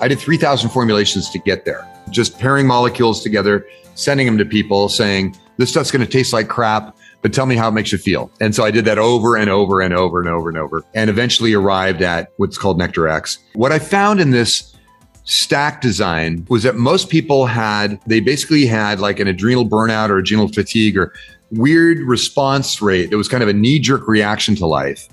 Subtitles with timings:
[0.00, 4.88] I did 3,000 formulations to get there, just pairing molecules together, sending them to people
[4.88, 7.98] saying, this stuff's going to taste like crap, but tell me how it makes you
[7.98, 8.30] feel.
[8.40, 11.08] And so I did that over and over and over and over and over, and
[11.08, 13.38] eventually arrived at what's called Nectar X.
[13.54, 14.74] What I found in this
[15.22, 20.18] stack design was that most people had, they basically had like an adrenal burnout or
[20.18, 21.14] adrenal fatigue or
[21.50, 23.12] weird response rate.
[23.12, 25.08] It was kind of a knee jerk reaction to life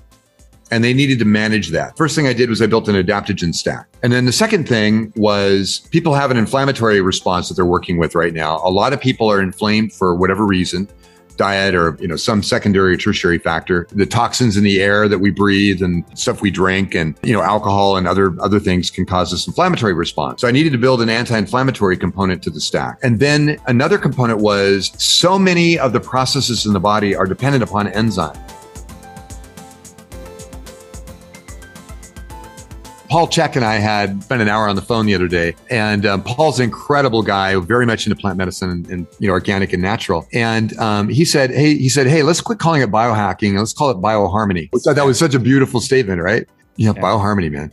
[0.72, 1.96] and they needed to manage that.
[1.98, 3.86] First thing I did was I built an adaptogen stack.
[4.02, 8.14] And then the second thing was people have an inflammatory response that they're working with
[8.14, 8.56] right now.
[8.64, 10.88] A lot of people are inflamed for whatever reason
[11.36, 15.18] diet or you know some secondary or tertiary factor the toxins in the air that
[15.18, 19.06] we breathe and stuff we drink and you know alcohol and other other things can
[19.06, 22.98] cause this inflammatory response so i needed to build an anti-inflammatory component to the stack
[23.02, 27.64] and then another component was so many of the processes in the body are dependent
[27.64, 28.36] upon enzyme
[33.12, 36.06] Paul Chek and I had spent an hour on the phone the other day, and
[36.06, 39.74] um, Paul's an incredible guy, very much into plant medicine and, and you know organic
[39.74, 40.26] and natural.
[40.32, 43.58] And um, he said, "Hey, he said, hey, let's quit calling it biohacking.
[43.58, 46.48] Let's call it bioharmony." Which I thought was such a beautiful statement, right?
[46.76, 47.02] Yeah, yeah.
[47.02, 47.70] bioharmony, man.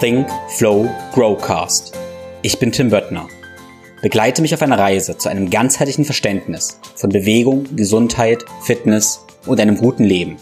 [0.00, 1.94] Think, Flow, Growcast.
[2.42, 3.28] Ich bin Tim Böttner.
[4.00, 9.76] Begleite mich auf einer Reise zu einem ganzheitlichen Verständnis von Bewegung, Gesundheit, Fitness und einem
[9.76, 10.38] guten Leben.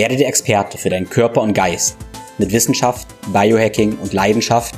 [0.00, 1.94] Werde der Experte für deinen Körper und Geist
[2.38, 4.74] mit Wissenschaft, Biohacking und Leidenschaft,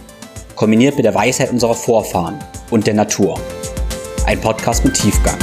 [0.56, 2.40] kombiniert mit der Weisheit unserer Vorfahren
[2.72, 3.38] und der Natur.
[4.26, 5.38] Ein Podcast mit Tiefgang.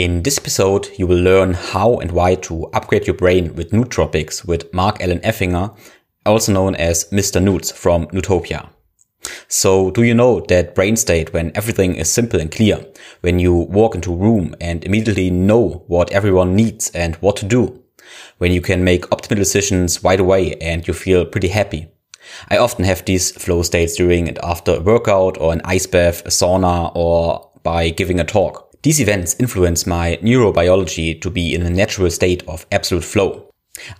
[0.00, 4.46] In this episode, you will learn how and why to upgrade your brain with nootropics
[4.46, 5.76] with Mark Allen Effinger,
[6.24, 7.38] also known as Mr.
[7.38, 8.70] Noots from Nootopia.
[9.46, 12.86] So do you know that brain state when everything is simple and clear,
[13.20, 17.44] when you walk into a room and immediately know what everyone needs and what to
[17.44, 17.82] do,
[18.38, 21.90] when you can make optimal decisions right away and you feel pretty happy.
[22.48, 26.22] I often have these flow states during and after a workout or an ice bath,
[26.24, 28.69] a sauna or by giving a talk.
[28.82, 33.50] These events influence my neurobiology to be in a natural state of absolute flow.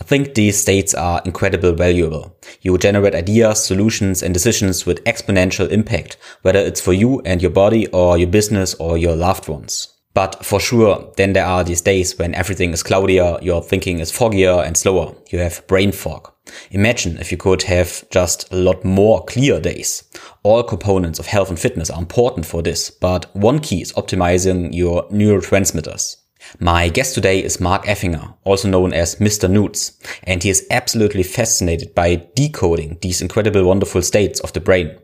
[0.00, 2.34] I think these states are incredibly valuable.
[2.62, 7.50] You generate ideas, solutions, and decisions with exponential impact, whether it's for you and your
[7.50, 9.88] body or your business or your loved ones.
[10.12, 14.10] But for sure, then there are these days when everything is cloudier, your thinking is
[14.10, 15.14] foggier and slower.
[15.30, 16.32] You have brain fog.
[16.72, 20.02] Imagine if you could have just a lot more clear days.
[20.42, 24.74] All components of health and fitness are important for this, but one key is optimizing
[24.74, 26.16] your neurotransmitters.
[26.58, 29.50] My guest today is Mark Effinger, also known as Mr.
[29.50, 34.96] Noots, and he is absolutely fascinated by decoding these incredible wonderful states of the brain.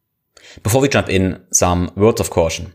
[0.62, 2.72] Before we jump in, some words of caution.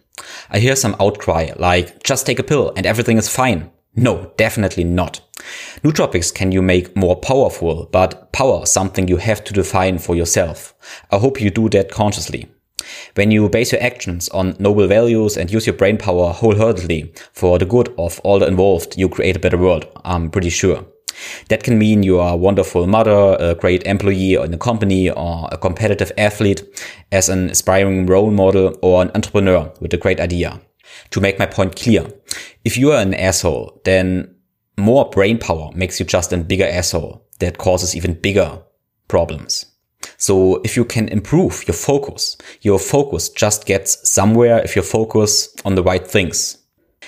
[0.51, 3.71] I hear some outcry like, just take a pill and everything is fine.
[3.96, 5.19] No, definitely not.
[5.84, 10.74] Nootropics can you make more powerful, but power something you have to define for yourself.
[11.12, 12.47] I hope you do that consciously.
[13.16, 17.59] When you base your actions on noble values and use your brain power wholeheartedly for
[17.59, 19.85] the good of all the involved, you create a better world.
[20.06, 20.85] I'm pretty sure.
[21.50, 25.50] That can mean you are a wonderful mother, a great employee in a company, or
[25.51, 26.63] a competitive athlete,
[27.12, 30.62] as an aspiring role model, or an entrepreneur with a great idea.
[31.12, 32.07] To make my point clear,
[32.63, 34.35] if you are an asshole, then
[34.78, 38.62] more brain power makes you just a bigger asshole that causes even bigger
[39.07, 39.66] problems.
[40.18, 45.53] So if you can improve your focus, your focus just gets somewhere if you focus
[45.66, 46.57] on the right things.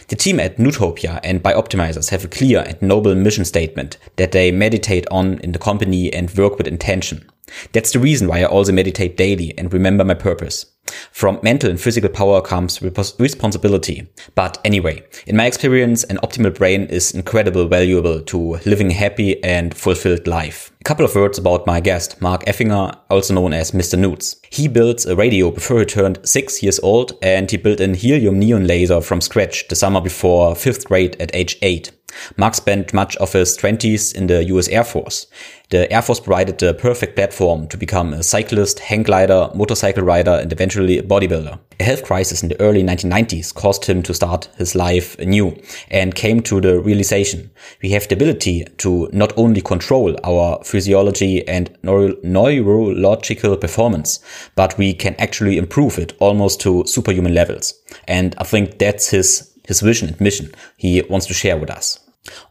[0.08, 4.52] The team at Nootopia and Bioptimizers have a clear and noble mission statement that they
[4.52, 7.30] meditate on in the company and work with intention.
[7.72, 10.66] That's the reason why I also meditate daily and remember my purpose.
[11.12, 14.08] From mental and physical power comes responsibility.
[14.36, 19.42] But anyway, in my experience, an optimal brain is incredibly valuable to living a happy
[19.44, 20.72] and fulfilled life.
[20.82, 23.98] A couple of words about my guest, Mark Effinger, also known as Mr.
[23.98, 24.36] Noots.
[24.50, 28.40] He built a radio before he turned six years old and he built an helium
[28.40, 31.92] neon laser from scratch the summer before fifth grade at age eight.
[32.38, 35.28] Mark spent much of his 20s in the US Air Force.
[35.74, 40.38] The Air Force provided the perfect platform to become a cyclist, hang glider, motorcycle rider,
[40.40, 41.58] and eventually a bodybuilder.
[41.80, 45.60] A health crisis in the early 1990s caused him to start his life anew
[45.90, 47.50] and came to the realization
[47.82, 54.20] we have the ability to not only control our physiology and neuro neurological performance,
[54.56, 57.74] but we can actually improve it almost to superhuman levels.
[58.08, 62.03] And I think that's his his vision and mission he wants to share with us.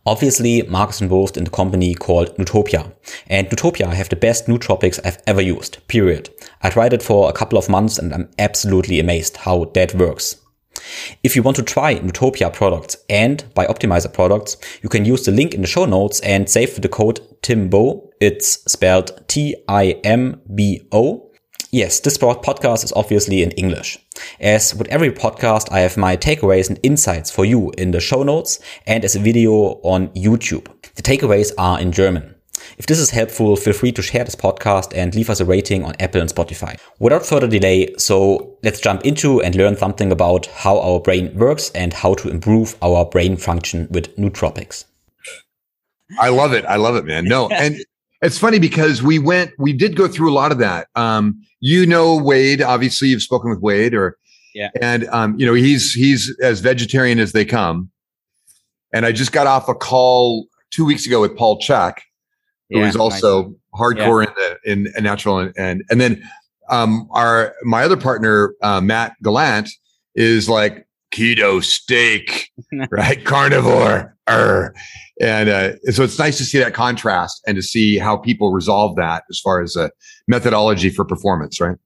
[0.05, 2.93] Obviously, Mark is involved in the company called Nootopia.
[3.27, 6.31] And Nootopia have the best nootropics I've ever used, period.
[6.63, 10.37] I tried it for a couple of months and I'm absolutely amazed how that works.
[11.23, 15.31] If you want to try Nootopia products and buy Bioptimizer products, you can use the
[15.31, 18.11] link in the show notes and save for the code TIMBO.
[18.21, 20.51] It's spelled T-I-M-B-O.
[21.71, 23.99] Yes, this podcast is obviously in English.
[24.41, 28.23] As with every podcast, I have my takeaways and insights for you in the show
[28.23, 30.67] notes and as a video on YouTube.
[30.95, 32.35] The takeaways are in German.
[32.79, 35.85] If this is helpful, feel free to share this podcast and leave us a rating
[35.85, 36.79] on Apple and Spotify.
[36.99, 41.71] Without further delay, so let's jump into and learn something about how our brain works
[41.71, 44.85] and how to improve our brain function with nootropics.
[46.19, 46.65] I love it.
[46.67, 47.25] I love it, man.
[47.25, 47.77] No, and
[48.21, 50.89] it's funny because we went, we did go through a lot of that.
[50.95, 54.19] Um, you know, Wade, obviously you've spoken with Wade or,
[54.53, 54.71] yeah.
[54.83, 57.89] And, um, you know, he's, he's as vegetarian as they come.
[58.93, 61.99] And I just got off a call two weeks ago with Paul Chek,
[62.69, 63.55] who yeah, is also nice.
[63.81, 64.49] hardcore yeah.
[64.67, 66.29] in the, in natural and, and, and then,
[66.69, 69.71] um, our, my other partner, uh, Matt Gallant
[70.17, 72.51] is like keto steak,
[72.91, 73.25] right?
[73.25, 74.13] Carnivore.
[74.29, 74.75] Arr.
[75.21, 78.97] And uh, so it's nice to see that contrast and to see how people resolve
[78.97, 79.91] that as far as a
[80.27, 81.77] methodology for performance, right?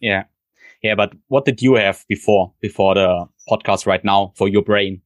[0.00, 0.24] Yeah.
[0.82, 0.94] Yeah.
[0.94, 5.00] But what did you have before, before the podcast right now for your brain?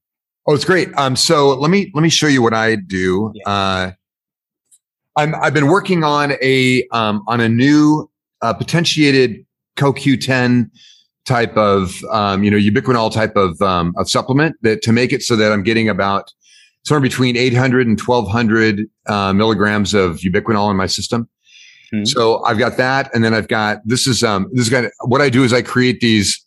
[0.47, 0.93] Oh, it's great.
[0.97, 3.33] Um, so let me, let me show you what I do.
[3.35, 3.49] Yeah.
[3.49, 3.93] Uh,
[5.17, 8.11] I'm, I've been working on a, um, on a new,
[8.41, 10.71] uh, potentiated CoQ10
[11.25, 15.23] type of, um, you know, ubiquinol type of, um, of supplement that to make it
[15.23, 16.33] so that I'm getting about
[16.85, 21.29] somewhere between 800 and 1200 uh, milligrams of ubiquinol in my system.
[21.95, 22.05] Mm-hmm.
[22.05, 23.15] So I've got that.
[23.15, 25.63] And then I've got, this is, um, this is got, what I do is I
[25.63, 26.45] create these,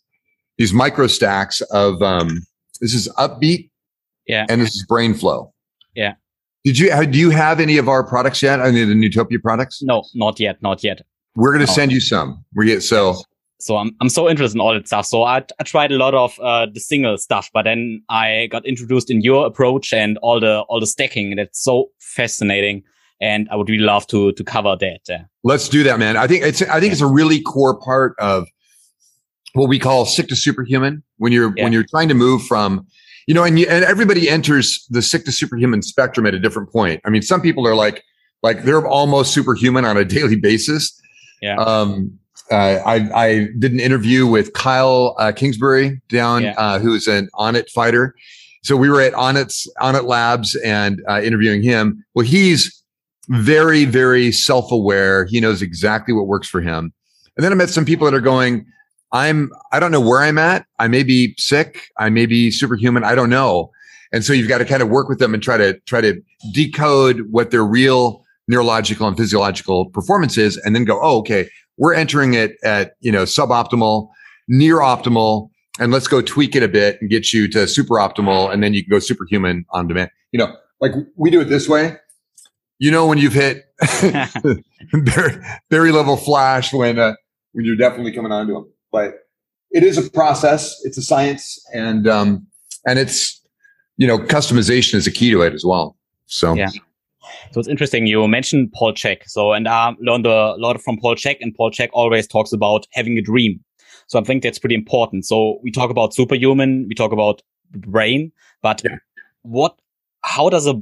[0.58, 2.44] these micro stacks of, um,
[2.80, 3.70] this is upbeat.
[4.26, 4.44] Yeah.
[4.48, 5.52] And this is brain flow.
[5.94, 6.14] Yeah.
[6.64, 8.58] Did you, do you have any of our products yet?
[8.58, 9.82] Any of the Nootopia products?
[9.82, 10.60] No, not yet.
[10.62, 11.00] Not yet.
[11.36, 11.74] We're going to no.
[11.74, 12.44] send you some.
[12.56, 13.22] We get, so
[13.58, 15.06] so I'm I'm so interested in all that stuff.
[15.06, 18.66] So I, I tried a lot of uh, the single stuff, but then I got
[18.66, 21.36] introduced in your approach and all the all the stacking.
[21.36, 22.82] That's so fascinating,
[23.20, 25.28] and I would really love to to cover that.
[25.42, 26.16] Let's do that, man.
[26.16, 26.92] I think it's I think yeah.
[26.92, 28.46] it's a really core part of
[29.54, 31.64] what we call sick to superhuman when you're yeah.
[31.64, 32.86] when you're trying to move from
[33.26, 36.70] you know and you, and everybody enters the sick to superhuman spectrum at a different
[36.70, 37.00] point.
[37.04, 38.02] I mean, some people are like
[38.42, 41.00] like they're almost superhuman on a daily basis.
[41.40, 41.56] Yeah.
[41.56, 42.18] Um,
[42.50, 46.54] uh, I, I, did an interview with Kyle uh, Kingsbury down, yeah.
[46.56, 48.14] uh, who is an Onnit fighter.
[48.62, 52.04] So we were at Onnit's Onnit Labs and uh, interviewing him.
[52.14, 52.82] Well, he's
[53.28, 55.24] very, very self-aware.
[55.26, 56.92] He knows exactly what works for him.
[57.36, 58.64] And then I met some people that are going,
[59.12, 60.66] I'm, I don't know where I'm at.
[60.78, 61.88] I may be sick.
[61.98, 63.04] I may be superhuman.
[63.04, 63.70] I don't know.
[64.12, 66.20] And so you've got to kind of work with them and try to try to
[66.52, 71.94] decode what their real neurological and physiological performance is, and then go, oh, okay, we're
[71.94, 74.08] entering it at, you know, suboptimal,
[74.48, 78.52] near optimal, and let's go tweak it a bit and get you to super optimal.
[78.52, 80.10] And then you can go superhuman on demand.
[80.32, 81.96] You know, like we do it this way.
[82.78, 83.64] You know, when you've hit
[84.92, 87.14] very, level flash when, uh,
[87.52, 89.14] when you're definitely coming onto them, but
[89.70, 90.78] it is a process.
[90.84, 92.46] It's a science and, um,
[92.86, 93.40] and it's,
[93.96, 95.96] you know, customization is a key to it as well.
[96.26, 96.68] So, yeah.
[97.52, 98.06] So it's interesting.
[98.06, 99.22] You mentioned Paul Chek.
[99.26, 102.86] So, and I learned a lot from Paul Chek and Paul Chek always talks about
[102.92, 103.60] having a dream.
[104.08, 105.24] So I think that's pretty important.
[105.24, 108.96] So we talk about superhuman, we talk about brain, but yeah.
[109.42, 109.78] what,
[110.22, 110.80] how does a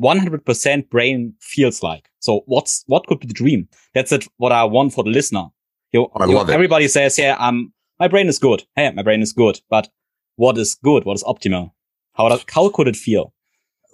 [0.00, 2.10] 100% brain feels like?
[2.20, 3.68] So what's, what could be the dream?
[3.94, 4.26] That's it.
[4.36, 5.46] What I want for the listener.
[5.92, 6.52] You, oh, I you, love it.
[6.52, 8.64] Everybody says, yeah, I'm, my brain is good.
[8.76, 9.60] Hey, my brain is good.
[9.70, 9.88] But
[10.36, 11.04] what is good?
[11.04, 11.72] What is optimal?
[12.14, 13.32] How, does, how could it feel?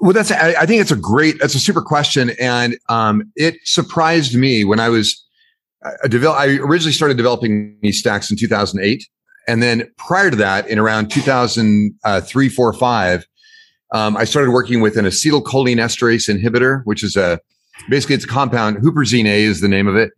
[0.01, 2.31] Well, that's, I, I think it's a great, that's a super question.
[2.41, 5.25] And, um, it surprised me when I was,
[5.83, 9.05] I, uh, I originally started developing these stacks in 2008.
[9.49, 13.27] And then prior to that, in around 2003, four, five,
[13.93, 17.41] um, I started working with an acetylcholinesterase inhibitor, which is a,
[17.89, 20.13] basically it's a compound, huperzine A is the name of it.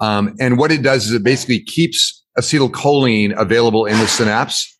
[0.00, 4.78] Um, and what it does is it basically keeps acetylcholine available in the synapse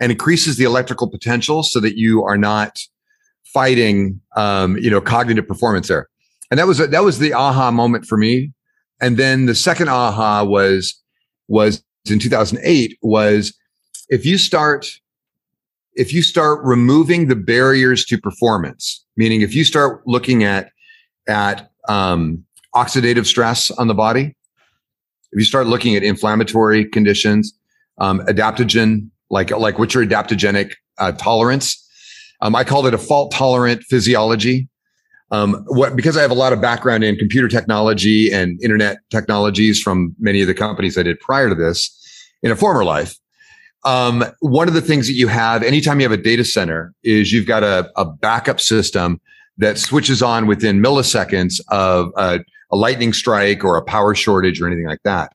[0.00, 2.78] and increases the electrical potential so that you are not
[3.52, 6.08] fighting, um, you know, cognitive performance there.
[6.50, 8.52] And that was, that was the aha moment for me.
[9.00, 11.00] And then the second aha was,
[11.48, 13.56] was in 2008 was
[14.08, 14.86] if you start,
[15.94, 20.70] if you start removing the barriers to performance, meaning if you start looking at,
[21.26, 24.36] at, um, oxidative stress on the body,
[25.32, 27.52] if you start looking at inflammatory conditions,
[27.98, 31.87] um, adaptogen, like, like what's your adaptogenic uh, tolerance,
[32.40, 34.68] Um, I called it a fault tolerant physiology.
[35.30, 39.80] Um, what because I have a lot of background in computer technology and internet technologies
[39.82, 41.94] from many of the companies I did prior to this
[42.42, 43.18] in a former life.
[43.84, 47.32] Um, one of the things that you have anytime you have a data center is
[47.32, 49.20] you've got a, a backup system
[49.58, 52.40] that switches on within milliseconds of a,
[52.70, 55.32] a lightning strike or a power shortage or anything like that.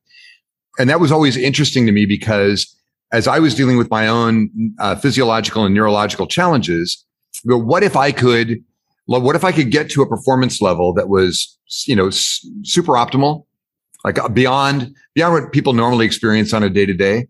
[0.80, 2.76] And that was always interesting to me because
[3.13, 7.05] as I was dealing with my own uh, physiological and neurological challenges,
[7.46, 8.63] what if I could,
[9.05, 12.93] what if I could get to a performance level that was, you know, s- super
[12.93, 13.46] optimal,
[14.03, 17.27] like uh, beyond, beyond what people normally experience on a day to day?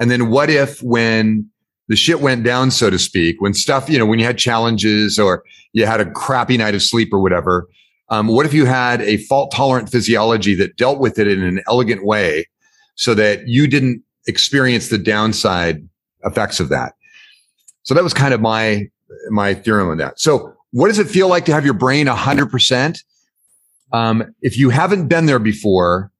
[0.00, 1.48] And then what if when
[1.88, 5.18] the shit went down, so to speak, when stuff, you know, when you had challenges
[5.18, 5.44] or
[5.74, 7.68] you had a crappy night of sleep or whatever,
[8.08, 11.60] um, what if you had a fault tolerant physiology that dealt with it in an
[11.68, 12.46] elegant way
[12.94, 15.88] so that you didn't experience the downside
[16.24, 16.94] effects of that?
[17.82, 18.88] So that was kind of my,
[19.30, 20.20] my theorem on that.
[20.20, 22.98] So what does it feel like to have your brain 100%?
[23.92, 26.12] Um, if you haven't been there before,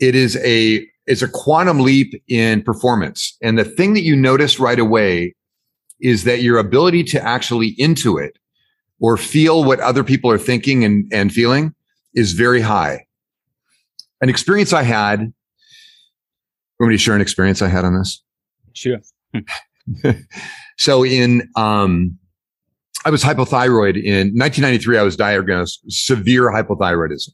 [0.00, 3.36] it is a it's a quantum leap in performance.
[3.42, 5.34] And the thing that you notice right away
[6.00, 8.30] is that your ability to actually intuit
[9.00, 11.74] or feel what other people are thinking and, and feeling
[12.14, 13.04] is very high.
[14.20, 15.32] An experience I had,
[16.82, 18.22] want me to share an experience I had on this?
[18.72, 18.98] Sure.
[20.78, 22.18] so in, um,
[23.04, 24.98] I was hypothyroid in 1993.
[24.98, 27.30] I was diagnosed severe hypothyroidism.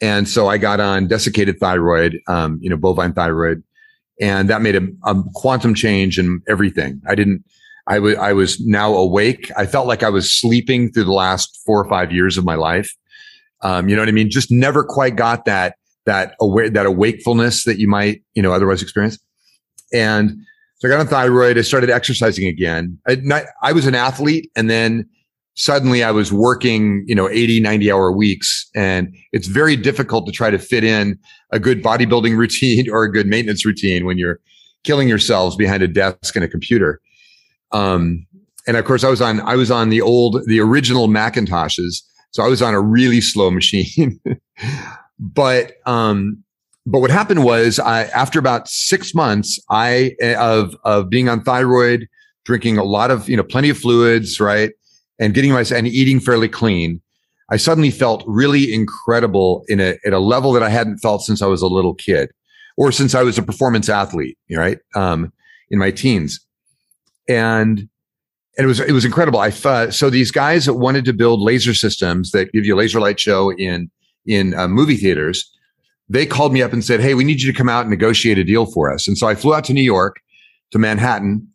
[0.00, 3.62] And so I got on desiccated thyroid, um, you know, bovine thyroid,
[4.20, 7.00] and that made a, a quantum change in everything.
[7.06, 7.44] I didn't,
[7.86, 9.50] I was, I was now awake.
[9.56, 12.56] I felt like I was sleeping through the last four or five years of my
[12.56, 12.92] life.
[13.62, 14.30] Um, you know what I mean?
[14.30, 18.82] Just never quite got that, that aware, that awakefulness that you might, you know, otherwise
[18.82, 19.18] experience.
[19.92, 20.38] And
[20.78, 21.58] so I got on thyroid.
[21.58, 22.98] I started exercising again.
[23.08, 25.08] I, not, I was an athlete and then
[25.54, 28.68] suddenly I was working, you know, 80, 90 hour weeks.
[28.74, 31.18] And it's very difficult to try to fit in
[31.50, 34.38] a good bodybuilding routine or a good maintenance routine when you're
[34.84, 37.00] killing yourselves behind a desk and a computer.
[37.72, 38.26] Um,
[38.68, 42.02] and of course I was on, I was on the old, the original Macintoshes.
[42.30, 44.20] So I was on a really slow machine,
[45.18, 46.42] but, um,
[46.86, 52.06] but what happened was I, after about six months, I, of, of being on thyroid,
[52.44, 54.70] drinking a lot of, you know, plenty of fluids, right?
[55.18, 57.00] and getting myself and eating fairly clean,
[57.50, 61.42] I suddenly felt really incredible in a at a level that I hadn't felt since
[61.42, 62.30] I was a little kid,
[62.76, 64.78] or since I was a performance athlete, right?
[64.94, 65.32] Um,
[65.70, 66.40] in my teens,
[67.28, 69.38] and and it was it was incredible.
[69.38, 72.78] I uh, so these guys that wanted to build laser systems that give you a
[72.78, 73.90] laser light show in
[74.26, 75.50] in uh, movie theaters,
[76.08, 78.38] they called me up and said, "Hey, we need you to come out and negotiate
[78.38, 80.20] a deal for us." And so I flew out to New York,
[80.70, 81.48] to Manhattan,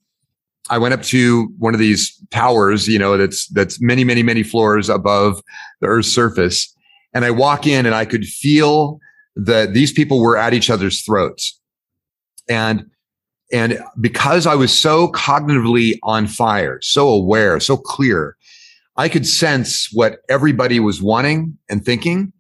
[0.70, 4.44] I went up to one of these towers, you know, that's, that's many, many, many
[4.44, 5.42] floors above
[5.82, 6.74] the earth's surface.
[7.14, 9.00] And I walk in and I could feel
[9.36, 11.60] that these people were at each other's throats.
[12.48, 12.90] And,
[13.52, 18.38] and because I was so cognitively on fire, so aware, so clear,
[18.96, 22.32] I could sense what everybody was wanting and thinking.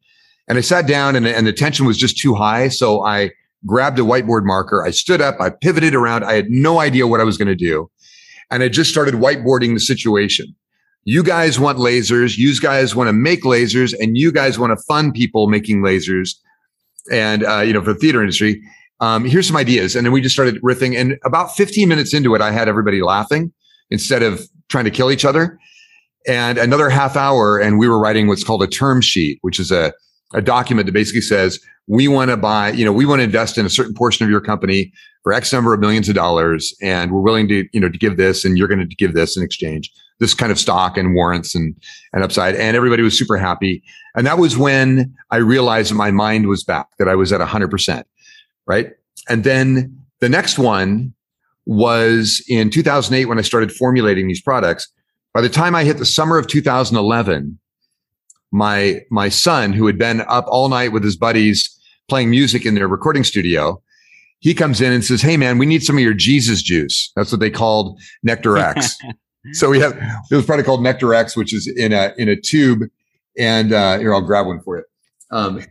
[0.51, 2.67] And I sat down and, and the tension was just too high.
[2.67, 3.31] So I
[3.65, 4.83] grabbed a whiteboard marker.
[4.85, 5.39] I stood up.
[5.39, 6.25] I pivoted around.
[6.25, 7.89] I had no idea what I was going to do
[8.51, 10.53] and I just started whiteboarding the situation.
[11.05, 12.37] You guys want lasers.
[12.37, 16.35] You guys want to make lasers and you guys want to fund people making lasers.
[17.11, 18.61] And, uh, you know, for the theater industry,
[18.99, 19.95] um, here's some ideas.
[19.95, 20.95] And then we just started riffing.
[20.95, 23.51] And about 15 minutes into it, I had everybody laughing
[23.89, 25.57] instead of trying to kill each other.
[26.27, 29.71] And another half hour, and we were writing what's called a term sheet, which is
[29.71, 29.91] a,
[30.33, 33.57] a document that basically says, we want to buy, you know, we want to invest
[33.57, 36.73] in a certain portion of your company for X number of millions of dollars.
[36.81, 39.35] And we're willing to, you know, to give this and you're going to give this
[39.35, 41.75] in exchange, this kind of stock and warrants and,
[42.13, 42.55] and upside.
[42.55, 43.83] And everybody was super happy.
[44.15, 47.71] And that was when I realized my mind was back, that I was at hundred
[47.71, 48.07] percent.
[48.65, 48.91] Right.
[49.27, 51.13] And then the next one
[51.65, 54.87] was in 2008 when I started formulating these products.
[55.33, 57.57] By the time I hit the summer of 2011,
[58.51, 61.69] my my son who had been up all night with his buddies
[62.09, 63.81] playing music in their recording studio
[64.41, 67.11] he comes in and says hey man we need some of your jesus juice.
[67.15, 68.97] That's what they called nectar x.
[69.53, 69.93] So we have
[70.29, 72.83] it was probably called nectar x which is in a in a tube.
[73.39, 74.83] And uh here i'll grab one for you.
[75.31, 75.65] Um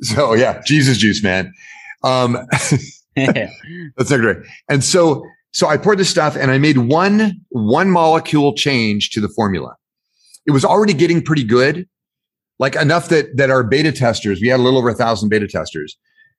[0.00, 1.52] so yeah jesus juice man.
[2.02, 2.38] Um
[3.16, 5.22] that's nectar and so
[5.52, 9.76] so i poured this stuff and i made one one molecule change to the formula.
[10.46, 11.86] It was already getting pretty good
[12.60, 15.48] like enough that that our beta testers, we had a little over a thousand beta
[15.48, 15.98] testers,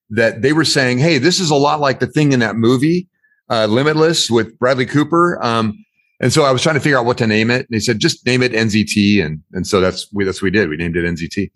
[0.09, 3.09] that they were saying, "Hey, this is a lot like the thing in that movie,
[3.49, 5.83] uh, Limitless, with Bradley Cooper." Um,
[6.21, 7.61] And so I was trying to figure out what to name it.
[7.61, 9.25] And they said, just name it NZT.
[9.25, 10.69] And, and so that's, we, that's what we did.
[10.69, 11.49] We named it NZT.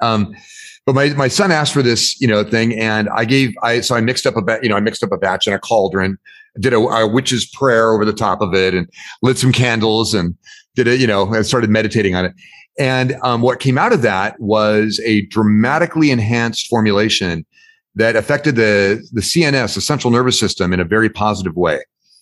[0.00, 0.34] Um,
[0.86, 2.74] but my, my son asked for this, you know, thing.
[2.80, 5.12] And I gave, I, so I mixed up a, ba- you know, I mixed up
[5.12, 6.16] a batch in a cauldron,
[6.58, 8.88] did a, a witch's prayer over the top of it and
[9.20, 10.34] lit some candles and
[10.76, 12.32] did it, you know, and started meditating on it.
[12.78, 17.46] And um, what came out of that was a dramatically enhanced formulation
[17.94, 21.80] that affected the, the CNS, the central nervous system in a very positive way.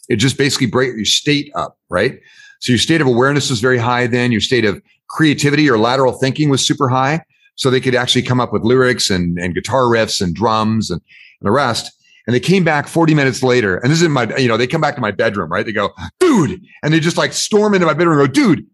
[0.08, 2.20] It just basically break your state up, right?
[2.60, 4.30] So your state of awareness was very high then.
[4.30, 7.24] Your state of creativity or lateral thinking was super high.
[7.56, 11.00] So they could actually come up with lyrics and, and guitar riffs and drums and,
[11.40, 11.92] and the rest.
[12.26, 13.76] And they came back 40 minutes later.
[13.78, 15.66] And this is in my, you know, they come back to my bedroom, right?
[15.66, 16.62] They go, dude.
[16.82, 18.66] And they just like storm into my bedroom and go, dude,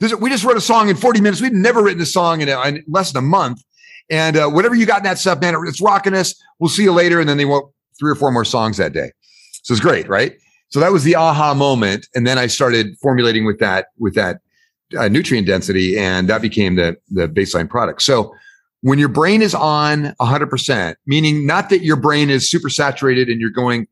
[0.00, 1.40] this, we just wrote a song in 40 minutes.
[1.40, 3.62] We've never written a song in, a, in less than a month.
[4.10, 6.34] And uh, whatever you got in that stuff, man, it's rocking us.
[6.58, 7.18] We'll see you later.
[7.18, 9.10] And then they wrote three or four more songs that day.
[9.62, 10.36] So it's great, right?
[10.68, 12.06] So that was the aha moment.
[12.14, 14.40] And then I started formulating with that, with that
[14.96, 18.02] uh, nutrient density and that became the, the baseline product.
[18.02, 18.34] So
[18.82, 23.40] when your brain is on 100%, meaning not that your brain is super saturated and
[23.40, 23.88] you're going,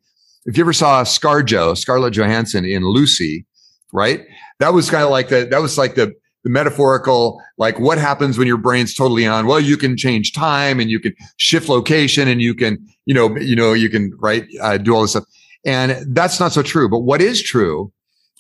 [0.47, 3.47] if you ever saw ScarJo, Scarlett Johansson in Lucy,
[3.93, 4.27] right?
[4.61, 8.39] That was kind of like the, that was like the, the metaphorical, like what happens
[8.39, 9.47] when your brain's totally on?
[9.47, 13.37] Well, you can change time and you can shift location and you can, you know,
[13.37, 15.25] you know, you can, right, uh, do all this stuff.
[15.65, 16.89] And that's not so true.
[16.89, 17.93] But what is true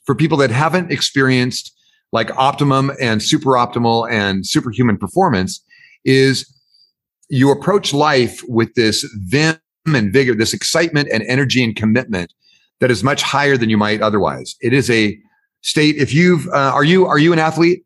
[0.04, 1.74] for people that haven't experienced
[2.12, 5.64] like optimum and super optimal and superhuman performance
[6.04, 6.48] is
[7.28, 12.32] you approach life with this vim and vigor, this excitement and energy and commitment
[12.80, 14.56] that is much higher than you might otherwise.
[14.60, 15.18] It is a
[15.64, 15.96] state.
[15.96, 17.84] If you've, uh, are you, are you an athlete?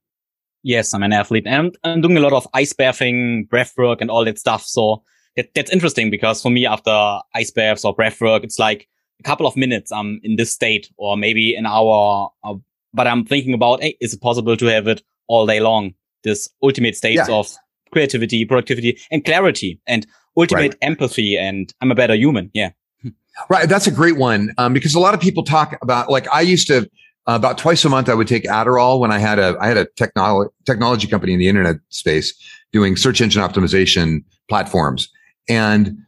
[0.63, 4.11] Yes, I'm an athlete and I'm doing a lot of ice bathing, breath work and
[4.11, 4.65] all that stuff.
[4.65, 5.03] So
[5.37, 8.89] that, that's interesting because for me, after ice baths or breath work, it's like
[9.21, 12.29] a couple of minutes I'm in this state or maybe an hour.
[12.43, 12.55] Uh,
[12.93, 15.95] but I'm thinking about, hey, is it possible to have it all day long?
[16.25, 17.35] This ultimate states yeah.
[17.35, 17.55] of
[17.93, 20.07] creativity, productivity and clarity and
[20.37, 20.77] ultimate right.
[20.83, 21.39] empathy.
[21.39, 22.51] And I'm a better human.
[22.53, 22.71] Yeah.
[23.49, 23.69] Right.
[23.69, 24.53] That's a great one.
[24.59, 26.91] Um, because a lot of people talk about, like I used to,
[27.27, 29.77] uh, about twice a month, I would take Adderall when I had a, I had
[29.77, 32.35] a technology, technology company in the internet space
[32.73, 35.09] doing search engine optimization platforms.
[35.49, 35.99] And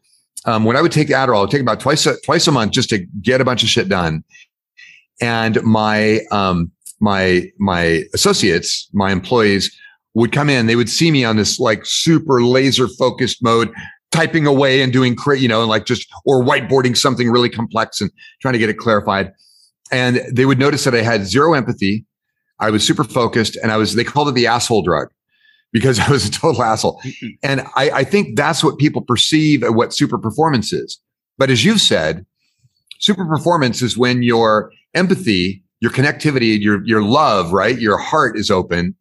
[0.45, 2.73] um, when I would take Adderall, I would take about twice a, twice a month
[2.73, 4.25] just to get a bunch of shit done.
[5.21, 6.71] And my um,
[7.01, 9.75] my my associates, my employees
[10.15, 10.67] would come in.
[10.67, 13.73] They would see me on this like super laser focused mode,
[14.11, 18.11] typing away and doing, you know, and like just or whiteboarding something really complex and
[18.41, 19.33] trying to get it clarified.
[19.91, 22.05] And they would notice that I had zero empathy.
[22.59, 23.95] I was super focused, and I was.
[23.95, 25.09] They called it the asshole drug
[25.73, 27.01] because I was a total asshole.
[27.05, 27.29] Mm-hmm.
[27.43, 30.99] And I, I think that's what people perceive at what super performance is.
[31.39, 32.27] But as you've said,
[32.99, 37.79] super performance is when your empathy, your connectivity, your, your love, right?
[37.79, 38.95] Your heart is open.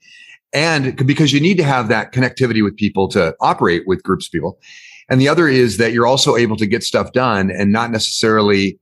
[0.53, 4.31] And because you need to have that connectivity with people to operate with groups of
[4.31, 4.57] people.
[5.09, 8.79] And the other is that you're also able to get stuff done and not necessarily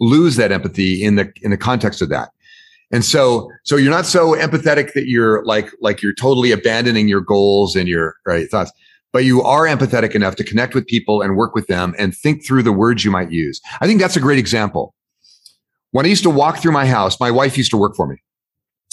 [0.00, 2.30] lose that empathy in the, in the context of that.
[2.90, 7.20] And so, so you're not so empathetic that you're like, like you're totally abandoning your
[7.20, 8.70] goals and your right thoughts,
[9.12, 12.44] but you are empathetic enough to connect with people and work with them and think
[12.44, 13.60] through the words you might use.
[13.80, 14.94] I think that's a great example.
[15.92, 18.16] When I used to walk through my house, my wife used to work for me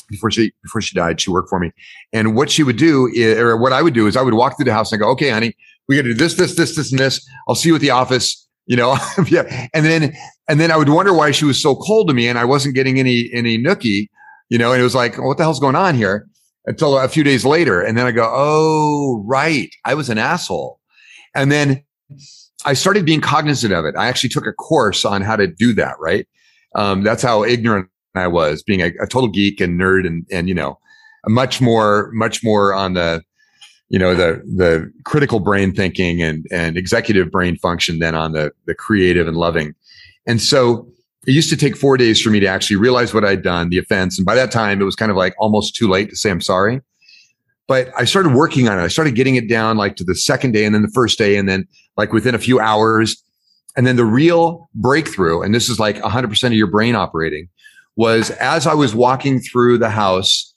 [0.09, 1.71] before she, before she died, she worked for me.
[2.13, 4.57] And what she would do is, or what I would do is I would walk
[4.57, 5.55] through the house and go, okay, honey,
[5.87, 7.27] we got to do this, this, this, this, and this.
[7.47, 8.97] I'll see you at the office you know?
[9.27, 9.67] Yeah.
[9.73, 10.15] And then
[10.47, 12.75] and then i would wonder why she was so cold to me and i wasn't
[12.75, 14.07] getting any any nookie
[14.51, 14.73] you know?
[14.73, 16.27] And it was like what the hell's going on here?
[16.65, 17.81] Until a few days later.
[17.81, 19.73] And then i go oh right.
[19.85, 20.79] I was an asshole.
[21.33, 21.83] And then
[22.65, 23.95] i started being cognizant of it.
[23.97, 26.27] I actually took a course on how to do that right?
[26.75, 30.49] Um, that's how ignorant i was being a, a total geek and nerd and and
[30.49, 30.77] you know
[31.27, 33.23] much more much more on the
[33.91, 38.51] you know the the critical brain thinking and and executive brain function than on the
[38.65, 39.75] the creative and loving.
[40.25, 40.87] And so
[41.27, 43.77] it used to take four days for me to actually realize what i'd done the
[43.77, 44.17] offense.
[44.17, 46.39] And by that time it was kind of like almost too late to say i'm
[46.39, 46.79] sorry.
[47.67, 48.81] But i started working on it.
[48.81, 51.35] I started getting it down like to the second day and then the first day
[51.35, 53.21] and then like within a few hours.
[53.75, 57.49] And then the real breakthrough and this is like 100% of your brain operating
[57.97, 60.50] was as i was walking through the house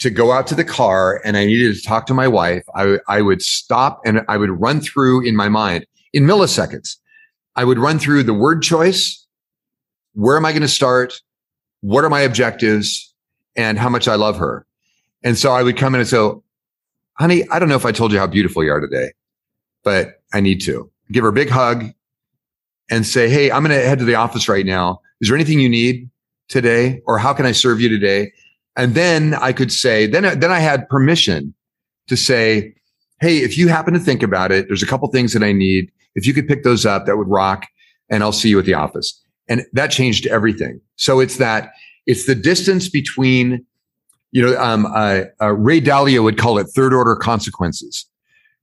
[0.00, 2.98] to go out to the car and I needed to talk to my wife, I,
[3.08, 6.96] I would stop and I would run through in my mind in milliseconds.
[7.56, 9.26] I would run through the word choice.
[10.14, 11.20] Where am I going to start?
[11.82, 13.14] What are my objectives
[13.56, 14.66] and how much I love her?
[15.22, 16.30] And so I would come in and say,
[17.18, 19.12] honey, I don't know if I told you how beautiful you are today,
[19.84, 21.84] but I need to give her a big hug
[22.90, 25.00] and say, Hey, I'm going to head to the office right now.
[25.20, 26.10] Is there anything you need?
[26.50, 27.00] today?
[27.06, 28.32] Or how can I serve you today?
[28.76, 31.54] And then I could say, then, then I had permission
[32.08, 32.74] to say,
[33.20, 35.90] Hey, if you happen to think about it, there's a couple things that I need.
[36.14, 37.66] If you could pick those up, that would rock.
[38.08, 39.22] And I'll see you at the office.
[39.48, 40.80] And that changed everything.
[40.96, 41.72] So it's that,
[42.06, 43.66] it's the distance between,
[44.32, 48.06] you know, um, uh, uh, Ray Dalio would call it third order consequences,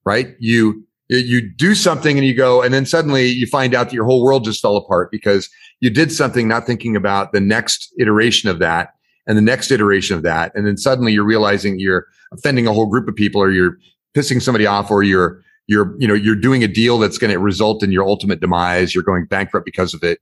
[0.06, 0.36] right?
[0.40, 4.06] You, you do something and you go, and then suddenly you find out that your
[4.06, 8.50] whole world just fell apart because you did something not thinking about the next iteration
[8.50, 8.94] of that
[9.28, 10.52] and the next iteration of that.
[10.56, 13.78] And then suddenly you're realizing you're offending a whole group of people or you're
[14.16, 17.40] pissing somebody off or you're, you're, you know, you're doing a deal that's going to
[17.40, 18.96] result in your ultimate demise.
[18.96, 20.20] You're going bankrupt because of it.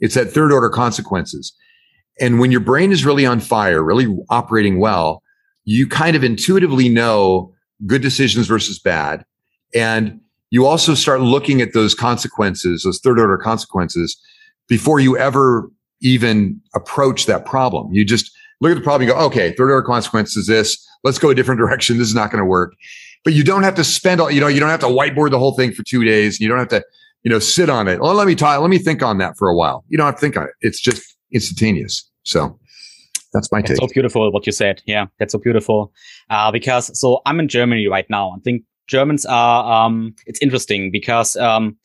[0.00, 1.52] It's that third order consequences.
[2.20, 5.22] And when your brain is really on fire, really operating well,
[5.64, 7.54] you kind of intuitively know
[7.86, 9.24] good decisions versus bad.
[9.74, 14.20] And you also start looking at those consequences, those third order consequences
[14.66, 17.92] before you ever even approach that problem.
[17.92, 20.84] You just look at the problem and go, okay, third order consequence is this.
[21.04, 21.98] Let's go a different direction.
[21.98, 22.74] This is not going to work.
[23.24, 25.38] But you don't have to spend all, you know, you don't have to whiteboard the
[25.38, 26.40] whole thing for two days.
[26.40, 26.84] You don't have to,
[27.24, 28.00] you know, sit on it.
[28.00, 29.84] Let me talk, let me think on that for a while.
[29.88, 30.50] You don't have to think on it.
[30.60, 32.08] It's just instantaneous.
[32.22, 32.58] So
[33.32, 33.80] that's my that's take.
[33.80, 34.82] so beautiful what you said.
[34.86, 35.92] Yeah, that's so beautiful.
[36.30, 38.30] Uh, because so I'm in Germany right now.
[38.30, 41.76] I think Germans are, um, it's interesting because, um,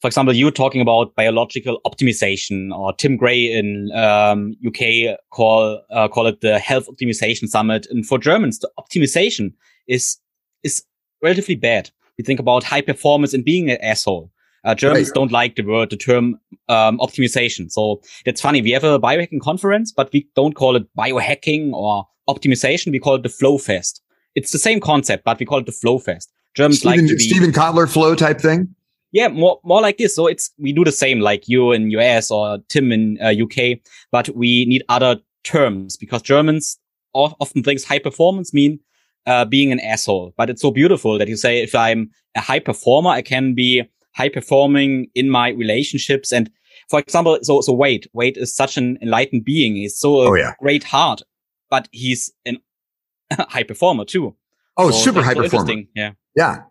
[0.00, 6.06] for example, you're talking about biological optimization or Tim Gray in, um, UK call, uh,
[6.06, 7.86] call it the health optimization summit.
[7.90, 9.52] And for Germans, the optimization
[9.88, 10.18] is,
[10.62, 10.84] is
[11.22, 11.90] relatively bad.
[12.16, 14.30] We think about high performance and being an asshole.
[14.64, 15.14] Uh, Germans right.
[15.14, 17.70] don't like the word, the term um, optimization.
[17.70, 18.62] So that's funny.
[18.62, 22.92] We have a biohacking conference, but we don't call it biohacking or optimization.
[22.92, 24.02] We call it the flow fest.
[24.34, 26.32] It's the same concept, but we call it the flow fest.
[26.54, 28.74] Germans Steven, like to be Steven Kotler flow type thing.
[29.12, 30.14] Yeah, more more like this.
[30.14, 33.78] So it's we do the same like you in US or Tim in uh, UK,
[34.12, 36.78] but we need other terms because Germans
[37.14, 38.78] often thinks high performance mean
[39.26, 40.34] uh, being an asshole.
[40.36, 43.84] But it's so beautiful that you say if I'm a high performer, I can be
[44.14, 46.32] high performing in my relationships.
[46.32, 46.50] And
[46.88, 49.76] for example, so so Wade, Wade is such an enlightened being.
[49.76, 50.54] He's so oh, yeah.
[50.60, 51.22] great heart,
[51.70, 52.58] but he's an
[53.32, 54.34] high performer too.
[54.76, 55.82] Oh, so super high so performer.
[55.94, 56.12] Yeah.
[56.36, 56.62] Yeah.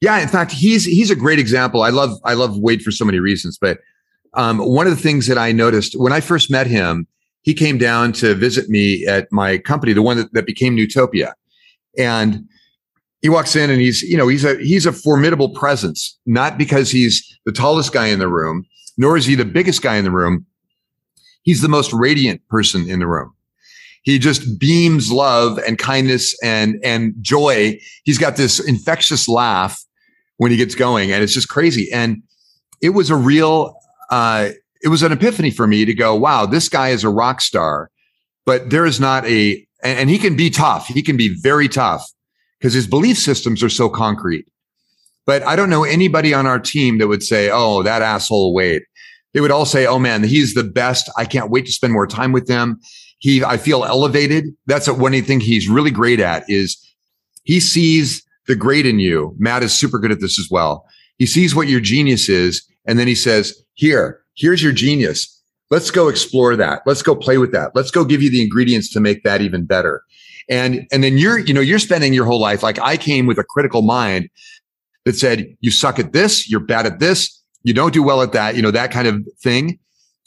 [0.00, 0.18] Yeah.
[0.18, 1.82] In fact, he's he's a great example.
[1.82, 3.78] I love I love Wade for so many reasons, but
[4.34, 7.06] um, one of the things that I noticed when I first met him,
[7.42, 11.32] he came down to visit me at my company, the one that, that became Nootopia.
[11.96, 12.46] And
[13.22, 16.90] he walks in and he's, you know, he's a he's a formidable presence, not because
[16.90, 18.64] he's the tallest guy in the room,
[18.96, 20.46] nor is he the biggest guy in the room.
[21.42, 23.32] He's the most radiant person in the room
[24.02, 27.78] he just beams love and kindness and and joy.
[28.04, 29.84] He's got this infectious laugh
[30.38, 31.90] when he gets going, and it's just crazy.
[31.92, 32.22] And
[32.80, 33.78] it was a real,
[34.10, 34.50] uh,
[34.82, 37.90] it was an epiphany for me to go, wow, this guy is a rock star,
[38.46, 40.86] but there is not a, and, and he can be tough.
[40.86, 42.08] He can be very tough
[42.58, 44.46] because his belief systems are so concrete.
[45.26, 48.82] But I don't know anybody on our team that would say, oh, that asshole Wade.
[49.34, 51.10] They would all say, oh man, he's the best.
[51.16, 52.80] I can't wait to spend more time with him.
[53.18, 54.46] He, I feel elevated.
[54.66, 56.78] That's one thing he's really great at is
[57.42, 59.36] he sees the great in you.
[59.38, 60.84] Matt is super good at this as well.
[61.18, 62.66] He sees what your genius is.
[62.86, 65.40] And then he says, here, here's your genius.
[65.70, 66.82] Let's go explore that.
[66.86, 67.72] Let's go play with that.
[67.74, 70.02] Let's go give you the ingredients to make that even better.
[70.48, 72.62] And, and then you're, you know, you're spending your whole life.
[72.62, 74.30] Like I came with a critical mind
[75.04, 76.48] that said, you suck at this.
[76.48, 77.42] You're bad at this.
[77.64, 79.78] You don't do well at that, you know, that kind of thing.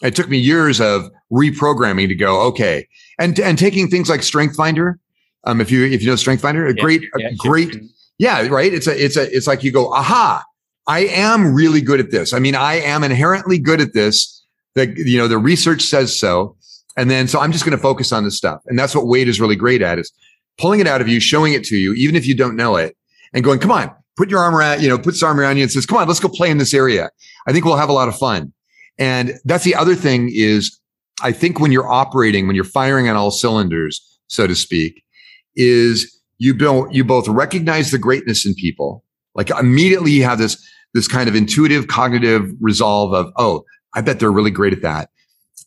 [0.04, 2.88] It took me years of reprogramming to go, okay.
[3.18, 5.00] And, and taking things like Strength Finder.
[5.46, 7.82] Um, if you, if you know Strength Finder, a yeah, great, yeah, a great, sure.
[8.22, 8.72] Yeah, right.
[8.72, 10.44] It's a, it's a, it's like you go, aha,
[10.86, 12.34] I am really good at this.
[12.34, 14.46] I mean, I am inherently good at this.
[14.76, 16.56] That, you know, the research says so.
[16.96, 18.62] And then, so I'm just going to focus on this stuff.
[18.68, 20.12] And that's what Wade is really great at is
[20.60, 22.96] pulling it out of you, showing it to you, even if you don't know it
[23.34, 25.72] and going, come on, put your arm around, you know, puts arm around you and
[25.72, 27.10] says, come on, let's go play in this area.
[27.48, 28.54] I think we'll have a lot of fun.
[29.00, 30.80] And that's the other thing is
[31.24, 35.04] I think when you're operating, when you're firing on all cylinders, so to speak,
[35.56, 39.04] is you build, you both recognize the greatness in people.
[39.36, 40.58] Like immediately you have this,
[40.96, 45.12] this kind of intuitive cognitive resolve of, oh, I bet they're really great at that.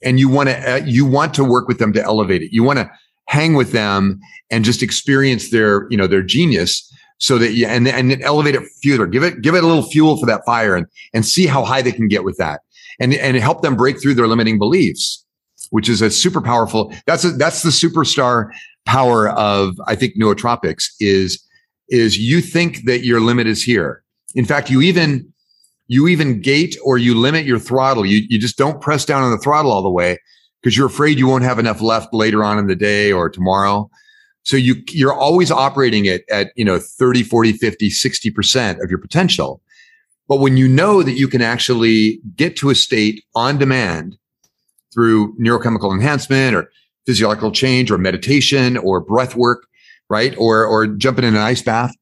[0.02, 2.52] And you want to, uh, you want to work with them to elevate it.
[2.52, 2.90] You want to
[3.28, 4.18] hang with them
[4.50, 8.64] and just experience their, you know, their genius so that you, and, and elevate it
[8.82, 9.06] further.
[9.06, 11.82] Give it, give it a little fuel for that fire and, and see how high
[11.82, 12.62] they can get with that
[12.98, 15.24] and, and help them break through their limiting beliefs,
[15.70, 18.50] which is a super powerful, that's a, that's the superstar
[18.84, 21.42] power of, I think, nootropics is,
[21.88, 24.02] is you think that your limit is here.
[24.34, 25.32] In fact, you even,
[25.86, 28.06] you even gate or you limit your throttle.
[28.06, 30.18] You, you just don't press down on the throttle all the way
[30.60, 33.90] because you're afraid you won't have enough left later on in the day or tomorrow.
[34.44, 38.98] So you, you're always operating it at, you know, 30, 40, 50, 60% of your
[38.98, 39.62] potential.
[40.28, 44.16] But when you know that you can actually get to a state on demand
[44.92, 46.70] through neurochemical enhancement or
[47.06, 49.66] physiological change or meditation or breath work,
[50.08, 50.34] right?
[50.38, 51.94] Or, or jumping in an ice bath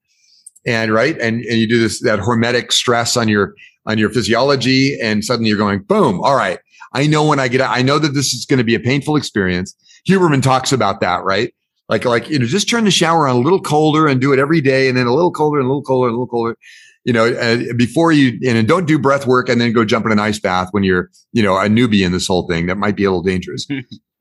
[0.67, 1.19] and right.
[1.19, 3.55] And, and you do this, that hormetic stress on your,
[3.87, 4.99] on your physiology.
[5.01, 6.21] And suddenly you're going, boom.
[6.21, 6.59] All right.
[6.95, 8.81] I know when I get out, I know that this is going to be a
[8.81, 9.75] painful experience.
[10.09, 11.53] Huberman talks about that, right?
[11.89, 14.39] Like, like, you know, just turn the shower on a little colder and do it
[14.39, 16.57] every day and then a little colder and a little colder and a little colder,
[17.05, 20.13] you know, uh, before you, and don't do breath work and then go jump in
[20.13, 22.67] an ice bath when you're, you know, a newbie in this whole thing.
[22.67, 23.67] That might be a little dangerous,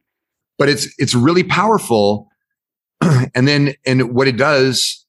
[0.62, 2.30] but it's, it's really powerful.
[3.34, 5.04] and then, and what it does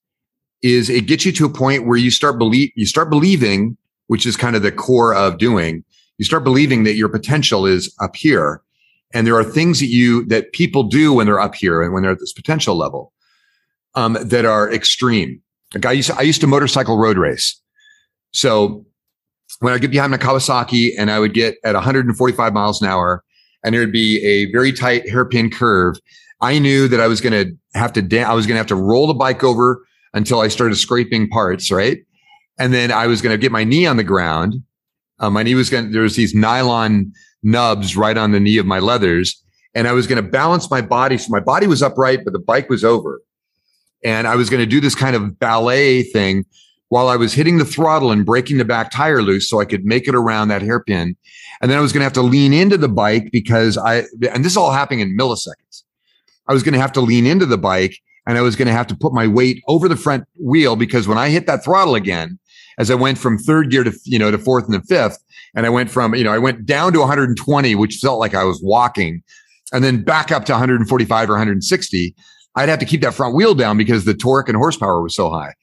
[0.63, 4.25] is it gets you to a point where you start believe, you start believing, which
[4.25, 5.85] is kind of the core of doing
[6.23, 8.63] you start believing that your potential is up here.
[9.13, 12.05] And there are things that you, that people do when they're up here and when
[12.05, 13.13] they're at this potential level,
[13.97, 15.43] um, that are extreme.
[15.75, 17.61] Like I used, to, I used to motorcycle road race.
[18.33, 18.87] So
[19.59, 23.25] when I get behind my Kawasaki and I would get at 145 miles an hour
[23.65, 25.97] and there would be a very tight hairpin curve,
[26.41, 28.67] I knew that I was going to have to, da- I was going to have
[28.69, 31.99] to roll the bike over until I started scraping parts, right?
[32.59, 34.63] And then I was going to get my knee on the ground
[35.23, 38.67] um, my knee was going there was these nylon nubs right on the knee of
[38.67, 39.43] my leathers.
[39.75, 41.17] And I was going to balance my body.
[41.17, 43.23] So my body was upright, but the bike was over.
[44.05, 46.45] And I was going to do this kind of ballet thing
[46.93, 49.83] while I was hitting the throttle and breaking the back tire loose so I could
[49.83, 51.17] make it around that hairpin.
[51.63, 54.45] And then I was going to have to lean into the bike because I, and
[54.45, 55.85] this is all happening in milliseconds.
[56.49, 58.75] I was going to have to lean into the bike and I was going to
[58.75, 61.95] have to put my weight over the front wheel because when I hit that throttle
[61.95, 62.39] again,
[62.77, 65.17] as I went from third gear to, you know, to fourth and the fifth.
[65.55, 68.45] And I went from, you know, I went down to 120, which felt like I
[68.45, 69.23] was walking
[69.73, 72.15] and then back up to 145 or 160.
[72.55, 75.31] I'd have to keep that front wheel down because the torque and horsepower was so
[75.31, 75.55] high.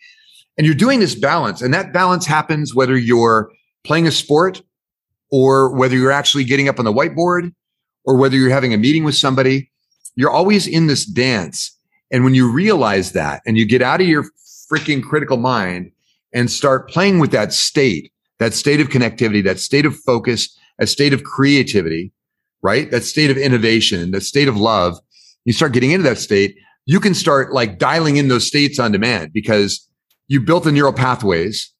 [0.59, 3.49] And you're doing this balance and that balance happens whether you're
[3.85, 4.61] playing a sport
[5.31, 7.53] or whether you're actually getting up on the whiteboard
[8.03, 9.71] or whether you're having a meeting with somebody.
[10.15, 11.73] You're always in this dance.
[12.11, 14.25] And when you realize that and you get out of your
[14.69, 15.93] freaking critical mind
[16.33, 20.85] and start playing with that state, that state of connectivity, that state of focus, a
[20.85, 22.11] state of creativity,
[22.61, 22.91] right?
[22.91, 24.97] That state of innovation, that state of love.
[25.45, 26.57] You start getting into that state.
[26.85, 29.85] You can start like dialing in those states on demand because
[30.29, 31.73] you built the neural pathways.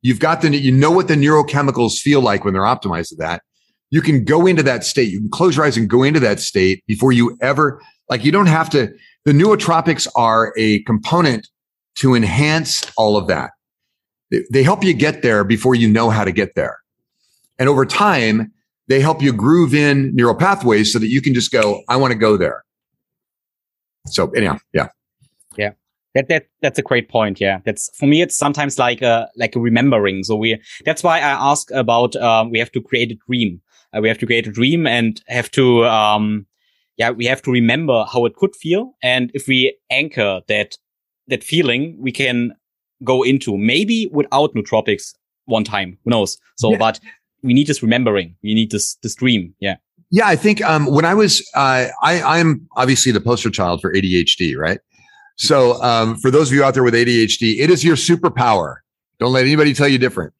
[0.00, 3.42] You've got the, you know what the neurochemicals feel like when they're optimized to that.
[3.90, 5.10] You can go into that state.
[5.10, 8.32] You can close your eyes and go into that state before you ever, like you
[8.32, 8.90] don't have to,
[9.26, 11.46] the nootropics are a component
[11.96, 13.50] to enhance all of that
[14.50, 16.78] they help you get there before you know how to get there.
[17.58, 18.52] And over time,
[18.88, 22.12] they help you groove in neural pathways so that you can just go, I want
[22.12, 22.64] to go there.
[24.06, 24.88] So anyhow, yeah.
[25.56, 25.72] Yeah.
[26.14, 27.40] That, that, that's a great point.
[27.40, 27.60] Yeah.
[27.64, 30.24] That's for me, it's sometimes like a, like a remembering.
[30.24, 33.60] So we, that's why I ask about, um, we have to create a dream.
[33.94, 36.46] Uh, we have to create a dream and have to, um,
[36.96, 38.92] yeah, we have to remember how it could feel.
[39.02, 40.76] And if we anchor that,
[41.28, 42.54] that feeling, we can
[43.04, 45.96] go into, maybe without nootropics one time.
[46.04, 46.38] Who knows?
[46.56, 46.78] So, yeah.
[46.78, 47.00] but
[47.42, 48.34] we need this remembering.
[48.42, 49.54] We need this, this dream.
[49.60, 49.76] Yeah.
[50.10, 50.26] Yeah.
[50.26, 54.56] I think, um, when I was, uh, I, I'm obviously the poster child for ADHD,
[54.56, 54.80] right?
[55.40, 58.76] So, um, for those of you out there with ADHD, it is your superpower.
[59.18, 60.34] Don't let anybody tell you different.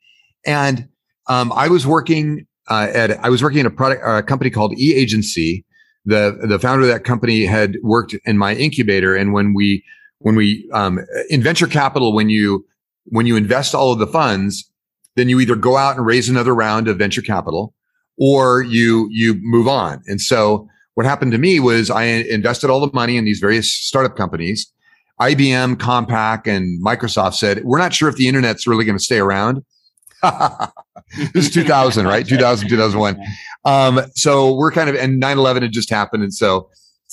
[0.45, 0.89] And,
[1.27, 4.51] um, I was working, uh, at, I was working in a product, uh, a company
[4.51, 5.65] called E Agency.
[6.05, 9.17] The, the founder of that company had worked in my incubator.
[9.17, 9.83] And when we
[10.19, 10.99] when we um,
[11.31, 12.67] in venture capital, when you
[13.07, 14.71] when you invest all of the funds,
[15.17, 17.73] then you either go out and raise another round of venture capital,
[18.19, 20.03] or you you move on.
[20.07, 23.73] And so what happened to me was I invested all the money in these various
[23.73, 24.71] startup companies.
[25.21, 29.19] IBM, Compaq, and Microsoft said, we're not sure if the internet's really going to stay
[29.19, 29.63] around.
[31.33, 32.27] this is 2000, right?
[32.27, 33.21] 2000, 2001.
[33.65, 36.23] Um, so we're kind of, and 9-11 had just happened.
[36.23, 36.71] And so,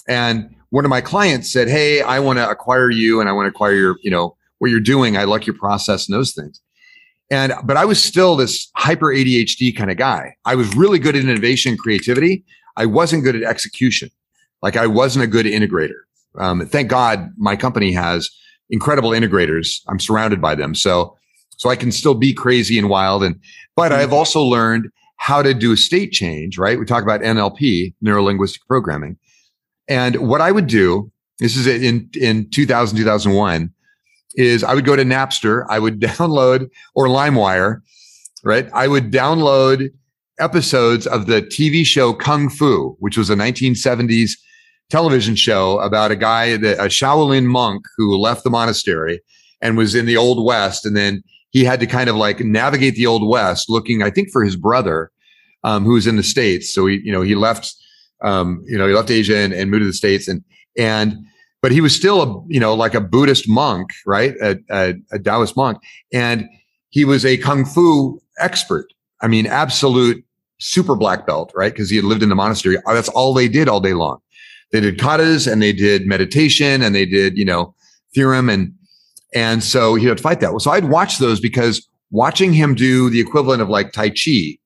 [0.08, 3.46] and one of my clients said, Hey, I want to acquire you and I want
[3.46, 5.18] to acquire your, you know, what you're doing.
[5.18, 6.62] I like your process and those things.
[7.30, 10.36] And, but I was still this hyper ADHD kind of guy.
[10.46, 12.46] I was really good at innovation, and creativity.
[12.78, 14.10] I wasn't good at execution.
[14.62, 16.02] Like I wasn't a good integrator.
[16.38, 18.30] Um, thank God my company has
[18.70, 19.82] incredible integrators.
[19.88, 20.76] I'm surrounded by them.
[20.76, 21.18] So,
[21.58, 23.24] so I can still be crazy and wild.
[23.24, 23.40] And,
[23.76, 26.80] but I've also learned how to do a state change, right?
[26.80, 29.18] We talk about NLP, neuro linguistic programming.
[29.88, 33.72] And what I would do, this is in, in 2000, 2001,
[34.36, 37.82] is I would go to Napster, I would download or LimeWire,
[38.44, 38.70] right?
[38.74, 39.90] I would download
[40.40, 44.34] episodes of the TV show Kung Fu, which was a 1970s
[44.90, 49.22] television show about a guy, a Shaolin monk who left the monastery
[49.62, 50.86] and was in the Old West.
[50.86, 54.30] And then he had to kind of like navigate the Old West looking, I think,
[54.32, 55.12] for his brother,
[55.64, 56.74] um, who was in the States.
[56.74, 57.74] So he, you know, he left,
[58.24, 60.44] um, you know, he left Asia and, and moved to the States and,
[60.78, 61.18] and,
[61.62, 64.36] but he was still a, you know, like a Buddhist monk, right?
[64.42, 65.80] A, a, a Taoist monk.
[66.14, 66.48] And
[66.90, 68.86] he was a Kung Fu expert.
[69.22, 70.24] I mean, absolute
[70.60, 71.74] super black belt, right?
[71.74, 72.78] Because he had lived in the monastery.
[72.86, 74.20] That's all they did all day long.
[74.72, 77.74] They did katas and they did meditation and they did, you know,
[78.14, 78.74] theorem and
[79.34, 80.52] and so he would fight that.
[80.52, 84.58] Well, So I'd watch those because watching him do the equivalent of like Tai Chi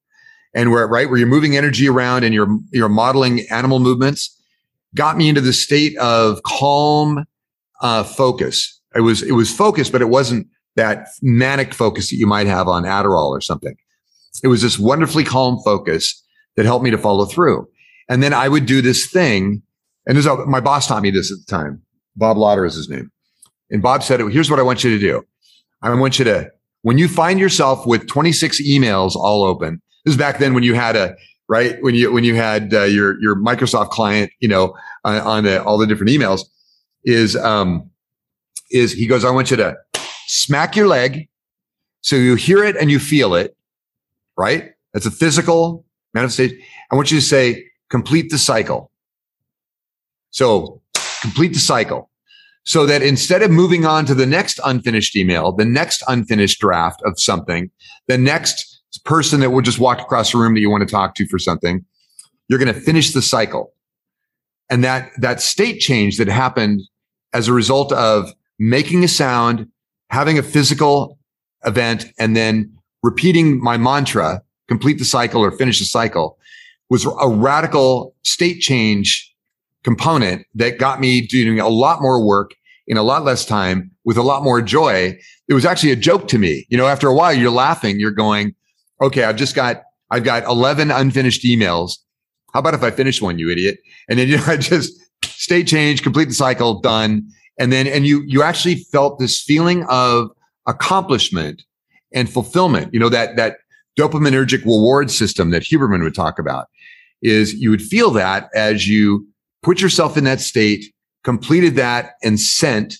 [0.54, 4.38] and where right where you're moving energy around and you're you're modeling animal movements
[4.96, 7.26] got me into the state of calm
[7.82, 8.80] uh, focus.
[8.96, 12.68] It was it was focus, but it wasn't that manic focus that you might have
[12.68, 13.76] on Adderall or something.
[14.44, 16.22] It was this wonderfully calm focus
[16.56, 17.68] that helped me to follow through.
[18.10, 19.62] And then I would do this thing.
[20.08, 21.82] And this, my boss taught me this at the time.
[22.16, 23.12] Bob Lauder is his name.
[23.70, 25.24] And Bob said, here's what I want you to do.
[25.82, 30.18] I want you to, when you find yourself with 26 emails all open, this is
[30.18, 31.16] back then when you had a,
[31.48, 31.82] right?
[31.82, 35.64] When you, when you had uh, your, your Microsoft client, you know, on, on the,
[35.64, 36.42] all the different emails
[37.06, 37.90] is, um,
[38.72, 39.76] is he goes, I want you to
[40.28, 41.30] smack your leg.
[42.02, 43.56] So you hear it and you feel it
[44.38, 44.72] right?
[44.94, 46.60] That's a physical manifestation.
[46.92, 48.91] I want you to say, complete the cycle.
[50.32, 50.82] So
[51.22, 52.10] complete the cycle
[52.64, 57.02] so that instead of moving on to the next unfinished email, the next unfinished draft
[57.06, 57.70] of something,
[58.08, 61.16] the next person that will just walk across the room that you want to talk
[61.16, 61.86] to for something,
[62.48, 63.74] you're going to finish the cycle.
[64.70, 66.82] And that, that state change that happened
[67.34, 69.68] as a result of making a sound,
[70.10, 71.18] having a physical
[71.66, 76.38] event, and then repeating my mantra, complete the cycle or finish the cycle,
[76.90, 79.31] was a radical state change
[79.84, 82.56] component that got me doing a lot more work
[82.88, 85.18] in a lot less time with a lot more joy.
[85.48, 86.66] It was actually a joke to me.
[86.70, 88.56] You know, after a while, you're laughing, you're going,
[89.02, 91.98] okay, I've just got, I've got 11 unfinished emails.
[92.54, 93.80] How about if I finish one, you idiot?
[94.10, 97.28] And then, you know, I just state change, complete the cycle, done.
[97.60, 100.32] And then, and you, you actually felt this feeling of
[100.68, 101.64] accomplishment
[102.14, 102.94] and fulfillment.
[102.94, 103.58] You know, that, that
[103.98, 106.68] dopaminergic reward system that Huberman would talk about
[107.22, 109.28] is you would feel that as you
[109.64, 110.94] put yourself in that state,
[111.24, 112.98] completed that and sent,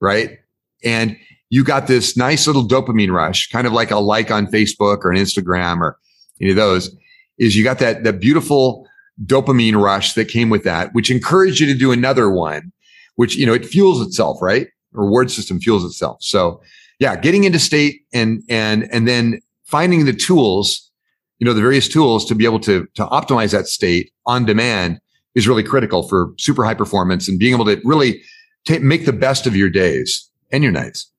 [0.00, 0.38] right?
[0.84, 1.16] And
[1.50, 5.12] you got this nice little dopamine rush, kind of like a like on Facebook or
[5.12, 5.98] an Instagram or
[6.40, 6.94] any of those
[7.38, 8.86] is you got that, that beautiful
[9.24, 12.72] dopamine rush that came with that, which encouraged you to do another one,
[13.16, 14.68] which, you know, it fuels itself, right?
[14.92, 16.18] Reward system fuels itself.
[16.20, 16.60] So
[16.98, 20.90] yeah, getting into state and and and then finding the tools,
[21.38, 25.00] you know, the various tools to be able to to optimize that state on demand
[25.34, 28.22] is really critical for super high performance and being able to really
[28.64, 31.10] take, make the best of your days and your nights.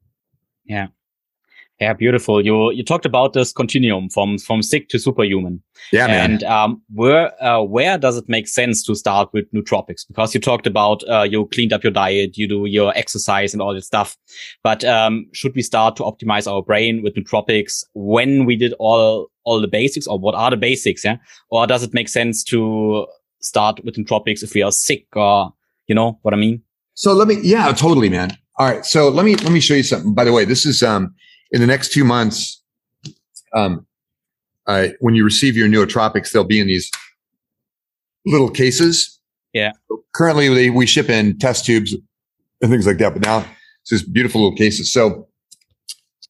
[0.66, 0.88] Yeah.
[1.82, 2.44] Yeah, beautiful.
[2.44, 5.62] You you talked about this continuum from from sick to superhuman.
[5.92, 6.32] Yeah, man.
[6.32, 10.08] And um, where uh, where does it make sense to start with nootropics?
[10.08, 13.62] Because you talked about uh, you cleaned up your diet, you do your exercise and
[13.62, 14.16] all that stuff.
[14.64, 19.28] But um, should we start to optimize our brain with nootropics when we did all
[19.44, 21.04] all the basics, or what are the basics?
[21.04, 21.18] Yeah,
[21.50, 23.06] or does it make sense to
[23.46, 25.54] start with nootropics if we are sick, or
[25.88, 26.62] you know what I mean?
[26.94, 28.38] So let me, yeah, totally, man.
[28.58, 30.14] All right, so let me let me show you something.
[30.14, 31.14] By the way, this is um
[31.52, 32.62] in the next two months,
[33.54, 33.86] um,
[34.68, 36.90] uh, when you receive your nootropics, they'll be in these
[38.26, 39.20] little cases.
[39.54, 39.72] Yeah.
[40.14, 41.96] Currently, they, we ship in test tubes
[42.62, 43.46] and things like that, but now
[43.82, 44.92] it's just beautiful little cases.
[44.92, 45.28] So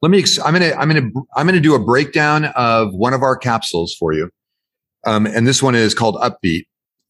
[0.02, 0.24] let me.
[0.44, 0.74] I'm gonna.
[0.74, 1.10] I'm gonna.
[1.36, 4.30] I'm gonna do a breakdown of one of our capsules for you,
[5.06, 6.66] um, and this one is called Upbeat.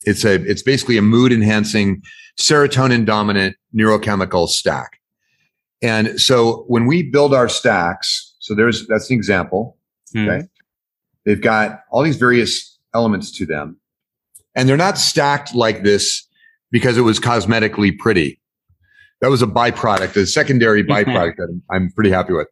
[0.05, 0.35] It's a.
[0.49, 2.01] It's basically a mood enhancing,
[2.39, 4.99] serotonin dominant neurochemical stack.
[5.81, 9.77] And so when we build our stacks, so there's that's an example.
[10.13, 10.29] Hmm.
[10.29, 10.47] Okay.
[11.25, 13.77] They've got all these various elements to them.
[14.55, 16.25] And they're not stacked like this
[16.71, 18.39] because it was cosmetically pretty.
[19.21, 22.47] That was a byproduct, a secondary byproduct that I'm pretty happy with.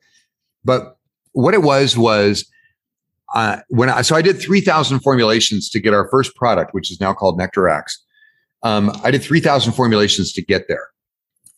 [0.65, 0.97] But
[1.33, 2.45] what it was was
[3.33, 6.99] uh, when I so I did 3,000 formulations to get our first product, which is
[6.99, 8.03] now called Nectar X.
[8.61, 10.87] Um, I did 3,000 formulations to get there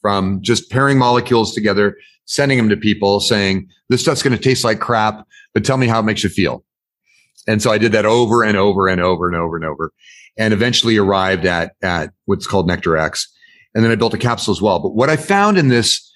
[0.02, 4.64] from just pairing molecules together, sending them to people saying, this stuff's going to taste
[4.64, 6.64] like crap, but tell me how it makes you feel.
[7.48, 9.92] And so I did that over and over and over and over and over
[10.38, 13.32] and eventually arrived at, at what's called Nectar X.
[13.74, 14.80] And then I built a capsule as well.
[14.80, 16.12] But what I found in this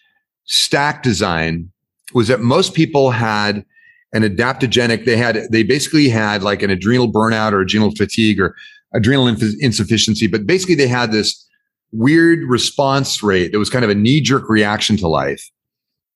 [0.45, 1.72] stack design
[2.14, 3.66] was that most people had
[4.14, 5.05] and adaptogenic.
[5.05, 8.55] They had, they basically had like an adrenal burnout or adrenal fatigue or
[8.93, 11.47] adrenal inf- insufficiency, but basically they had this
[11.91, 13.51] weird response rate.
[13.53, 15.49] It was kind of a knee jerk reaction to life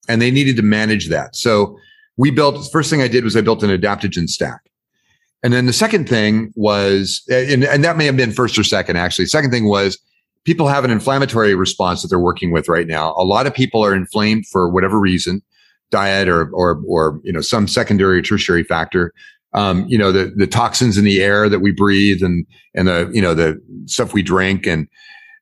[0.08, 1.36] and they needed to manage that.
[1.36, 1.78] So
[2.18, 4.62] we built, first thing I did was I built an adaptogen stack.
[5.44, 8.98] And then the second thing was, and, and that may have been first or second,
[8.98, 9.26] actually.
[9.26, 9.98] Second thing was
[10.46, 13.14] people have an inflammatory response that they're working with right now.
[13.18, 15.42] A lot of people are inflamed for whatever reason,
[15.92, 19.14] diet or, or, or, you know, some secondary or tertiary factor.
[19.54, 23.12] Um, you know, the, the toxins in the air that we breathe and, and the,
[23.14, 24.88] you know, the stuff we drink and,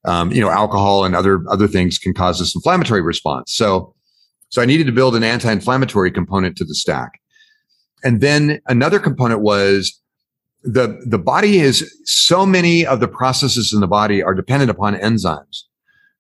[0.04, 3.54] um, you know, alcohol and other, other things can cause this inflammatory response.
[3.54, 3.96] So,
[4.50, 7.22] so I needed to build an anti-inflammatory component to the stack.
[8.04, 9.98] And then another component was
[10.64, 14.96] the, the body is so many of the processes in the body are dependent upon
[14.96, 15.64] enzymes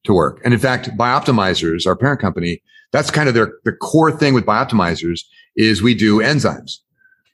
[0.05, 0.39] to work.
[0.45, 2.61] And in fact, Bioptimizers, our parent company,
[2.91, 5.21] that's kind of their, the core thing with Bioptimizers
[5.55, 6.79] is we do enzymes.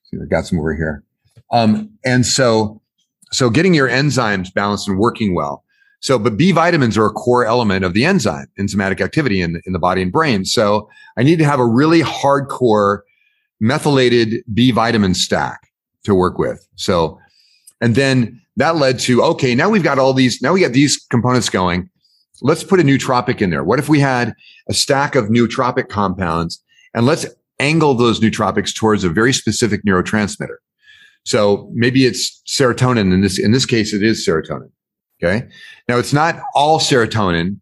[0.06, 1.04] See, I got some over here.
[1.52, 2.82] Um, and so,
[3.32, 5.64] so getting your enzymes balanced and working well.
[6.00, 9.74] So, but B vitamins are a core element of the enzyme, enzymatic activity in, in
[9.74, 10.46] the body and brain.
[10.46, 13.00] So I need to have a really hardcore
[13.60, 15.68] methylated B vitamin stack
[16.04, 16.68] to work with.
[16.76, 17.20] So,
[17.82, 20.98] and then that led to, okay, now we've got all these, now we got these
[21.10, 21.90] components going.
[22.42, 23.64] Let's put a nootropic in there.
[23.64, 24.34] What if we had
[24.70, 26.64] a stack of nootropic compounds
[26.94, 27.26] and let's
[27.60, 30.58] angle those nootropics towards a very specific neurotransmitter.
[31.26, 33.14] So maybe it's serotonin.
[33.14, 34.72] In this, in this case, it is serotonin.
[35.22, 35.48] Okay.
[35.88, 37.60] Now it's not all serotonin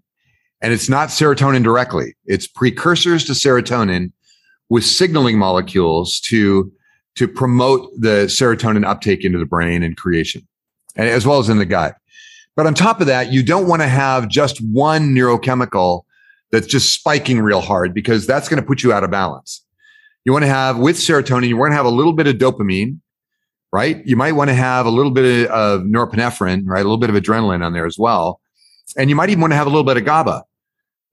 [0.61, 2.15] and it's not serotonin directly.
[2.25, 4.11] It's precursors to serotonin
[4.69, 6.71] with signaling molecules to
[7.15, 10.45] to promote the serotonin uptake into the brain and creation,
[10.97, 11.95] and as well as in the gut.
[12.55, 16.03] But on top of that, you don't want to have just one neurochemical
[16.51, 19.63] that's just spiking real hard because that's going to put you out of balance.
[20.23, 22.99] You want to have with serotonin, you want to have a little bit of dopamine,
[23.71, 24.01] right?
[24.05, 26.79] You might want to have a little bit of norepinephrine, right?
[26.79, 28.39] A little bit of adrenaline on there as well.
[28.97, 30.43] And you might even want to have a little bit of GABA,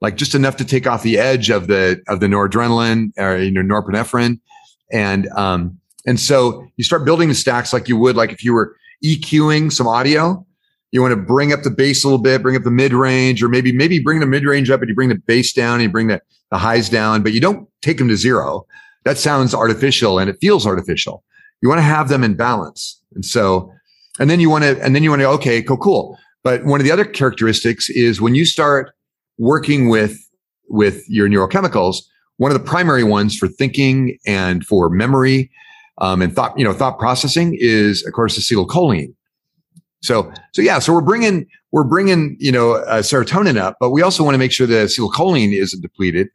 [0.00, 3.50] like just enough to take off the edge of the, of the noradrenaline or, you
[3.50, 4.38] know, norepinephrine.
[4.92, 8.52] And, um, and so you start building the stacks like you would, like if you
[8.52, 10.46] were EQing some audio,
[10.92, 13.42] you want to bring up the bass a little bit, bring up the mid range,
[13.42, 15.84] or maybe, maybe bring the mid range up and you bring the bass down and
[15.84, 16.20] you bring the,
[16.50, 18.66] the highs down, but you don't take them to zero.
[19.04, 21.24] That sounds artificial and it feels artificial.
[21.62, 23.00] You want to have them in balance.
[23.14, 23.72] And so,
[24.20, 26.18] and then you want to, and then you want to, okay, cool, cool.
[26.44, 28.92] But one of the other characteristics is when you start
[29.38, 30.18] working with,
[30.68, 31.96] with your neurochemicals,
[32.36, 35.50] one of the primary ones for thinking and for memory
[35.98, 39.14] um, and thought, you know, thought processing is, of course, acetylcholine.
[40.02, 44.02] So, so yeah, so we're bringing, we're bringing, you know, uh, serotonin up, but we
[44.02, 46.28] also want to make sure that acetylcholine isn't depleted.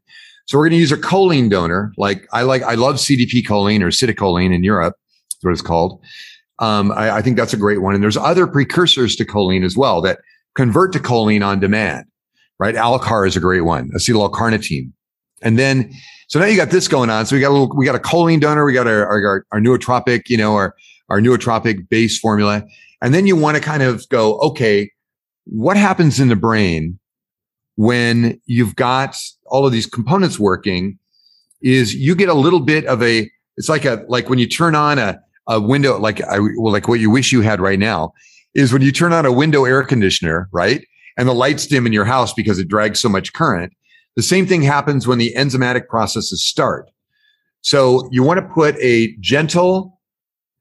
[0.45, 1.91] So we're going to use a choline donor.
[1.97, 4.95] Like I like, I love CDP choline or citicoline in Europe.
[5.29, 6.01] That's what it's called.
[6.59, 7.93] Um, I, I think that's a great one.
[7.93, 10.19] And there's other precursors to choline as well that
[10.55, 12.05] convert to choline on demand,
[12.59, 12.75] right?
[12.75, 14.91] Alcar is a great one, acetyl carnitine.
[15.43, 15.93] And then
[16.27, 17.25] so now you got this going on.
[17.25, 19.59] So we got a little, we got a choline donor, we got our, our, our
[19.59, 20.75] nootropic, you know, our,
[21.09, 22.63] our nootropic base formula.
[23.01, 24.91] And then you want to kind of go, okay,
[25.45, 26.99] what happens in the brain
[27.75, 30.97] when you've got all of these components working
[31.61, 34.75] is you get a little bit of a, it's like a, like when you turn
[34.75, 38.13] on a, a window, like I, well, like what you wish you had right now
[38.55, 40.85] is when you turn on a window air conditioner, right?
[41.17, 43.73] And the lights dim in your house because it drags so much current
[44.17, 46.89] the same thing happens when the enzymatic processes start.
[47.61, 49.96] So you want to put a gentle,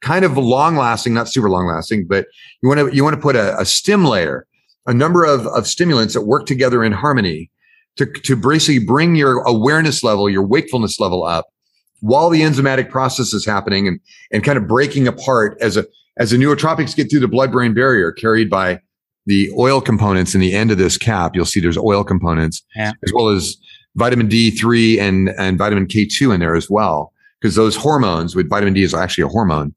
[0.03, 2.27] kind of long lasting, not super long lasting, but
[2.63, 4.47] you want to, you want to put a, a stim layer,
[4.87, 7.51] a number of, of stimulants that work together in harmony
[7.97, 11.47] to, to basically bring your awareness level, your wakefulness level up
[12.01, 14.01] while the enzymatic process is happening and,
[14.33, 15.85] and kind of breaking apart as a,
[16.19, 18.81] as the neurotropics get through the blood brain barrier carried by
[19.27, 22.93] the oil components in the end of this cap, you'll see there's oil components yeah.
[23.05, 23.57] as well as
[23.97, 27.13] vitamin D3 and, and vitamin K2 in there as well.
[27.41, 29.75] Because those hormones with vitamin D is actually a hormone.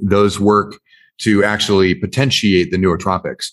[0.00, 0.78] Those work
[1.18, 3.50] to actually potentiate the neurotropics.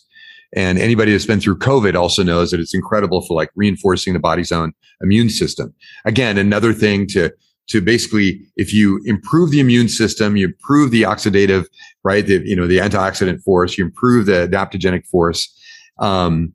[0.55, 4.19] And anybody that's been through COVID also knows that it's incredible for like reinforcing the
[4.19, 5.73] body's own immune system.
[6.05, 7.31] Again, another thing to,
[7.67, 11.67] to basically, if you improve the immune system, you improve the oxidative
[12.03, 12.25] right?
[12.25, 15.53] The, you know, the antioxidant force, you improve the adaptogenic force,
[15.99, 16.53] um,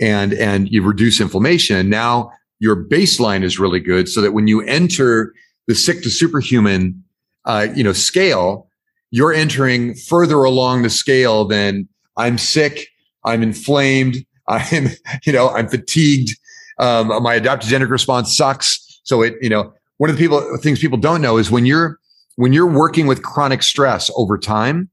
[0.00, 1.88] and, and you reduce inflammation.
[1.88, 5.32] Now your baseline is really good so that when you enter
[5.66, 7.02] the sick to superhuman,
[7.44, 8.68] uh, you know, scale,
[9.14, 12.88] you're entering further along the scale than I'm sick,
[13.24, 14.16] I'm inflamed,
[14.48, 14.88] I'm,
[15.24, 16.36] you know, I'm fatigued.
[16.80, 19.00] Um, my adaptogenic response sucks.
[19.04, 22.00] So it, you know, one of the people things people don't know is when you're
[22.34, 24.90] when you're working with chronic stress over time,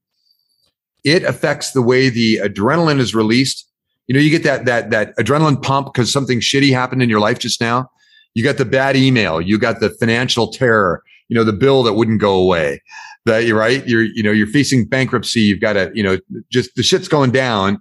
[1.03, 3.67] it affects the way the adrenaline is released.
[4.05, 7.19] You know, you get that that that adrenaline pump because something shitty happened in your
[7.19, 7.89] life just now.
[8.35, 11.93] You got the bad email, you got the financial terror, you know, the bill that
[11.93, 12.83] wouldn't go away.
[13.25, 13.85] That you're right.
[13.87, 15.41] You're, you know, you're facing bankruptcy.
[15.41, 16.17] You've got to, you know,
[16.51, 17.79] just the shit's going down.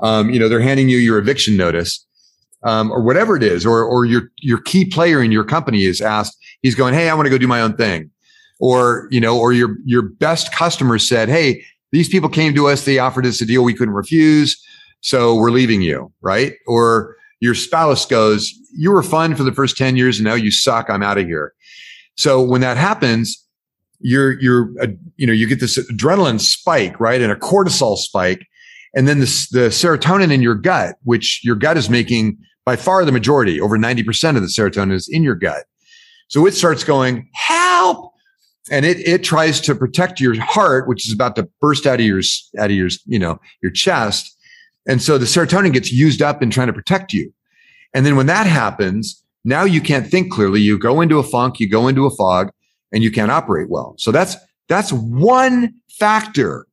[0.00, 2.04] Um, you know, they're handing you your eviction notice.
[2.62, 6.02] Um, or whatever it is, or or your your key player in your company is
[6.02, 8.10] asked, he's going, Hey, I want to go do my own thing.
[8.58, 12.84] Or, you know, or your your best customer said, Hey, these people came to us,
[12.84, 14.62] they offered us a deal we couldn't refuse.
[15.00, 16.52] So we're leaving you, right?
[16.66, 20.50] Or your spouse goes, You were fun for the first 10 years and now you
[20.50, 20.90] suck.
[20.90, 21.54] I'm out of here.
[22.16, 23.42] So when that happens,
[24.00, 27.20] you're, you're, uh, you know, you get this adrenaline spike, right?
[27.20, 28.46] And a cortisol spike.
[28.94, 33.04] And then the, the serotonin in your gut, which your gut is making by far
[33.04, 35.64] the majority, over 90% of the serotonin is in your gut.
[36.28, 38.12] So it starts going, help.
[38.70, 42.06] And it, it tries to protect your heart, which is about to burst out of
[42.06, 42.20] your,
[42.58, 44.36] out of your, you know, your chest.
[44.86, 47.32] And so the serotonin gets used up in trying to protect you.
[47.94, 50.60] And then when that happens, now you can't think clearly.
[50.60, 52.50] You go into a funk, you go into a fog,
[52.92, 53.94] and you can't operate well.
[53.98, 54.36] So that's,
[54.68, 56.66] that's one factor,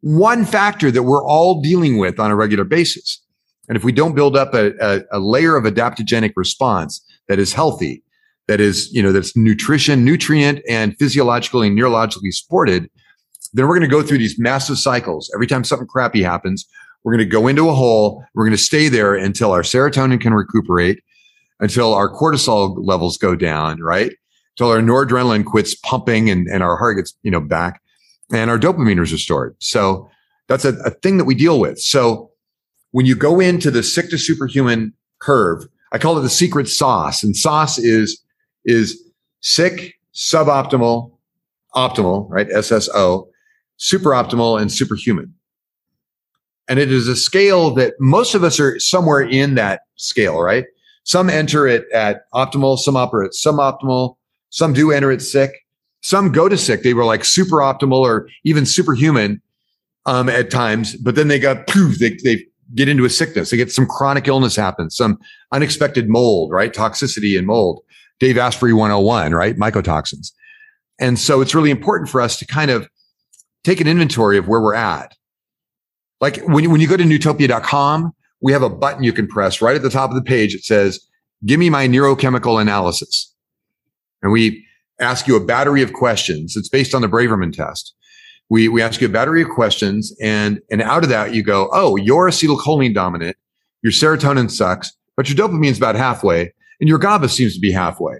[0.00, 3.22] one factor that we're all dealing with on a regular basis.
[3.68, 7.52] And if we don't build up a, a, a layer of adaptogenic response that is
[7.52, 8.02] healthy,
[8.46, 12.88] that is, you know, that's nutrition, nutrient, and physiologically and neurologically supported,
[13.52, 15.30] then we're going to go through these massive cycles.
[15.34, 16.64] Every time something crappy happens,
[17.02, 18.24] we're going to go into a hole.
[18.34, 21.02] We're going to stay there until our serotonin can recuperate,
[21.58, 24.12] until our cortisol levels go down, right?
[24.58, 27.82] Until our noradrenaline quits pumping and, and our heart gets, you know, back
[28.32, 29.54] and our dopamine is restored.
[29.58, 30.08] So
[30.48, 31.78] that's a, a thing that we deal with.
[31.78, 32.30] So
[32.92, 37.22] when you go into the sick to superhuman curve, I call it the secret sauce.
[37.22, 38.22] And sauce is,
[38.64, 39.02] is
[39.40, 41.12] sick, suboptimal,
[41.74, 42.48] optimal, right?
[42.48, 43.28] SSO,
[43.76, 45.34] super optimal, and superhuman.
[46.68, 50.64] And it is a scale that most of us are somewhere in that scale, right?
[51.04, 54.16] Some enter it at optimal, some operate suboptimal,
[54.56, 55.52] some do enter it sick,
[56.00, 56.82] some go to sick.
[56.82, 59.42] They were like super optimal or even superhuman
[60.06, 63.50] um, at times, but then they got poof, they, they get into a sickness.
[63.50, 65.18] They get some chronic illness happens, some
[65.52, 66.72] unexpected mold, right?
[66.72, 67.82] Toxicity and mold.
[68.18, 69.56] Dave Asprey 101, right?
[69.56, 70.32] Mycotoxins.
[70.98, 72.88] And so it's really important for us to kind of
[73.62, 75.14] take an inventory of where we're at.
[76.22, 79.60] Like when you, when you go to nootopia.com, we have a button you can press
[79.60, 80.54] right at the top of the page.
[80.54, 81.06] It says,
[81.44, 83.34] give me my neurochemical analysis.
[84.22, 84.64] And we
[85.00, 86.56] ask you a battery of questions.
[86.56, 87.94] It's based on the Braverman test.
[88.48, 91.68] We, we ask you a battery of questions and, and out of that you go,
[91.72, 93.36] oh, you're acetylcholine dominant.
[93.82, 97.72] Your serotonin sucks, but your dopamine is about halfway and your GABA seems to be
[97.72, 98.16] halfway.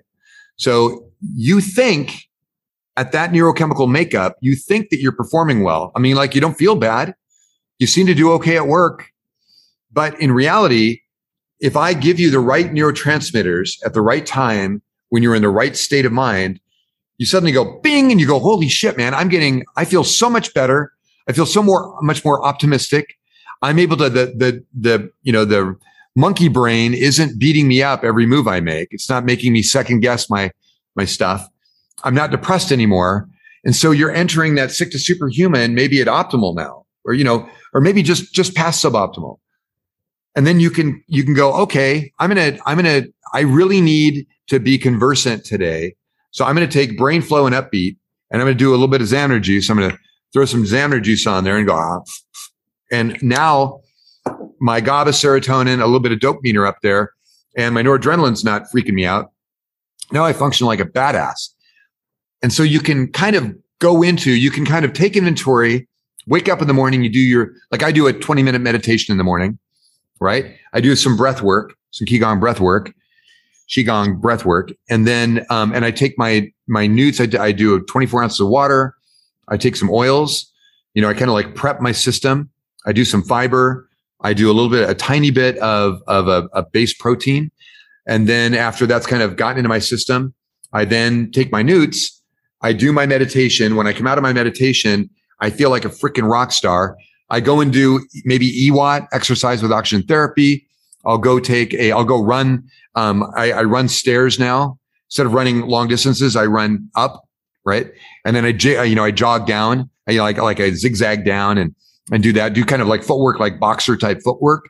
[0.57, 2.29] So you think
[2.97, 5.93] at that neurochemical makeup, you think that you're performing well.
[5.95, 7.15] I mean, like you don't feel bad.
[7.79, 9.11] You seem to do okay at work.
[9.93, 11.01] But in reality,
[11.61, 15.49] if I give you the right neurotransmitters at the right time, when you're in the
[15.49, 16.61] right state of mind,
[17.19, 20.29] you suddenly go bing and you go, holy shit, man, I'm getting, I feel so
[20.29, 20.93] much better.
[21.29, 23.17] I feel so more, much more optimistic.
[23.63, 25.77] I'm able to, the, the, the, you know, the
[26.15, 28.89] monkey brain isn't beating me up every move I make.
[28.91, 30.51] It's not making me second guess my,
[30.95, 31.49] my stuff.
[32.05, 33.29] I'm not depressed anymore.
[33.65, 37.49] And so you're entering that sick to superhuman, maybe at optimal now, or, you know,
[37.73, 39.39] or maybe just, just past suboptimal.
[40.37, 43.41] And then you can, you can go, okay, I'm going to, I'm going to, I
[43.41, 45.95] really need to be conversant today.
[46.31, 47.97] So I'm going to take brain flow and upbeat
[48.31, 49.71] and I'm going to do a little bit of Xamarin juice.
[49.71, 49.99] I'm going to
[50.33, 52.01] throw some Xamarin juice on there and go, ah.
[52.91, 53.81] and now
[54.61, 57.13] my GABA serotonin, a little bit of dopamine are up there
[57.57, 59.33] and my noradrenaline's not freaking me out.
[60.13, 61.51] Now I function like a badass.
[62.43, 65.89] And so you can kind of go into, you can kind of take inventory,
[66.27, 69.13] wake up in the morning, you do your, like I do a 20 minute meditation
[69.13, 69.59] in the morning,
[70.21, 70.57] right?
[70.73, 72.95] I do some breath work, some Qigong breath work,
[73.69, 74.71] Qigong breath work.
[74.89, 77.21] And then, um, and I take my, my nutes.
[77.21, 78.95] I, I do 24 ounces of water.
[79.49, 80.53] I take some oils,
[80.95, 82.51] you know, I kind of like prep my system.
[82.87, 83.89] I do some fiber.
[84.23, 87.51] I do a little bit, a tiny bit of, of a, a base protein.
[88.07, 90.33] And then after that's kind of gotten into my system,
[90.73, 92.23] I then take my nutes.
[92.63, 93.77] I do my meditation.
[93.77, 95.11] When I come out of my meditation,
[95.41, 96.97] I feel like a freaking rock star.
[97.29, 100.67] I go and do maybe EWOT exercise with oxygen therapy.
[101.05, 102.65] I'll go take a, I'll go run.
[102.97, 104.79] Um, I, I run stairs now
[105.09, 106.35] instead of running long distances.
[106.35, 107.23] I run up,
[107.65, 107.87] right?
[108.25, 108.49] And then I,
[108.83, 109.89] you know, I jog down.
[110.09, 111.75] I you know, like, like I zigzag down and,
[112.11, 114.69] and do that, do kind of like footwork, like boxer type footwork.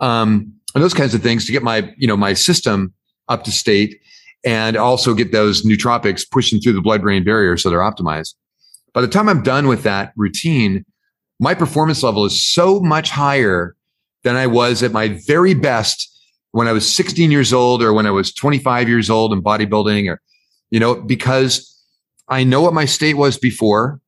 [0.00, 2.92] Um, and those kinds of things to get my, you know, my system
[3.28, 4.00] up to state.
[4.44, 8.34] and also get those nootropics pushing through the blood brain barrier so they're optimized.
[8.92, 10.84] By the time I'm done with that routine,
[11.38, 13.76] my performance level is so much higher
[14.24, 16.08] than I was at my very best
[16.52, 20.10] when I was 16 years old or when I was 25 years old in bodybuilding
[20.10, 20.20] or,
[20.70, 21.68] you know, because
[22.28, 24.00] I know what my state was before.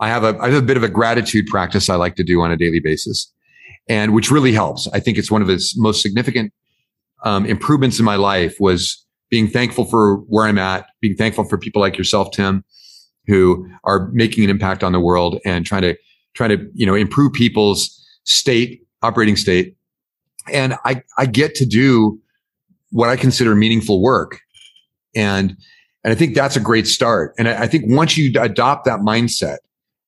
[0.00, 2.40] I have a, I have a bit of a gratitude practice I like to do
[2.40, 3.32] on a daily basis
[3.88, 4.88] and which really helps.
[4.92, 6.52] I think it's one of its most significant
[7.24, 11.58] um, improvements in my life was being thankful for where I'm at, being thankful for
[11.58, 12.64] people like yourself, Tim,
[13.26, 15.96] who are making an impact on the world and trying to
[16.34, 19.76] trying to you know improve people's state, operating state.
[20.52, 22.20] And I I get to do
[22.90, 24.40] what I consider meaningful work,
[25.14, 25.56] and
[26.02, 27.34] and I think that's a great start.
[27.38, 29.58] And I, I think once you adopt that mindset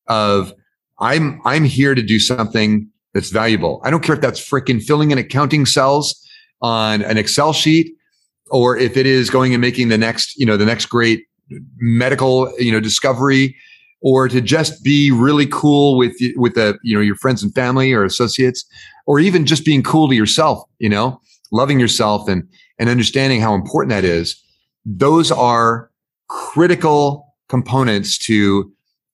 [0.07, 0.53] of
[0.99, 3.81] I'm I'm here to do something that's valuable.
[3.83, 6.15] I don't care if that's freaking filling in accounting cells
[6.61, 7.95] on an Excel sheet
[8.49, 11.25] or if it is going and making the next, you know, the next great
[11.77, 13.55] medical, you know, discovery
[14.01, 17.93] or to just be really cool with with the, you know, your friends and family
[17.93, 18.65] or associates
[19.05, 21.19] or even just being cool to yourself, you know,
[21.51, 22.47] loving yourself and
[22.79, 24.41] and understanding how important that is.
[24.85, 25.89] Those are
[26.27, 28.71] critical components to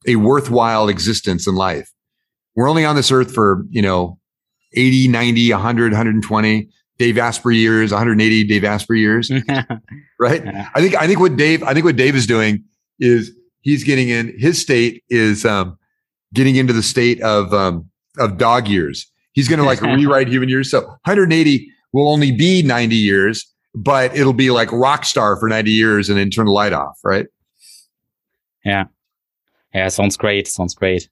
[0.08, 1.92] a worthwhile existence in life.
[2.56, 4.20] We're only on this earth for, you know,
[4.74, 9.32] 80, 90, 100, 120 Dave Asprey years, 180 Dave Asprey years,
[10.20, 10.46] right?
[10.76, 12.64] I think I think what Dave I think what Dave is doing
[13.00, 13.32] is
[13.64, 15.78] he's getting in his state is um,
[16.34, 17.90] getting into the state of um,
[18.20, 19.10] of dog years.
[19.34, 20.70] He's going to like rewrite human years.
[20.70, 25.72] So 180 will only be 90 years, but it'll be like rock star for 90
[25.72, 27.26] years and then turn the light off, right?
[28.64, 28.86] Yeah,
[29.74, 30.48] yeah, sounds great.
[30.48, 31.10] Sounds great.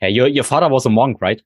[0.00, 1.40] Yeah, your your father was a monk, right?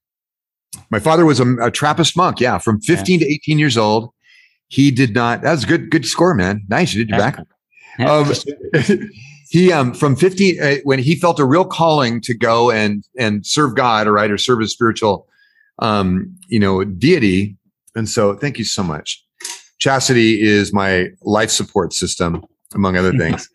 [0.90, 2.40] My father was a, a Trappist monk.
[2.40, 3.26] Yeah, from 15 yeah.
[3.26, 4.10] to 18 years old.
[4.68, 5.42] He did not.
[5.42, 6.64] That was a good, good score, man.
[6.68, 6.92] Nice.
[6.92, 7.38] You did your back.
[8.00, 8.32] Um,
[9.48, 13.46] he um from 15 uh, when he felt a real calling to go and and
[13.46, 15.26] serve God, or right, or serve a spiritual
[15.78, 17.56] um you know deity.
[17.94, 19.24] And so, thank you so much.
[19.78, 22.44] Chastity is my life support system,
[22.74, 23.48] among other things.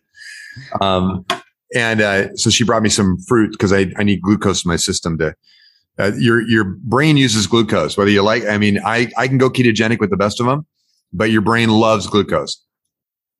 [0.80, 1.24] um,
[1.74, 4.76] and uh, so she brought me some fruit because I, I need glucose in my
[4.76, 5.34] system to
[5.98, 8.44] uh, your your brain uses glucose, whether you like.
[8.46, 10.66] I mean, I I can go ketogenic with the best of them,
[11.12, 12.62] but your brain loves glucose.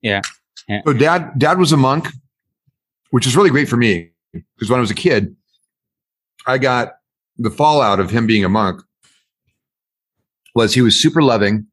[0.01, 0.21] Yeah.
[0.67, 0.81] yeah.
[0.85, 2.07] So dad dad was a monk,
[3.13, 5.35] which is really great for me because when I was a kid,
[6.47, 6.93] I got
[7.37, 8.81] the fallout of him being a monk
[10.55, 11.67] was he was super loving,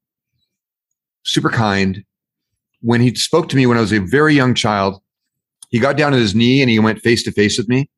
[1.25, 2.05] super kind.
[2.83, 5.01] When he spoke to me when I was a very young child,
[5.71, 7.89] he got down on his knee and he went face to face with me.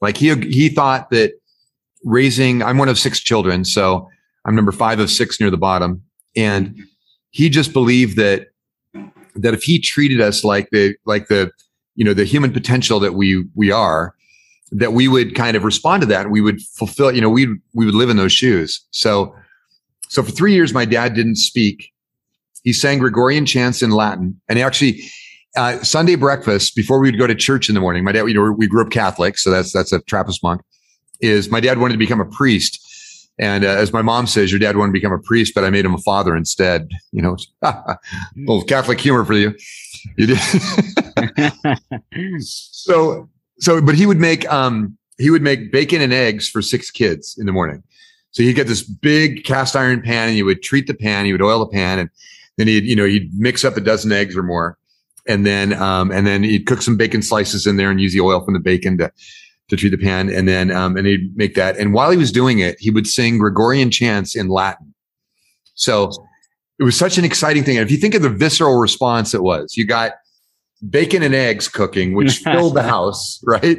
[0.00, 1.32] Like he he thought that
[2.04, 3.66] raising, I'm one of six children.
[3.66, 4.08] So
[4.46, 6.02] I'm number five of six near the bottom.
[6.36, 6.80] And
[7.32, 8.46] he just believed that,
[9.34, 11.52] that if he treated us like the, like the,
[11.94, 14.14] you know, the human potential that we, we are,
[14.70, 17.46] that we would kind of respond to that and we would fulfill, you know, we,
[17.74, 18.80] we would live in those shoes.
[18.90, 19.34] So,
[20.08, 21.92] so for three years, my dad didn't speak.
[22.64, 25.02] He sang Gregorian chants in Latin and he actually,
[25.56, 28.04] uh, Sunday breakfast before we would go to church in the morning.
[28.04, 30.62] My dad, you know, we grew up Catholic, so that's that's a Trappist monk
[31.22, 32.80] is my dad wanted to become a priest.
[33.38, 35.70] And uh, as my mom says, your dad wanted to become a priest, but I
[35.70, 36.90] made him a father instead.
[37.12, 37.36] You know,
[38.36, 39.54] little Catholic humor for you.
[40.16, 40.38] You did.
[42.42, 43.28] so,
[43.58, 47.36] so, but he would make, um, he would make bacon and eggs for six kids
[47.38, 47.82] in the morning.
[48.30, 51.32] So he'd get this big cast iron pan and he would treat the pan, he
[51.32, 52.10] would oil the pan and
[52.56, 54.78] then he'd, you know, he'd mix up a dozen eggs or more.
[55.28, 58.20] And then, um, and then he'd cook some bacon slices in there and use the
[58.20, 59.12] oil from the bacon to,
[59.68, 61.78] to treat the pan, and then um, and he'd make that.
[61.78, 64.92] And while he was doing it, he would sing Gregorian chants in Latin.
[65.74, 66.10] So
[66.82, 67.76] it was such an exciting thing.
[67.78, 70.14] And if you think of the visceral response it was, you got
[70.90, 73.78] bacon and eggs cooking, which filled the house, right?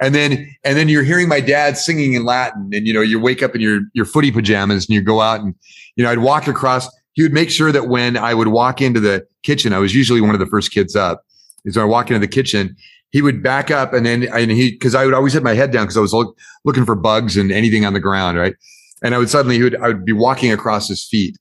[0.00, 3.18] And then and then you're hearing my dad singing in Latin, and you know you
[3.18, 5.56] wake up in your your footy pajamas and you go out and
[5.96, 6.88] you know I'd walk across.
[7.14, 10.20] He would make sure that when I would walk into the kitchen, I was usually
[10.20, 11.24] one of the first kids up.
[11.64, 12.76] Is when I walk into the kitchen,
[13.10, 15.72] he would back up and then and he because I would always have my head
[15.72, 18.54] down because I was look, looking for bugs and anything on the ground, right?
[19.02, 21.36] And I would suddenly he would I would be walking across his feet.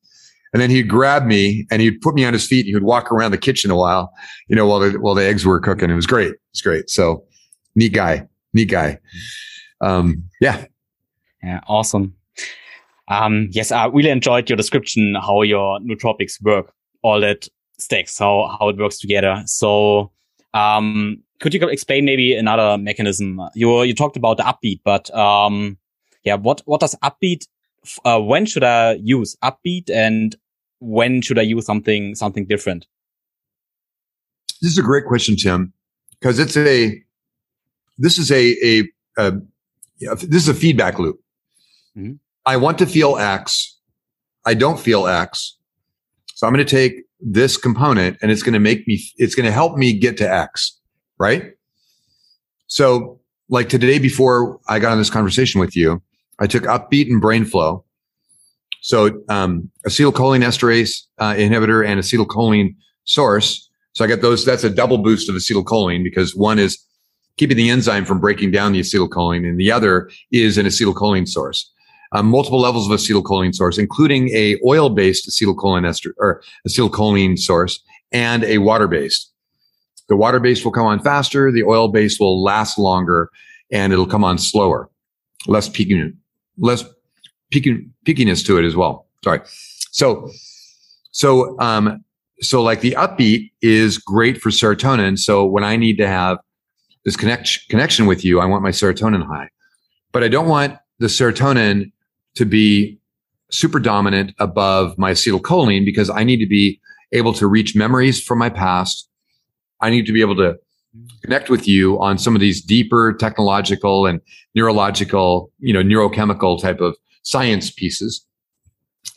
[0.56, 2.84] And then he'd grab me and he'd put me on his feet and he would
[2.84, 4.14] walk around the kitchen a while,
[4.48, 5.90] you know, while the while the eggs were cooking.
[5.90, 6.34] It was great.
[6.52, 6.90] It's great.
[6.90, 7.26] So
[7.76, 8.26] neat guy.
[8.54, 9.00] Neat guy.
[9.82, 10.64] Um, yeah.
[11.44, 12.16] Yeah, awesome.
[13.10, 18.56] Um, yes, I really enjoyed your description how your nootropics work, all that stacks, how
[18.58, 19.44] how it works together.
[19.48, 20.14] So
[20.54, 23.42] um, could you explain maybe another mechanism?
[23.56, 25.78] You you talked about the upbeat, but um,
[26.24, 27.46] yeah, what what does upbeat?
[28.06, 30.34] Uh, when should I use upbeat, and
[30.80, 32.88] when should I use something something different?
[34.62, 35.74] This is a great question, Tim,
[36.20, 37.02] because it's a
[37.98, 38.84] this is a a,
[39.18, 39.34] a
[40.16, 41.20] this is a feedback loop.
[41.98, 42.14] Mm-hmm.
[42.46, 43.78] I want to feel X.
[44.46, 45.58] I don't feel X.
[46.36, 49.46] So I'm going to take this component and it's going to make me, it's going
[49.46, 50.80] to help me get to X.
[51.18, 51.54] Right.
[52.68, 53.20] So
[53.50, 56.02] like today before I got on this conversation with you,
[56.40, 57.85] I took upbeat and brain flow.
[58.86, 62.76] So, um, acetylcholinesterase uh, inhibitor and acetylcholine
[63.06, 63.68] source.
[63.94, 64.46] So I got those.
[64.46, 66.78] That's a double boost of acetylcholine because one is
[67.38, 71.72] keeping the enzyme from breaking down the acetylcholine, and the other is an acetylcholine source.
[72.12, 78.44] Um, multiple levels of acetylcholine source, including a oil-based acetylcholine ester or acetylcholine source and
[78.44, 79.34] a water-based.
[80.10, 81.52] The water-based will come on faster.
[81.52, 83.32] The oil-based will last longer,
[83.72, 84.92] and it'll come on slower,
[85.48, 86.18] less peaking,
[86.60, 86.84] less
[87.52, 89.08] peaking, peakiness to it as well.
[89.24, 89.42] Sorry.
[89.92, 90.30] So,
[91.12, 92.04] so, um,
[92.42, 95.18] so like the upbeat is great for serotonin.
[95.18, 96.38] So when I need to have
[97.06, 98.42] this connect, connection with you.
[98.42, 99.50] I want my serotonin high,
[100.12, 101.92] but I don't want the serotonin
[102.34, 103.00] to be
[103.52, 106.82] super dominant above my acetylcholine because I need to be
[107.12, 109.08] able to reach memories from my past.
[109.82, 110.58] I need to be able to
[111.22, 114.20] connect with you on some of these deeper technological and
[114.56, 116.96] neurological, you know, neurochemical type of
[117.26, 118.26] science pieces.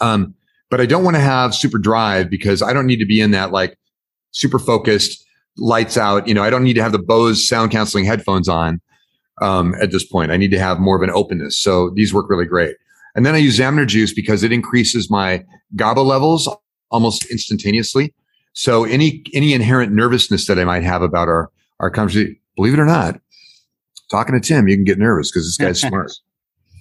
[0.01, 0.35] Um,
[0.71, 3.31] but I don't want to have super drive because I don't need to be in
[3.31, 3.79] that like
[4.33, 5.25] super focused
[5.57, 6.27] lights out.
[6.27, 8.81] You know, I don't need to have the Bose sound canceling headphones on
[9.41, 10.33] um, at this point.
[10.33, 11.59] I need to have more of an openness.
[11.59, 12.77] So these work really great.
[13.15, 15.45] And then I use Zamner juice because it increases my
[15.77, 16.49] GABA levels
[16.91, 18.15] almost instantaneously.
[18.53, 21.51] So any any inherent nervousness that I might have about our
[21.81, 23.21] our conversation, believe it or not,
[24.11, 26.13] talking to Tim, you can get nervous because this guy's smart.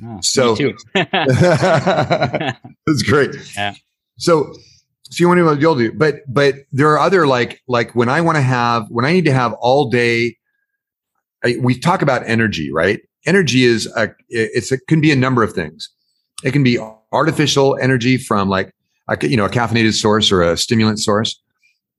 [0.04, 0.56] Oh, so
[0.93, 2.58] that's
[3.04, 3.36] great.
[3.56, 3.76] Yeah.
[4.18, 4.54] So
[5.10, 8.22] so you want to you'll do, but but there are other like like when I
[8.22, 10.38] want to have when I need to have all day.
[11.45, 13.00] I, we talk about energy, right?
[13.26, 15.89] Energy is a it's it can be a number of things.
[16.43, 16.80] It can be
[17.12, 18.74] artificial energy from like
[19.08, 21.39] a, you know a caffeinated source or a stimulant source,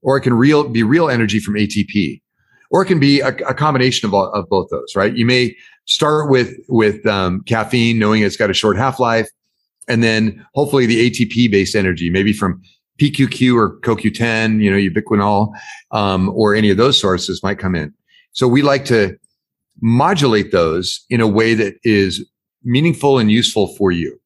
[0.01, 2.21] or it can real be real energy from ATP,
[2.69, 4.95] or it can be a, a combination of all, of both those.
[4.95, 5.15] Right?
[5.15, 5.55] You may
[5.85, 9.29] start with with um, caffeine, knowing it's got a short half life,
[9.87, 12.61] and then hopefully the ATP based energy, maybe from
[12.99, 15.53] PQQ or CoQ10, you know, ubiquinol,
[15.91, 17.93] um, or any of those sources might come in.
[18.33, 19.17] So we like to
[19.81, 22.25] modulate those in a way that is
[22.63, 24.19] meaningful and useful for you.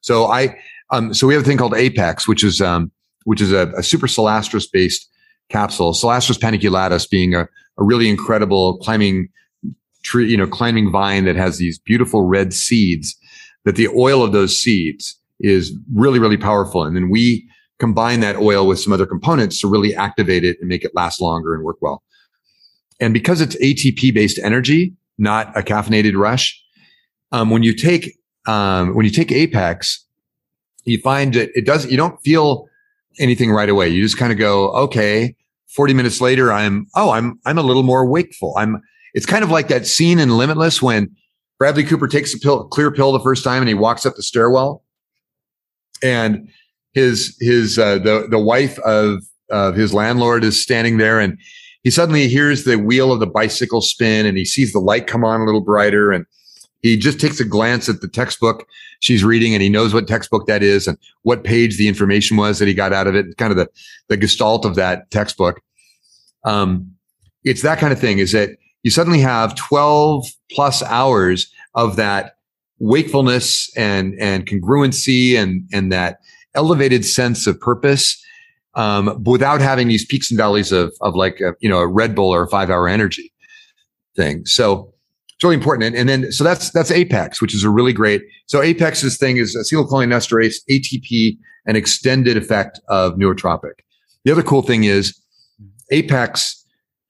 [0.00, 0.58] So I,
[0.90, 2.90] um, so we have a thing called Apex, which is, um,
[3.24, 5.08] which is a, a super celastrus based
[5.48, 5.92] capsule.
[5.92, 7.42] Celastrus paniculatus being a,
[7.78, 9.28] a really incredible climbing
[10.02, 13.16] tree, you know, climbing vine that has these beautiful red seeds
[13.64, 16.84] that the oil of those seeds is really, really powerful.
[16.84, 17.48] And then we
[17.78, 21.20] combine that oil with some other components to really activate it and make it last
[21.20, 22.02] longer and work well.
[23.00, 26.62] And because it's ATP based energy, not a caffeinated rush,
[27.32, 30.04] um, when you take um, when you take Apex,
[30.84, 31.90] you find that it doesn't.
[31.90, 32.68] You don't feel
[33.18, 33.88] anything right away.
[33.88, 35.34] You just kind of go, okay.
[35.68, 38.54] Forty minutes later, I'm oh, I'm I'm a little more wakeful.
[38.56, 38.82] I'm.
[39.14, 41.14] It's kind of like that scene in Limitless when
[41.58, 44.22] Bradley Cooper takes a pill, clear pill the first time, and he walks up the
[44.22, 44.82] stairwell,
[46.02, 46.48] and
[46.94, 51.38] his his uh, the the wife of of his landlord is standing there and
[51.82, 55.24] he suddenly hears the wheel of the bicycle spin and he sees the light come
[55.24, 56.24] on a little brighter and
[56.80, 58.66] he just takes a glance at the textbook
[59.00, 62.58] she's reading and he knows what textbook that is and what page the information was
[62.58, 63.68] that he got out of it kind of the
[64.08, 65.60] the gestalt of that textbook.
[66.44, 66.92] Um
[67.44, 68.50] it's that kind of thing is that
[68.82, 72.36] you suddenly have 12 plus hours of that
[72.78, 76.18] wakefulness and and congruency and and that
[76.54, 78.22] elevated sense of purpose
[78.74, 82.14] um, without having these peaks and valleys of of like a, you know a Red
[82.14, 83.32] Bull or a five hour energy
[84.16, 84.44] thing.
[84.46, 84.92] So
[85.42, 85.84] it's really important.
[85.84, 88.22] And, and, then so that's that's Apex, which is a really great.
[88.46, 93.80] So Apex's thing is acetylcholinesterase, ATP, an extended effect of nootropic.
[94.24, 95.18] The other cool thing is
[95.90, 96.61] Apex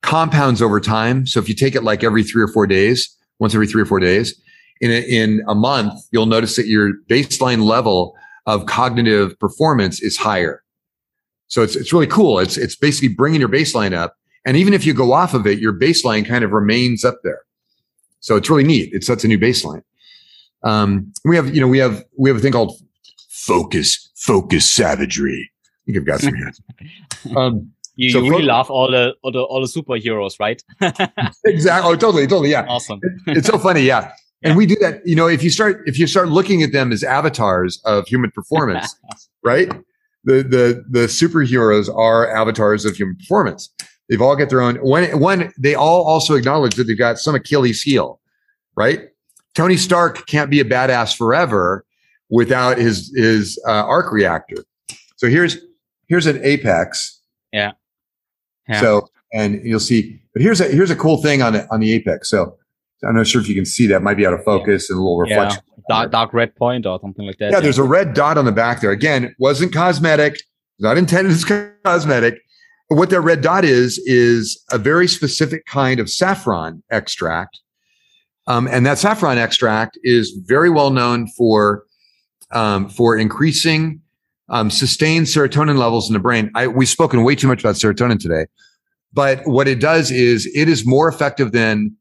[0.03, 1.27] compounds over time.
[1.27, 3.87] So if you take it like every three or four days, once every three or
[3.87, 4.41] four days,
[4.81, 8.15] in a, in a month, you'll notice that your baseline level
[8.47, 10.63] of cognitive performance is higher.
[11.47, 12.39] So it's, it's really cool.
[12.41, 14.17] It's, it's basically bringing your baseline up.
[14.45, 17.43] And even if you go off of it, your baseline kind of remains up there.
[18.21, 18.93] So it's really neat.
[18.93, 19.83] It sets a new baseline.
[20.65, 22.81] Um, we have, you know, we have, we have a thing called
[23.29, 25.51] focus, focus savagery.
[25.65, 26.53] I think I've got some here.
[27.37, 30.63] Um, you, so you really love all the, all the all the superheroes, right?
[31.45, 31.91] exactly.
[31.91, 32.51] Oh, totally, totally.
[32.51, 32.67] Yeah.
[32.69, 33.01] Awesome.
[33.27, 33.83] It, it's so funny.
[33.83, 34.13] Yeah.
[34.45, 36.91] And we do that, you know, if you start, if you start looking at them
[36.91, 38.97] as avatars of human performance,
[39.45, 39.69] right?
[40.25, 43.73] The, the, the superheroes are avatars of human performance.
[44.09, 44.79] They've all got their own.
[44.79, 48.21] One, one, they all also acknowledge that they've got some Achilles heel,
[48.75, 49.11] right?
[49.55, 51.85] Tony Stark can't be a badass forever
[52.29, 54.65] without his his uh, arc reactor.
[55.17, 55.59] So here's
[56.09, 57.21] here's an apex.
[57.53, 57.73] Yeah.
[58.69, 58.81] Yeah.
[58.81, 61.93] So and you'll see, but here's a here's a cool thing on the on the
[61.93, 62.29] apex.
[62.29, 62.57] So
[63.05, 64.03] I'm not sure if you can see that.
[64.03, 64.95] Might be out of focus yeah.
[64.95, 65.63] and a little reflection.
[65.67, 65.85] Yeah.
[65.89, 67.47] Dark, dark red point or something like that.
[67.47, 68.93] Yeah, yeah, there's a red dot on the back there.
[68.93, 70.41] Again, wasn't cosmetic,
[70.79, 71.45] not intended as
[71.85, 72.39] cosmetic.
[72.89, 77.59] But what that red dot is is a very specific kind of saffron extract,
[78.47, 81.85] um, and that saffron extract is very well known for
[82.53, 84.02] um, for increasing
[84.53, 86.51] um, sustained serotonin levels in the brain.
[86.55, 88.47] I, we've spoken way too much about serotonin today,
[89.13, 91.97] but what it does is it is more effective than,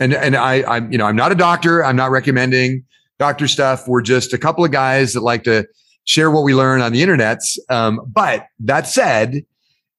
[0.00, 1.84] and and I, I'm you know I'm not a doctor.
[1.84, 2.84] I'm not recommending
[3.18, 3.88] doctor stuff.
[3.88, 5.66] We're just a couple of guys that like to
[6.04, 7.40] share what we learn on the internet.
[7.68, 9.44] Um, but that said,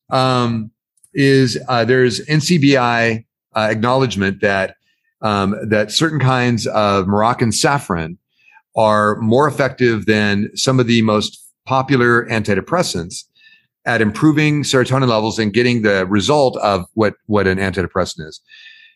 [0.09, 0.71] um,
[1.13, 4.75] is uh, there's NCBI uh, acknowledgement that
[5.21, 8.17] um, that certain kinds of Moroccan saffron
[8.75, 13.25] are more effective than some of the most popular antidepressants
[13.85, 18.41] at improving serotonin levels and getting the result of what what an antidepressant is.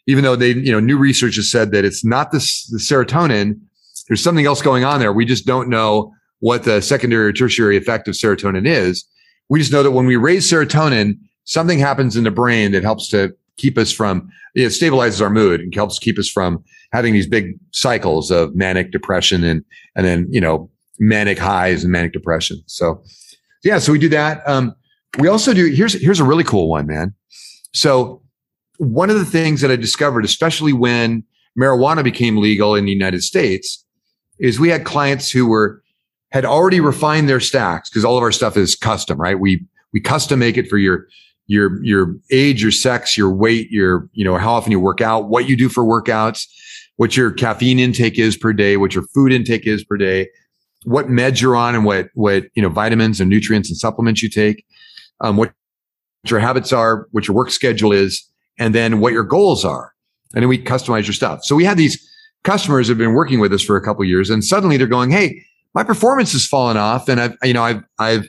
[0.08, 3.60] Even though they, you know, new research has said that it's not the, serotonin,
[4.08, 5.14] there's something else going on there.
[5.14, 9.06] We just don't know what the secondary or tertiary effect of serotonin is.
[9.50, 13.10] We just know that when we raise serotonin, something happens in the brain that helps
[13.10, 17.28] to keep us from it stabilizes our mood and helps keep us from having these
[17.28, 19.64] big cycles of manic depression and
[19.96, 20.70] and then you know
[21.00, 22.62] manic highs and manic depression.
[22.66, 23.04] So
[23.64, 24.48] yeah, so we do that.
[24.48, 24.76] Um,
[25.20, 27.14] we also do here's here's a really cool one, man.
[27.74, 28.22] So
[28.78, 31.24] one of the things that I discovered, especially when
[31.60, 33.86] marijuana became legal in the United States,
[34.40, 35.84] is we had clients who were
[36.32, 39.40] had already refined their stacks because all of our stuff is custom, right?
[39.40, 41.08] We we custom make it for your
[41.48, 45.30] your your age, your sex, your weight, your you know how often you work out,
[45.30, 46.48] what you do for workouts,
[46.96, 50.30] what your caffeine intake is per day, what your food intake is per day,
[50.86, 54.30] what meds you're on, and what what you know vitamins and nutrients and supplements you
[54.30, 54.66] take,
[55.20, 55.54] um, what
[56.28, 58.28] your habits are, what your work schedule is,
[58.58, 59.94] and then what your goals are,
[60.34, 61.44] and then we customize your stuff.
[61.44, 62.08] So we had these
[62.44, 65.44] customers have been working with us for a couple years, and suddenly they're going, "Hey,
[65.74, 68.28] my performance has fallen off," and I've you know I've I've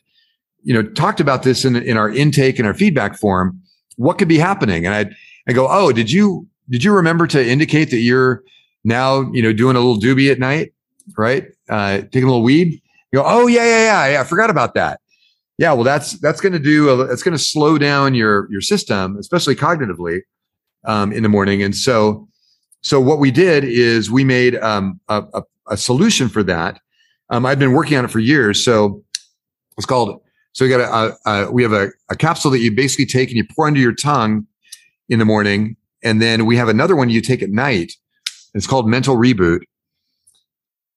[0.63, 3.61] you know, talked about this in, in our intake and our feedback form.
[3.97, 4.87] What could be happening?
[4.87, 5.15] And I,
[5.49, 8.43] I go, oh, did you, did you remember to indicate that you're
[8.85, 10.73] now, you know, doing a little doobie at night,
[11.17, 11.47] right?
[11.69, 12.83] Uh, taking a little weed.
[13.13, 14.21] You go, oh yeah, yeah, yeah, yeah.
[14.21, 15.01] I forgot about that.
[15.59, 17.03] Yeah, well, that's that's going to do.
[17.03, 20.21] It's going to slow down your your system, especially cognitively,
[20.85, 21.63] um, in the morning.
[21.63, 22.29] And so,
[22.81, 26.81] so what we did is we made um, a, a, a solution for that.
[27.31, 28.65] Um, I've been working on it for years.
[28.65, 29.05] So
[29.77, 30.21] it's called
[30.53, 33.37] so we got a, a, we have a, a capsule that you basically take and
[33.37, 34.47] you pour under your tongue
[35.09, 37.93] in the morning, and then we have another one you take at night.
[38.55, 39.61] It's called Mental Reboot.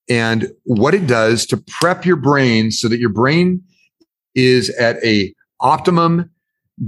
[0.08, 3.64] And what it does to prep your brain so that your brain
[4.36, 6.30] is at a optimum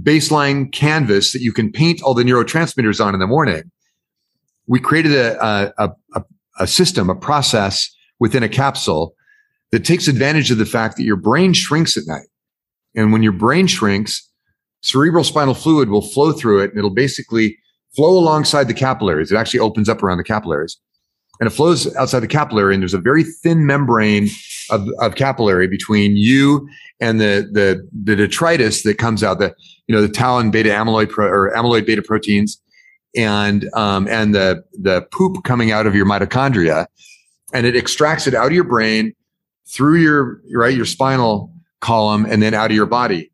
[0.04, 3.64] baseline canvas that you can paint all the neurotransmitters on in the morning.
[4.68, 6.24] We created a, a, a,
[6.60, 7.90] a system, a process
[8.20, 9.16] within a capsule
[9.72, 12.28] that takes advantage of the fact that your brain shrinks at night.
[12.96, 14.30] And when your brain shrinks,
[14.82, 17.58] cerebral spinal fluid will flow through it and it'll basically
[17.96, 19.32] flow alongside the capillaries.
[19.32, 20.78] It actually opens up around the capillaries
[21.40, 22.74] and it flows outside the capillary.
[22.74, 24.30] And there's a very thin membrane
[24.70, 26.68] of, of capillary between you
[27.00, 29.54] and the, the, the detritus that comes out, the,
[29.88, 32.60] you know, the tau and beta amyloid pro, or amyloid beta proteins
[33.16, 36.88] and, um, and the, the poop coming out of your mitochondria.
[37.54, 39.14] And it extracts it out of your brain
[39.68, 43.32] through your, right, your spinal column and then out of your body.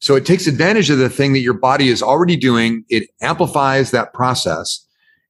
[0.00, 2.84] So it takes advantage of the thing that your body is already doing.
[2.90, 4.83] It amplifies that process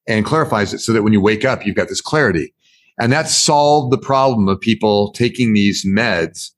[0.07, 2.53] and clarifies it so that when you wake up, you've got this clarity.
[3.01, 6.51] And that solved the problem of people taking these meds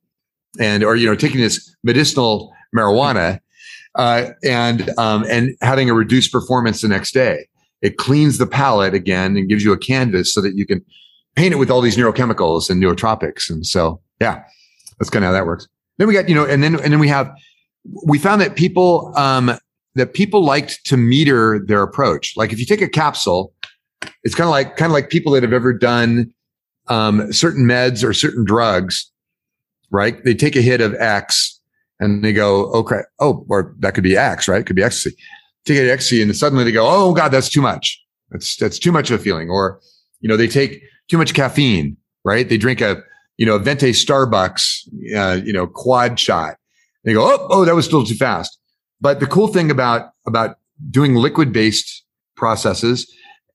[0.58, 3.40] and, or, you know, taking this medicinal marijuana,
[3.94, 7.48] uh, and, um, and having a reduced performance the next day.
[7.80, 10.84] It cleans the palate again and gives you a canvas so that you can
[11.36, 13.48] paint it with all these neurochemicals and neurotropics.
[13.48, 14.42] And so, yeah,
[14.98, 15.68] that's kind of how that works.
[15.98, 17.30] Then we got, you know, and then, and then we have,
[18.06, 19.56] we found that people, um,
[19.96, 22.36] that people liked to meter their approach.
[22.36, 23.52] Like if you take a capsule,
[24.22, 26.32] it's kind of like, kind of like people that have ever done,
[26.88, 29.10] um, certain meds or certain drugs,
[29.90, 30.22] right?
[30.24, 31.60] They take a hit of X
[31.98, 34.60] and they go, okay, oh, or that could be X, right?
[34.60, 35.16] It could be ecstasy.
[35.64, 38.00] Take it ecstasy and suddenly they go, oh God, that's too much.
[38.30, 39.50] That's, that's too much of a feeling.
[39.50, 39.80] Or,
[40.20, 42.48] you know, they take too much caffeine, right?
[42.48, 43.02] They drink a,
[43.38, 46.56] you know, Venti Starbucks, uh, you know, quad shot.
[47.04, 48.58] They go, oh, oh, that was still too fast.
[49.00, 50.56] But the cool thing about about
[50.90, 52.04] doing liquid based
[52.36, 53.10] processes,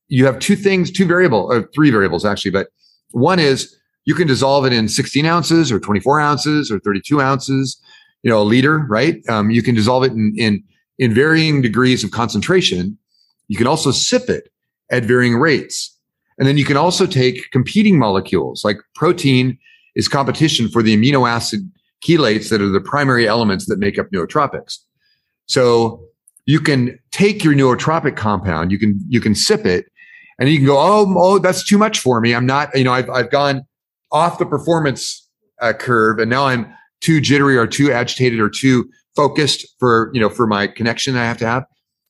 [0.07, 2.67] you have two things, two variable or three variables actually, but
[3.11, 3.75] one is
[4.05, 7.79] you can dissolve it in 16 ounces or 24 ounces or 32 ounces,
[8.23, 9.17] you know, a liter, right?
[9.29, 10.63] Um, you can dissolve it in, in,
[10.97, 12.97] in varying degrees of concentration.
[13.47, 14.49] You can also sip it
[14.91, 15.97] at varying rates.
[16.37, 19.57] And then you can also take competing molecules like protein
[19.95, 21.69] is competition for the amino acid
[22.03, 24.79] chelates that are the primary elements that make up nootropics.
[25.51, 26.01] So
[26.45, 29.85] you can take your nootropic compound, you can, you can sip it
[30.39, 32.33] and you can go, Oh, oh, that's too much for me.
[32.33, 33.63] I'm not, you know, I've, I've gone
[34.13, 35.27] off the performance
[35.61, 40.21] uh, curve and now I'm too jittery or too agitated or too focused for, you
[40.21, 41.65] know, for my connection I have to have.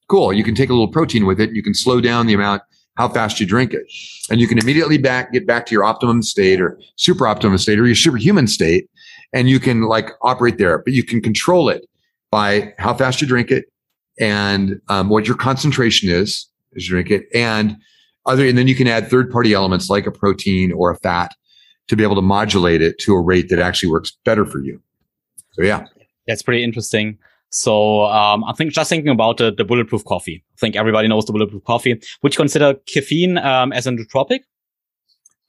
[0.08, 0.34] Cool.
[0.34, 1.50] You can take a little protein with it.
[1.52, 2.62] You can slow down the amount,
[2.98, 3.92] how fast you drink it.
[4.30, 7.80] And you can immediately back, get back to your optimum state or super optimum state
[7.80, 8.88] or your superhuman state.
[9.34, 11.88] And you can like operate there, but you can control it
[12.32, 13.66] by how fast you drink it
[14.20, 17.76] and um, what your concentration is as you drink it and
[18.26, 21.36] other, and then you can add third party elements like a protein or a fat
[21.88, 24.82] to be able to modulate it to a rate that actually works better for you.
[25.54, 25.86] So yeah.
[26.28, 27.18] That's pretty interesting.
[27.50, 30.44] So um, I think just thinking about the, the, bulletproof coffee.
[30.56, 32.02] I think everybody knows the bulletproof coffee.
[32.24, 34.40] Would you consider caffeine um, as a nootropic?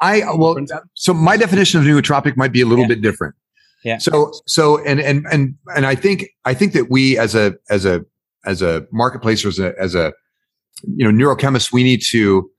[0.01, 0.57] I well,
[0.95, 2.89] so my definition of nootropic might be a little yeah.
[2.89, 3.37] bit different.
[3.85, 3.99] Yeah.
[3.99, 7.85] So so and and and and I think I think that we as a as
[7.85, 8.05] a
[8.45, 10.13] as a marketplace or as a as a
[10.85, 12.51] you know neurochemist we need to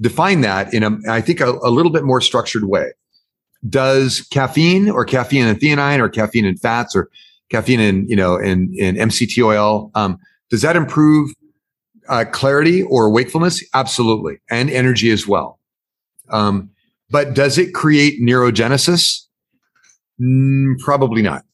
[0.00, 2.92] define that in a I think a, a little bit more structured way
[3.68, 7.08] does caffeine or caffeine and theanine or caffeine and fats or
[7.50, 10.18] caffeine and you know in in MCT oil um,
[10.50, 11.30] does that improve
[12.08, 13.64] uh, clarity or wakefulness?
[13.74, 15.58] Absolutely, and energy as well.
[16.30, 16.70] Um,
[17.10, 19.25] but does it create neurogenesis?
[20.20, 21.44] Mm, probably not.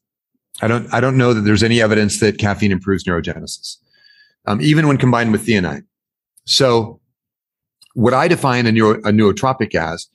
[0.60, 0.92] I don't.
[0.92, 3.76] I don't know that there's any evidence that caffeine improves neurogenesis,
[4.46, 5.84] um, even when combined with theanine.
[6.44, 7.00] So,
[7.94, 10.06] what I define a, neuro, a nootropic as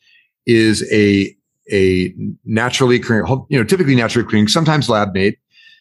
[0.45, 1.35] is a
[1.71, 2.13] a
[2.45, 5.35] naturally occurring, you know, typically naturally occurring, sometimes lab made.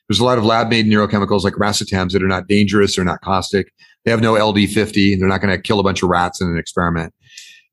[0.09, 3.21] There's a lot of lab made neurochemicals like racetams that are not dangerous they're not
[3.21, 3.73] caustic.
[4.05, 5.19] They have no LD50.
[5.19, 7.13] They're not going to kill a bunch of rats in an experiment.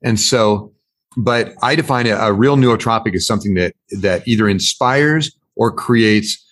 [0.03, 0.73] And so,
[1.18, 6.43] but I define a, a real nootropic as something that, that either inspires or creates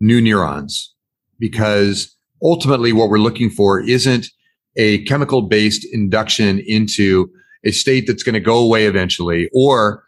[0.00, 0.92] new neurons
[1.38, 4.28] because ultimately what we're looking for isn't
[4.76, 7.30] a chemical based induction into
[7.64, 10.04] a state that's going to go away eventually or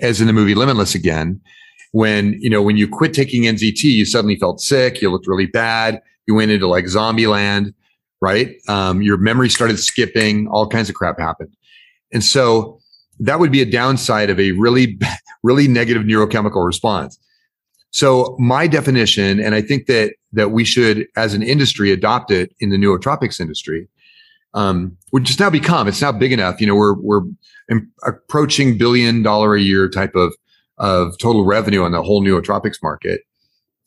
[0.00, 1.40] as in the movie Limitless again,
[1.92, 5.00] when, you know, when you quit taking NZT, you suddenly felt sick.
[5.00, 6.02] You looked really bad.
[6.26, 7.72] You went into like zombie land,
[8.20, 8.56] right?
[8.68, 10.48] Um, your memory started skipping.
[10.48, 11.54] All kinds of crap happened.
[12.12, 12.80] And so
[13.20, 14.98] that would be a downside of a really,
[15.42, 17.18] really negative neurochemical response.
[17.90, 22.52] So my definition, and I think that, that we should, as an industry, adopt it
[22.58, 23.86] in the nootropics industry,
[24.52, 26.60] um, which has now become, it's now big enough.
[26.60, 27.22] You know, we're, we're
[28.04, 30.34] approaching billion dollar a year type of,
[30.78, 33.20] of total revenue on the whole nootropics market.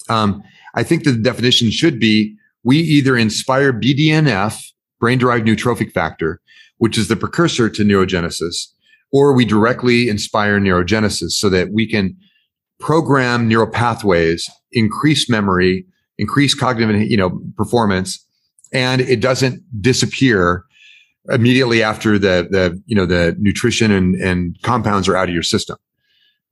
[0.10, 0.42] Um,
[0.74, 6.40] I think the definition should be we either inspire BDNF, brain derived neurotrophic factor,
[6.78, 8.68] which is the precursor to neurogenesis,
[9.12, 12.16] or we directly inspire neurogenesis so that we can
[12.80, 15.86] program neural pathways, increase memory,
[16.18, 18.24] increase cognitive, you know, performance,
[18.74, 20.64] and it doesn't disappear
[21.30, 25.44] immediately after the the you know the nutrition and and compounds are out of your
[25.44, 25.78] system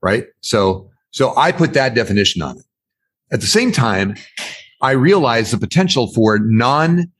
[0.06, 0.26] right?
[0.42, 2.66] So so i put that definition on it.
[3.32, 4.16] At the same time
[4.82, 7.12] i realize the potential for non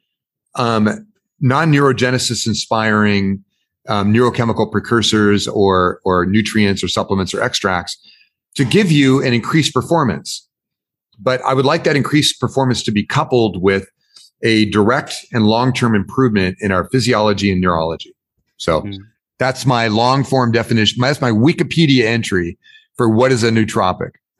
[0.56, 1.08] um,
[1.40, 3.44] non neurogenesis inspiring
[3.88, 7.98] um, neurochemical precursors or or nutrients or supplements or extracts
[8.56, 10.48] to give you an increased performance
[11.20, 13.88] but i would like that increased performance to be coupled with
[14.44, 18.16] a direct and long-term improvement in our physiology and neurology.
[18.58, 18.98] So mm.
[19.40, 21.02] that's my long form definition.
[21.02, 22.58] That's my Wikipedia entry
[22.96, 24.12] for what is a nootropic.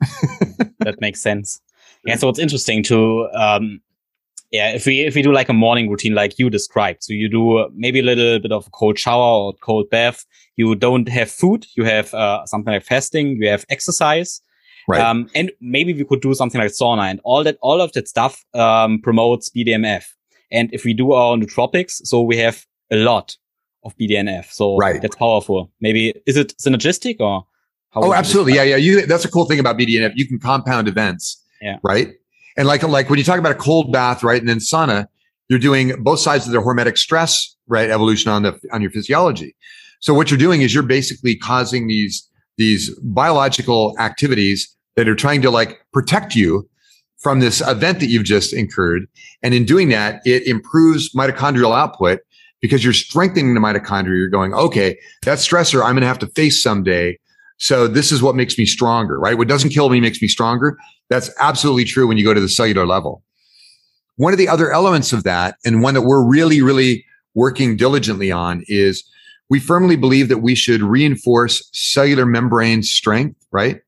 [0.80, 1.60] that makes sense.
[2.04, 2.16] Yeah.
[2.16, 3.80] So it's interesting to, um,
[4.50, 7.28] yeah, if we, if we do like a morning routine, like you described, so you
[7.28, 10.24] do maybe a little bit of a cold shower or cold bath.
[10.56, 11.66] You don't have food.
[11.74, 13.42] You have, uh, something like fasting.
[13.42, 14.40] You have exercise.
[14.88, 15.00] Right.
[15.00, 18.08] Um, and maybe we could do something like sauna and all that, all of that
[18.08, 20.04] stuff, um, promotes BDNF.
[20.50, 23.36] And if we do our nootropics, so we have a lot
[23.84, 24.52] of BDNF.
[24.52, 25.02] So right.
[25.02, 25.72] that's powerful.
[25.80, 27.46] Maybe is it synergistic or?
[27.94, 28.54] oh, absolutely.
[28.54, 28.62] Yeah.
[28.62, 28.76] Yeah.
[28.76, 30.12] You, that's a cool thing about BDNF.
[30.14, 31.42] You can compound events.
[31.60, 31.78] Yeah.
[31.82, 32.14] Right.
[32.56, 34.40] And like, like when you talk about a cold bath, right.
[34.40, 35.06] And then sauna,
[35.48, 37.90] you're doing both sides of the hormetic stress, right?
[37.90, 39.54] Evolution on the, on your physiology.
[40.00, 45.42] So what you're doing is you're basically causing these, these biological activities that are trying
[45.42, 46.68] to like protect you
[47.18, 49.06] from this event that you've just incurred.
[49.42, 52.20] And in doing that, it improves mitochondrial output
[52.60, 54.16] because you're strengthening the mitochondria.
[54.16, 57.18] You're going, okay, that stressor I'm going to have to face someday.
[57.58, 59.36] So this is what makes me stronger, right?
[59.36, 60.76] What doesn't kill me makes me stronger.
[61.08, 63.22] That's absolutely true when you go to the cellular level.
[64.16, 67.04] One of the other elements of that, and one that we're really, really
[67.34, 69.04] working diligently on is
[69.48, 73.80] we firmly believe that we should reinforce cellular membrane strength, right?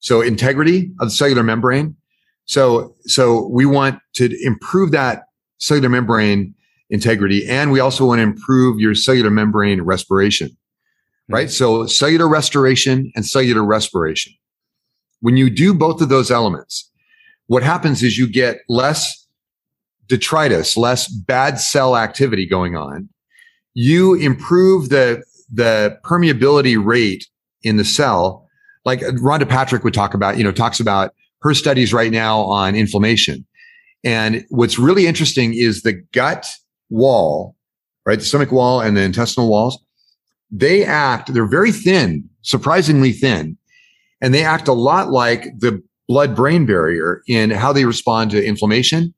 [0.00, 1.96] So integrity of the cellular membrane.
[2.44, 5.24] So, so we want to improve that
[5.58, 6.54] cellular membrane
[6.90, 7.48] integrity.
[7.48, 10.56] And we also want to improve your cellular membrane respiration,
[11.28, 11.48] right?
[11.48, 11.52] Mm-hmm.
[11.52, 14.34] So cellular restoration and cellular respiration.
[15.20, 16.90] When you do both of those elements,
[17.46, 19.26] what happens is you get less
[20.08, 23.08] detritus, less bad cell activity going on.
[23.74, 27.26] You improve the, the permeability rate
[27.62, 28.48] in the cell.
[28.84, 32.40] Like uh, Rhonda Patrick would talk about, you know, talks about her studies right now
[32.40, 33.46] on inflammation.
[34.04, 36.46] And what's really interesting is the gut
[36.90, 37.56] wall,
[38.04, 38.18] right?
[38.18, 39.78] The stomach wall and the intestinal walls,
[40.50, 43.58] they act, they're very thin, surprisingly thin.
[44.20, 48.44] And they act a lot like the blood brain barrier in how they respond to
[48.44, 49.12] inflammation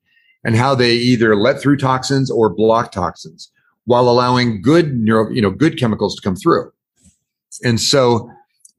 [0.44, 3.50] and how they either let through toxins or block toxins
[3.84, 6.70] while allowing good neuro, you know, good chemicals to come through.
[7.64, 8.30] And so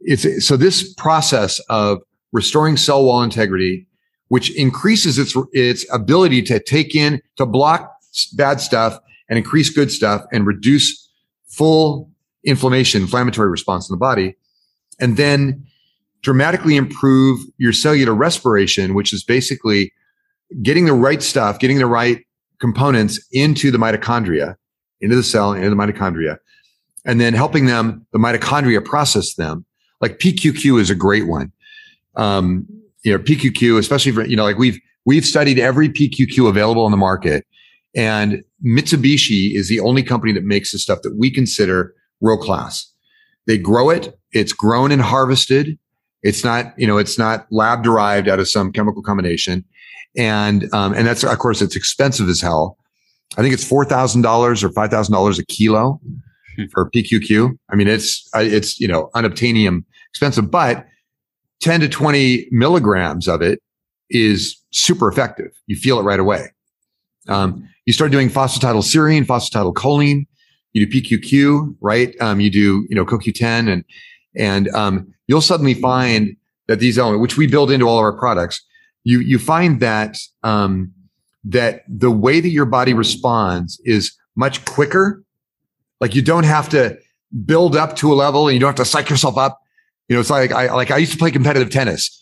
[0.01, 1.99] it's, so this process of
[2.31, 3.87] restoring cell wall integrity,
[4.27, 7.91] which increases its, its ability to take in, to block
[8.33, 8.99] bad stuff
[9.29, 11.09] and increase good stuff and reduce
[11.47, 12.09] full
[12.43, 14.35] inflammation, inflammatory response in the body.
[14.99, 15.65] And then
[16.21, 19.91] dramatically improve your cellular respiration, which is basically
[20.61, 22.25] getting the right stuff, getting the right
[22.59, 24.55] components into the mitochondria,
[25.01, 26.37] into the cell, into the mitochondria,
[27.05, 29.65] and then helping them, the mitochondria process them.
[30.01, 31.51] Like PQQ is a great one.
[32.15, 32.67] Um,
[33.03, 36.91] you know, PQQ, especially for, you know, like we've, we've studied every PQQ available on
[36.91, 37.45] the market
[37.95, 42.91] and Mitsubishi is the only company that makes the stuff that we consider world class.
[43.47, 44.17] They grow it.
[44.31, 45.79] It's grown and harvested.
[46.23, 49.63] It's not, you know, it's not lab derived out of some chemical combination.
[50.17, 52.77] And, um, and that's, of course, it's expensive as hell.
[53.37, 56.01] I think it's $4,000 or $5,000 a kilo
[56.55, 56.63] hmm.
[56.73, 57.57] for PQQ.
[57.69, 60.85] I mean, it's, it's, you know, unobtainium expensive, but
[61.61, 63.61] 10 to 20 milligrams of it
[64.09, 65.51] is super effective.
[65.67, 66.47] You feel it right away.
[67.27, 70.25] Um, you start doing phosphatidylserine, phosphatidylcholine.
[70.73, 72.15] You do PQQ, right?
[72.19, 73.83] Um, you do, you know, CoQ10 and,
[74.35, 76.35] and, um, you'll suddenly find
[76.67, 78.65] that these elements, which we build into all of our products,
[79.03, 80.91] you, you find that, um,
[81.43, 85.23] that the way that your body responds is much quicker.
[86.01, 86.97] Like you don't have to
[87.45, 89.59] build up to a level and you don't have to psych yourself up.
[90.07, 92.15] You know, it's like I, like I used to play competitive tennis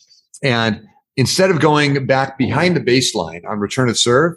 [0.43, 0.81] and
[1.15, 4.35] instead of going back behind the baseline on return of serve,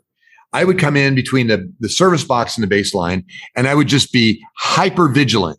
[0.52, 3.24] I would come in between the, the service box and the baseline
[3.56, 5.58] and I would just be hyper vigilant.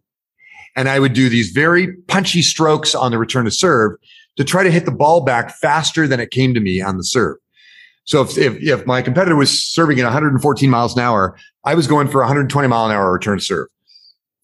[0.76, 3.98] And I would do these very punchy strokes on the return to serve
[4.38, 7.04] to try to hit the ball back faster than it came to me on the
[7.04, 7.38] serve.
[8.06, 11.88] So if, if, if my competitor was serving at 114 miles an hour, I was
[11.88, 13.68] going for 120 mile an hour return to serve,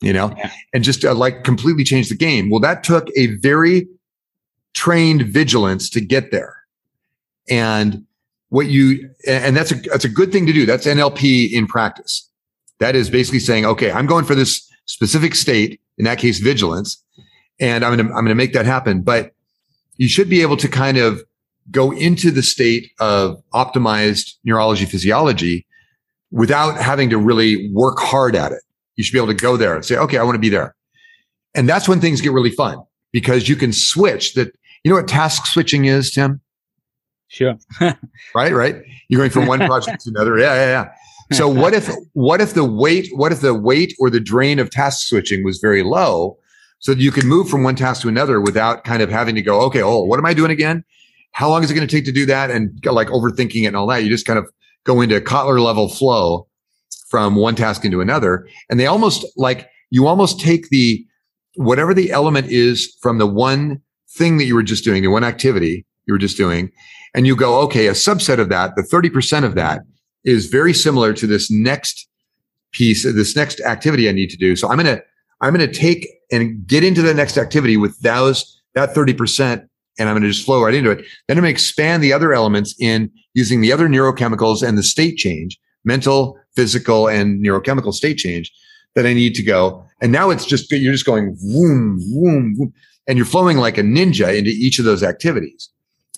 [0.01, 0.51] you know, yeah.
[0.73, 2.49] and just uh, like completely change the game.
[2.49, 3.87] Well, that took a very
[4.73, 6.55] trained vigilance to get there.
[7.49, 8.05] And
[8.49, 10.65] what you and that's a that's a good thing to do.
[10.65, 12.29] That's NLP in practice.
[12.79, 17.03] That is basically saying, okay, I'm going for this specific state, in that case, vigilance,
[17.59, 19.01] and I'm gonna I'm gonna make that happen.
[19.01, 19.31] But
[19.97, 21.21] you should be able to kind of
[21.71, 25.65] go into the state of optimized neurology physiology
[26.31, 28.61] without having to really work hard at it.
[28.95, 30.75] You should be able to go there and say, okay, I want to be there.
[31.55, 32.77] And that's when things get really fun
[33.11, 34.53] because you can switch that.
[34.83, 36.39] You know what task switching is, Tim?
[37.27, 37.57] Sure.
[38.35, 38.75] right, right.
[39.09, 40.37] You're going from one project to another.
[40.37, 40.91] Yeah, yeah, yeah.
[41.31, 44.69] So what if what if the weight what if the weight or the drain of
[44.69, 46.37] task switching was very low,
[46.79, 49.41] so that you could move from one task to another without kind of having to
[49.41, 50.83] go, okay, oh, what am I doing again?
[51.31, 52.49] How long is it going to take to do that?
[52.51, 54.03] And like overthinking it and all that.
[54.03, 54.49] You just kind of
[54.83, 56.47] go into a Kotler level flow
[57.09, 61.05] from one task into another, and they almost like you almost take the
[61.55, 65.23] whatever the element is from the one thing that you were just doing, the one
[65.23, 66.71] activity you were just doing,
[67.13, 69.81] and you go, okay, a subset of that, the 30% of that
[70.27, 72.07] is very similar to this next
[72.73, 74.55] piece, this next activity I need to do.
[74.55, 75.03] So I'm going to,
[75.41, 79.67] I'm going to take and get into the next activity with those, that 30%.
[79.99, 81.05] And I'm going to just flow right into it.
[81.27, 84.83] Then I'm going to expand the other elements in using the other neurochemicals and the
[84.83, 88.51] state change, mental, physical, and neurochemical state change
[88.95, 89.83] that I need to go.
[90.01, 92.73] And now it's just, you're just going boom, boom, boom,
[93.07, 95.69] and you're flowing like a ninja into each of those activities.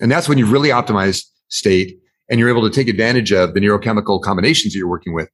[0.02, 1.99] And that's when you really optimize state.
[2.30, 5.30] And you're able to take advantage of the neurochemical combinations that you're working with.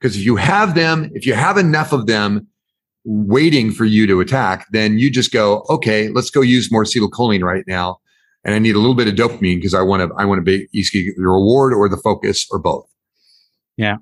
[0.00, 2.46] Because if you have them, if you have enough of them
[3.04, 7.42] waiting for you to attack, then you just go, okay, let's go use more acetylcholine
[7.42, 7.98] right now.
[8.44, 10.42] And I need a little bit of dopamine because I want to, I want to
[10.42, 12.86] be the reward or the focus or both.
[13.76, 13.96] Yeah.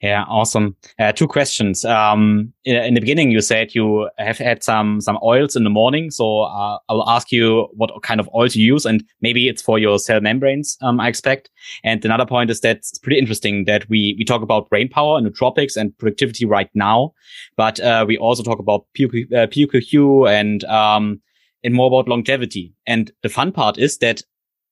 [0.00, 0.76] Yeah, awesome.
[1.00, 1.84] Uh, two questions.
[1.84, 5.70] Um, in, in, the beginning, you said you have had some some oils in the
[5.70, 9.60] morning, so uh, I'll ask you what kind of oils you use, and maybe it's
[9.60, 10.78] for your cell membranes.
[10.82, 11.50] Um, I expect.
[11.82, 15.20] And another point is that it's pretty interesting that we we talk about brain power,
[15.20, 17.12] nootropics, and productivity right now,
[17.56, 21.20] but uh, we also talk about PQQ uh, and um,
[21.64, 22.72] and more about longevity.
[22.86, 24.22] And the fun part is that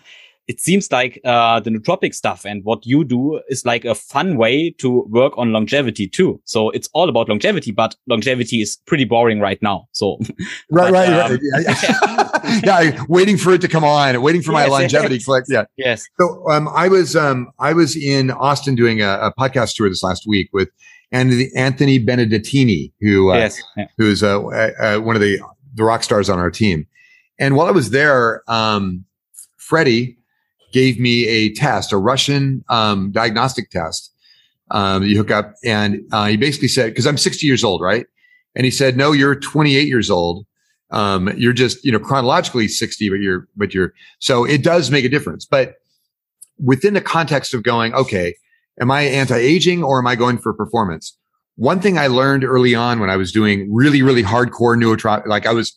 [0.47, 4.37] it seems like uh, the nootropic stuff and what you do is like a fun
[4.37, 6.39] way to work on longevity too.
[6.45, 9.87] So it's all about longevity, but longevity is pretty boring right now.
[9.91, 10.19] So
[10.71, 12.63] right, but, right, um, right.
[12.63, 15.25] yeah, waiting for it to come on, waiting for yes, my longevity yes.
[15.25, 15.45] click.
[15.47, 16.05] Yeah, yes.
[16.19, 20.03] So um, I was um, I was in Austin doing a, a podcast tour this
[20.03, 20.69] last week with
[21.11, 23.61] Anthony, Anthony Benedettini, who uh, yes.
[23.77, 23.87] yeah.
[23.97, 25.39] who's uh, uh, one of the
[25.73, 26.85] the rock stars on our team.
[27.39, 29.05] And while I was there, um,
[29.57, 30.17] Freddie
[30.75, 34.13] gave me a test, a Russian um, diagnostic test.
[34.71, 38.05] Um, you hook up, and uh, he basically said, because I'm 60 years old, right?
[38.55, 40.45] And he said, no, you're 28 years old.
[40.91, 45.05] Um, you're just, you know, chronologically 60, but you're, but you're, so it does make
[45.05, 45.45] a difference.
[45.45, 45.75] But
[46.61, 48.35] within the context of going, okay,
[48.81, 51.17] am I anti-aging or am I going for performance?
[51.55, 55.45] One thing I learned early on when I was doing really, really hardcore nootropic, like
[55.45, 55.73] I was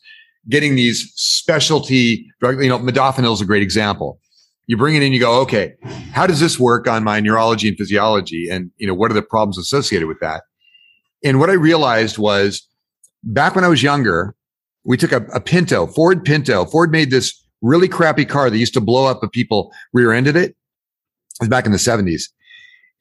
[0.48, 4.18] getting these specialty drug, you know, modafinil is a great example
[4.68, 5.74] you bring it in, you go, okay,
[6.12, 8.48] how does this work on my neurology and physiology?
[8.48, 10.42] And, you know, what are the problems associated with that?
[11.24, 12.68] And what I realized was
[13.24, 14.36] back when I was younger,
[14.84, 16.66] we took a, a Pinto, Ford Pinto.
[16.66, 20.50] Ford made this really crappy car that used to blow up if people rear-ended it.
[20.50, 20.56] It
[21.40, 22.24] was back in the 70s.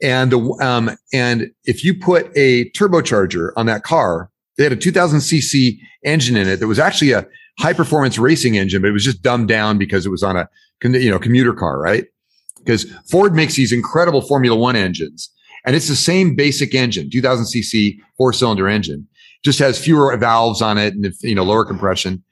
[0.02, 4.78] And the, um, and if you put a turbocharger on that car, they had a
[4.78, 7.28] 2000 cc engine in it that was actually a
[7.60, 10.48] high performance racing engine, but it was just dumbed down because it was on a
[10.84, 12.06] you know commuter car, right?
[12.58, 15.30] Because Ford makes these incredible Formula One engines,
[15.66, 19.08] and it's the same basic engine, 2000 cc four cylinder engine,
[19.44, 22.24] just has fewer valves on it and you know lower compression.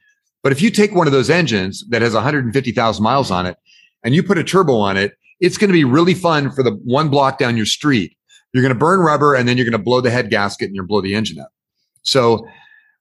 [0.42, 3.56] But if you take one of those engines that has 150,000 miles on it
[4.04, 6.70] and you put a turbo on it, it's going to be really fun for the
[6.84, 8.16] one block down your street.
[8.52, 10.74] You're going to burn rubber and then you're going to blow the head gasket and
[10.74, 11.50] you're blow the engine up.
[12.02, 12.46] So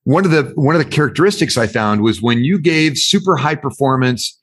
[0.04, 3.56] one of the one of the characteristics I found was when you gave super high
[3.56, 4.40] performance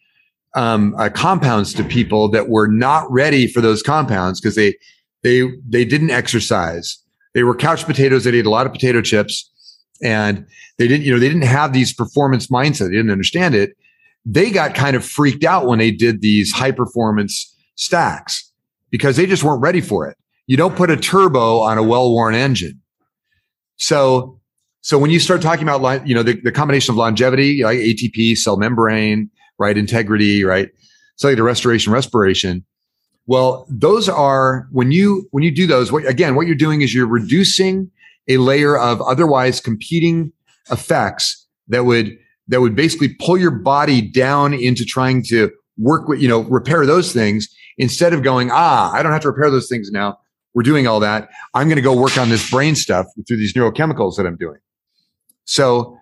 [0.55, 4.77] um, uh, compounds to people that were not ready for those compounds because they
[5.23, 6.99] they they didn't exercise.
[7.35, 8.25] They were couch potatoes.
[8.25, 9.51] They ate a lot of potato chips,
[10.03, 10.47] and
[10.79, 12.89] they didn't you know they didn't have these performance mindset.
[12.89, 13.77] They didn't understand it.
[14.25, 18.51] They got kind of freaked out when they did these high performance stacks
[18.91, 20.17] because they just weren't ready for it.
[20.47, 22.81] You don't put a turbo on a well worn engine.
[23.77, 24.39] So
[24.83, 28.37] so when you start talking about, you know, the, the combination of longevity, like ATP,
[28.37, 30.71] cell membrane, right, integrity, right,
[31.17, 32.65] cellular restoration, respiration.
[33.27, 35.93] Well, those are when you when you do those.
[35.93, 37.91] What, again, what you're doing is you're reducing
[38.29, 40.33] a layer of otherwise competing
[40.71, 42.17] effects that would
[42.49, 46.85] that would basically pull your body down into trying to work with, you know, repair
[46.85, 47.49] those things
[47.79, 50.19] instead of going, ah, I don't have to repair those things now.
[50.55, 51.31] We're doing all that.
[51.55, 54.59] I'm going to go work on this brain stuff through these neurochemicals that I'm doing.
[55.45, 55.97] So,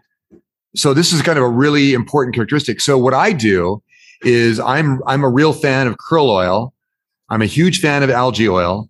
[0.74, 2.80] so this is kind of a really important characteristic.
[2.80, 3.82] So what I do
[4.22, 6.74] is I'm, I'm a real fan of krill oil.
[7.28, 8.88] I'm a huge fan of algae oil.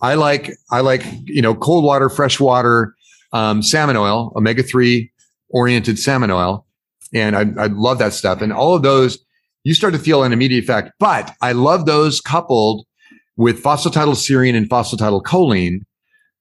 [0.00, 2.94] I like, I like, you know, cold water, fresh water,
[3.32, 5.10] um, salmon oil, omega 3
[5.50, 6.66] oriented salmon oil.
[7.14, 8.42] And I, I love that stuff.
[8.42, 9.18] And all of those,
[9.62, 10.92] you start to feel an immediate effect.
[10.98, 12.86] But I love those coupled
[13.36, 15.80] with phosphatidylserine and phosphatidylcholine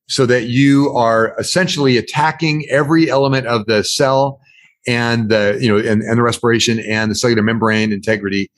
[0.07, 4.41] so that you are essentially attacking every element of the cell
[4.88, 8.49] and the you know and, and the respiration and the cellular membrane integrity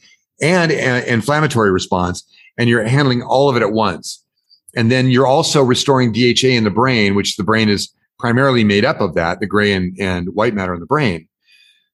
[0.41, 2.23] and, and inflammatory response
[2.57, 4.23] and you're handling all of it at once
[4.75, 8.85] and then you're also restoring dha in the brain which the brain is primarily made
[8.85, 11.27] up of that the gray and, and white matter in the brain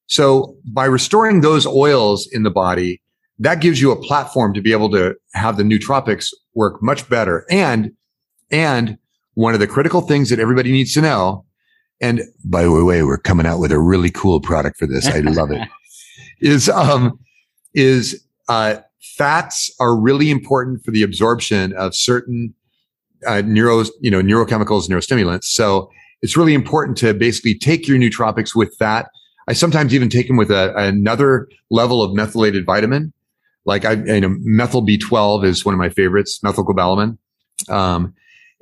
[0.07, 3.01] so by restoring those oils in the body
[3.39, 7.45] that gives you a platform to be able to have the nootropics work much better
[7.49, 7.91] and
[8.51, 8.97] and
[9.33, 11.45] one of the critical things that everybody needs to know.
[12.01, 15.07] And by the way, we're coming out with a really cool product for this.
[15.07, 15.67] I love it.
[16.41, 17.19] Is um
[17.75, 18.77] is uh
[19.15, 22.55] fats are really important for the absorption of certain
[23.27, 25.43] uh, neuro, you know, neurochemicals, neurostimulants.
[25.43, 25.91] So
[26.23, 29.11] it's really important to basically take your nootropics with that.
[29.47, 33.13] I sometimes even take them with a, another level of methylated vitamin
[33.65, 37.17] like I, you know, methyl B12 is one of my favorites, methylcobalamin.
[37.69, 38.13] Um,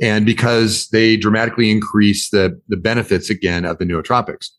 [0.02, 4.50] and because they dramatically increase the, the benefits again of the nootropics.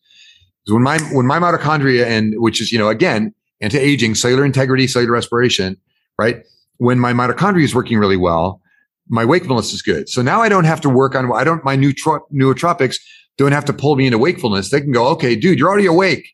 [0.67, 4.87] So when my, when my mitochondria and which is, you know, again, anti-aging, cellular integrity,
[4.87, 5.77] cellular respiration,
[6.19, 6.45] right?
[6.79, 8.61] When my mitochondria is working really well,
[9.09, 10.09] my wakefulness is good.
[10.09, 12.97] So now I don't have to work on, I don't, my neutro, nootropics
[13.39, 14.71] don't have to pull me into wakefulness.
[14.71, 16.29] They can go, okay, dude, you're already awake.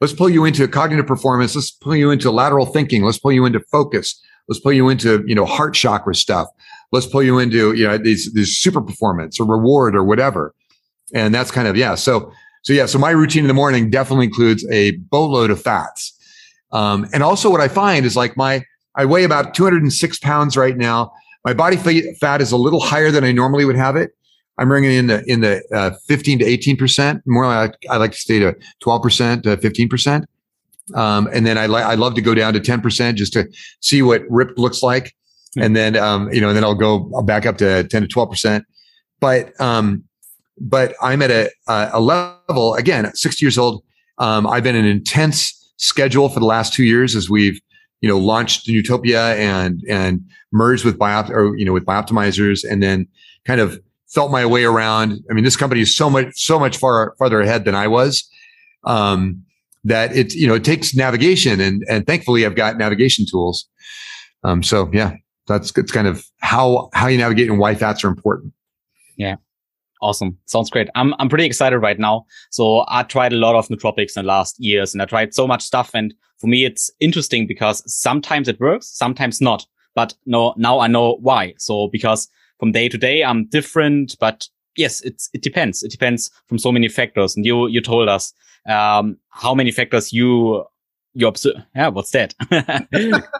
[0.00, 1.54] Let's pull you into cognitive performance.
[1.54, 3.02] Let's pull you into lateral thinking.
[3.02, 4.20] Let's pull you into focus.
[4.48, 6.48] Let's pull you into, you know, heart chakra stuff.
[6.92, 10.54] Let's pull you into, you know, these, these super performance or reward or whatever.
[11.14, 11.94] And that's kind of, yeah.
[11.94, 12.32] So,
[12.62, 12.86] so yeah.
[12.86, 16.16] So my routine in the morning definitely includes a boatload of fats.
[16.70, 18.64] Um, and also what I find is like my,
[18.94, 21.12] I weigh about 206 pounds right now.
[21.44, 24.12] My body fat is a little higher than I normally would have it.
[24.58, 27.22] I'm bringing in the in the uh, 15 to 18 percent.
[27.26, 30.26] More like I like to stay to 12 percent to 15 percent.
[30.94, 33.48] Um, and then I like I love to go down to 10 percent just to
[33.80, 35.16] see what ripped looks like.
[35.54, 35.62] Hmm.
[35.62, 38.30] And then um, you know, and then I'll go back up to 10 to 12
[38.30, 38.64] percent.
[39.20, 40.04] But um,
[40.60, 43.82] but I'm at a a level again, 60 years old.
[44.18, 47.60] Um, I've been an intense schedule for the last two years as we've
[48.00, 50.20] you know launched Nootopia and and
[50.52, 53.08] merged with Biop or you know with Bioptimizers and then
[53.44, 53.80] kind of
[54.12, 55.24] felt my way around.
[55.30, 58.28] I mean, this company is so much, so much far farther ahead than I was.
[58.84, 59.44] Um,
[59.84, 63.66] that it, you know, it takes navigation and, and thankfully I've got navigation tools.
[64.44, 65.14] Um, so yeah,
[65.46, 68.52] that's, it's kind of how, how you navigate and why fats are important.
[69.16, 69.36] Yeah.
[70.00, 70.36] Awesome.
[70.46, 70.88] Sounds great.
[70.96, 72.26] I'm, I'm pretty excited right now.
[72.50, 75.46] So I tried a lot of nootropics in the last years and I tried so
[75.46, 75.92] much stuff.
[75.94, 79.64] And for me, it's interesting because sometimes it works, sometimes not.
[79.94, 81.54] But no, now I know why.
[81.58, 82.28] So because
[82.58, 85.84] from day to day, I'm different, but yes, it's, it depends.
[85.84, 87.36] It depends from so many factors.
[87.36, 88.32] And you, you told us,
[88.68, 90.64] um, how many factors you,
[91.14, 91.56] you observe.
[91.76, 91.88] Yeah.
[91.88, 92.34] What's that?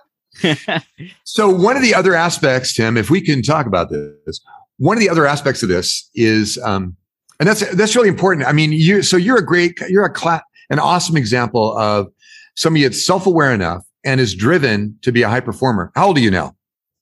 [1.25, 4.41] so one of the other aspects, Tim, if we can talk about this,
[4.79, 6.97] one of the other aspects of this is, um,
[7.39, 8.47] and that's, that's really important.
[8.47, 12.09] I mean, you, so you're a great, you're a class, an awesome example of
[12.57, 15.93] somebody that's self-aware enough and is driven to be a high performer.
[15.95, 16.57] How old are you now?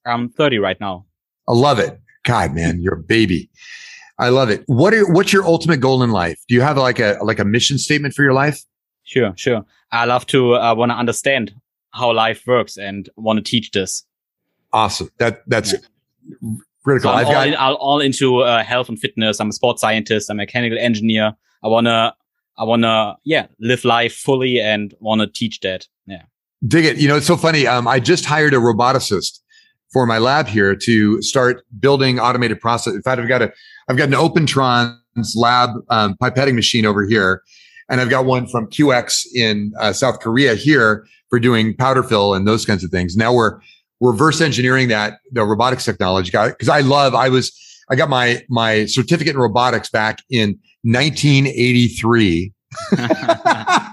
[0.05, 1.05] I'm 30 right now.
[1.47, 1.99] I love it.
[2.23, 3.49] God, man, you're a baby.
[4.19, 4.63] I love it.
[4.67, 6.39] What are, what's your ultimate goal in life?
[6.47, 8.61] Do you have like a like a mission statement for your life?
[9.03, 9.65] Sure, sure.
[9.91, 11.53] I love to uh, want to understand
[11.91, 14.05] how life works and want to teach this.
[14.73, 15.09] Awesome.
[15.17, 16.49] That that's yeah.
[16.83, 17.11] critical.
[17.11, 19.39] So I'm I've all, got in, all into uh, health and fitness.
[19.39, 20.29] I'm a sports scientist.
[20.29, 21.33] I'm a mechanical engineer.
[21.63, 22.15] I wanna
[22.57, 25.87] I wanna yeah live life fully and wanna teach that.
[26.05, 26.23] Yeah.
[26.67, 26.97] Dig it.
[26.97, 27.67] You know, it's so funny.
[27.67, 29.39] Um, I just hired a roboticist
[29.91, 32.93] for my lab here to start building automated process.
[32.93, 33.51] In fact, I've got a,
[33.89, 37.43] I've got an OpenTrons lab um, pipetting machine over here,
[37.91, 42.33] and I've got one from QX in uh, South Korea here for doing powder fill
[42.33, 43.15] and those kinds of things.
[43.15, 43.59] Now we're
[43.99, 47.13] reverse engineering that the robotics technology because I love.
[47.13, 47.51] I was
[47.91, 52.51] I got my my certificate in robotics back in 1983
[52.91, 53.09] I'm,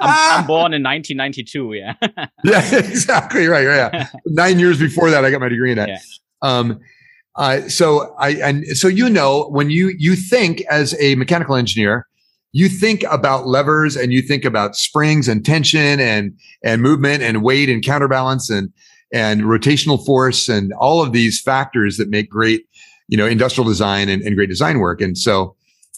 [0.01, 1.75] I'm, born in 1992.
[1.75, 1.95] Yeah.
[2.45, 3.65] yeah, exactly right.
[3.65, 5.89] Yeah, nine years before that, I got my degree in that.
[5.89, 5.99] Yeah.
[6.43, 6.81] Um,
[7.37, 12.07] uh, so I and so you know when you you think as a mechanical engineer,
[12.53, 17.43] you think about levers and you think about springs and tension and and movement and
[17.43, 18.73] weight and counterbalance and
[19.13, 22.67] and rotational force and all of these factors that make great
[23.09, 25.01] you know industrial design and, and great design work.
[25.01, 25.55] And so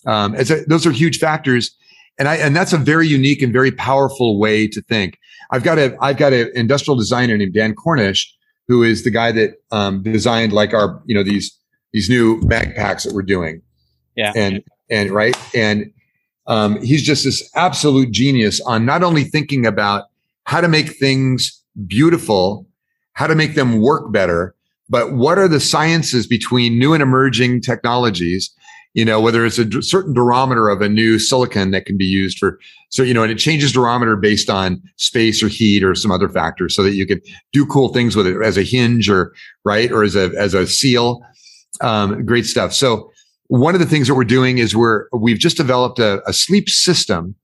[0.06, 1.76] um, as a, those are huge factors
[2.20, 5.18] and I, and that's a very unique and very powerful way to think.
[5.52, 8.30] I've got a, I've got an industrial designer named Dan Cornish,
[8.68, 11.58] who is the guy that um, designed like our, you know, these,
[11.94, 13.62] these new mag packs that we're doing.
[14.16, 14.32] Yeah.
[14.36, 15.34] And, and right.
[15.54, 15.90] And,
[16.50, 20.04] um, he's just this absolute genius on not only thinking about
[20.44, 22.66] how to make things beautiful,
[23.14, 24.54] how to make them work better,
[24.88, 28.54] but what are the sciences between new and emerging technologies
[28.94, 32.38] you know, whether it's a certain durometer of a new silicon that can be used
[32.38, 32.58] for,
[32.88, 36.28] so, you know, and it changes durometer based on space or heat or some other
[36.28, 37.20] factors so that you can
[37.52, 39.32] do cool things with it as a hinge or,
[39.64, 41.24] right, or as a, as a seal.
[41.80, 42.72] Um, great stuff.
[42.72, 43.12] So
[43.50, 46.68] one of the things that we're doing is we're, we've just developed a, a sleep
[46.68, 47.34] system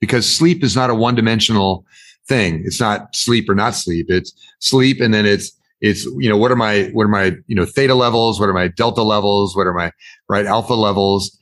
[0.00, 1.84] because sleep is not a one dimensional
[2.26, 2.62] thing.
[2.64, 4.06] It's not sleep or not sleep.
[4.08, 7.54] It's sleep and then it's it's you know what are my what are my you
[7.54, 9.90] know theta levels what are my delta levels what are my
[10.28, 11.38] right alpha levels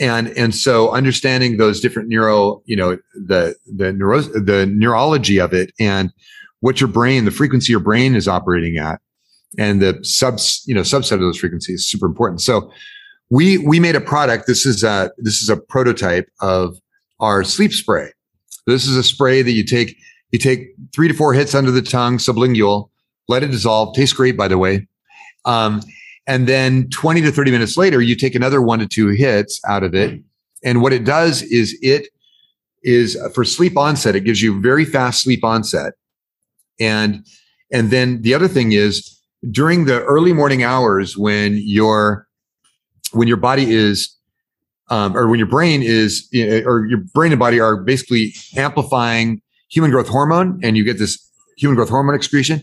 [0.00, 5.52] and and so understanding those different neuro you know the the neuro the neurology of
[5.52, 6.10] it and
[6.60, 8.98] what your brain the frequency your brain is operating at
[9.58, 12.70] and the subs you know subset of those frequencies is super important so
[13.32, 16.76] we we made a product this is a this is a prototype of
[17.20, 18.08] our sleep spray
[18.66, 19.96] this is a spray that you take
[20.32, 22.88] you take three to four hits under the tongue sublingual
[23.28, 23.94] let it dissolve.
[23.94, 24.86] Tastes great, by the way.
[25.44, 25.82] Um,
[26.26, 29.82] and then 20 to 30 minutes later, you take another one to two hits out
[29.82, 30.20] of it.
[30.64, 32.08] And what it does is it
[32.84, 35.94] is for sleep onset, it gives you very fast sleep onset.
[36.78, 37.26] And,
[37.72, 39.18] and then the other thing is
[39.50, 42.28] during the early morning hours when your,
[43.12, 44.14] when your body is,
[44.90, 49.40] um, or when your brain is, or your brain and body are basically amplifying
[49.70, 51.18] human growth hormone and you get this
[51.56, 52.62] human growth hormone excretion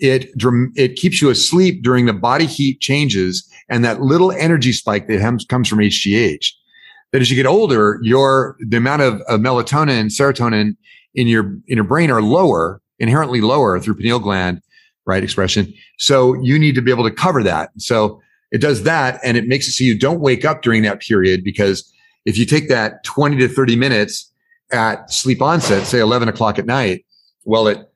[0.00, 0.30] it
[0.74, 5.44] it keeps you asleep during the body heat changes and that little energy spike that
[5.48, 6.52] comes from HGH.
[7.12, 10.76] That as you get older, your the amount of, of melatonin serotonin
[11.14, 14.62] in your in your brain are lower, inherently lower through pineal gland,
[15.06, 15.22] right?
[15.22, 15.72] Expression.
[15.98, 17.70] So you need to be able to cover that.
[17.78, 21.00] So it does that, and it makes it so you don't wake up during that
[21.00, 21.90] period because
[22.24, 24.30] if you take that 20 to 30 minutes
[24.72, 27.04] at sleep onset, say 11 o'clock at night,
[27.44, 27.90] well, at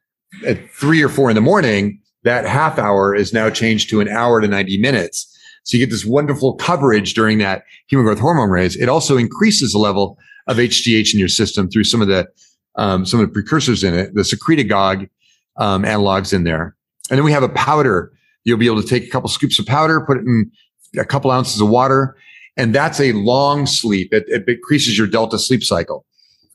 [0.44, 4.08] at three or four in the morning, that half hour is now changed to an
[4.08, 5.30] hour to 90 minutes.
[5.62, 8.76] So you get this wonderful coverage during that human growth hormone raise.
[8.76, 12.28] It also increases the level of HGH in your system through some of the
[12.76, 15.08] um, some of the precursors in it, the secretagogue
[15.56, 16.74] um, analogs in there.
[17.08, 18.12] And then we have a powder.
[18.44, 20.50] You'll be able to take a couple scoops of powder, put it in
[20.98, 22.16] a couple ounces of water,
[22.56, 24.12] and that's a long sleep.
[24.12, 26.04] It, it increases your delta sleep cycle.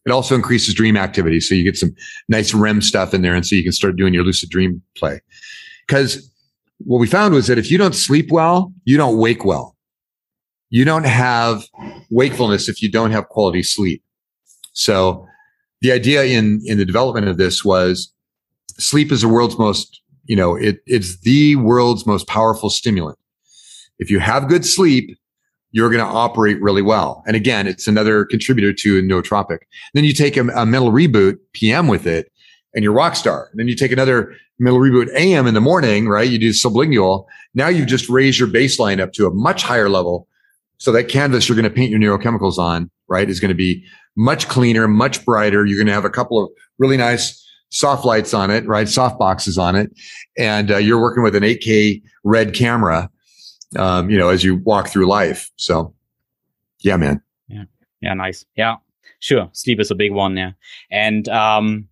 [0.05, 1.39] It also increases dream activity.
[1.39, 1.93] So you get some
[2.29, 3.35] nice REM stuff in there.
[3.35, 5.19] And so you can start doing your lucid dream play.
[5.85, 6.31] Because
[6.77, 9.75] what we found was that if you don't sleep well, you don't wake well.
[10.69, 11.65] You don't have
[12.09, 14.01] wakefulness if you don't have quality sleep.
[14.71, 15.27] So
[15.81, 18.13] the idea in, in the development of this was
[18.77, 23.17] sleep is the world's most, you know, it, it's the world's most powerful stimulant.
[23.97, 25.17] If you have good sleep,
[25.71, 27.23] you're going to operate really well.
[27.25, 29.61] And again, it's another contributor to a nootropic.
[29.95, 32.31] Then you take a, a mental reboot PM with it
[32.75, 33.49] and you're rock star.
[33.49, 36.29] And then you take another mental reboot AM in the morning, right?
[36.29, 37.25] You do sublingual.
[37.55, 40.27] Now you've just raised your baseline up to a much higher level.
[40.77, 43.83] So that canvas you're going to paint your neurochemicals on, right, is going to be
[44.15, 45.65] much cleaner, much brighter.
[45.65, 48.87] You're going to have a couple of really nice soft lights on it, right?
[48.87, 49.91] Soft boxes on it.
[50.37, 53.09] And uh, you're working with an 8K red camera
[53.77, 55.51] um, you know, as you walk through life.
[55.57, 55.93] So,
[56.79, 57.21] yeah, man.
[57.47, 57.65] Yeah.
[58.01, 58.13] Yeah.
[58.13, 58.45] Nice.
[58.55, 58.77] Yeah.
[59.19, 59.49] Sure.
[59.53, 60.37] Sleep is a big one.
[60.37, 60.51] Yeah.
[60.91, 61.87] And, um,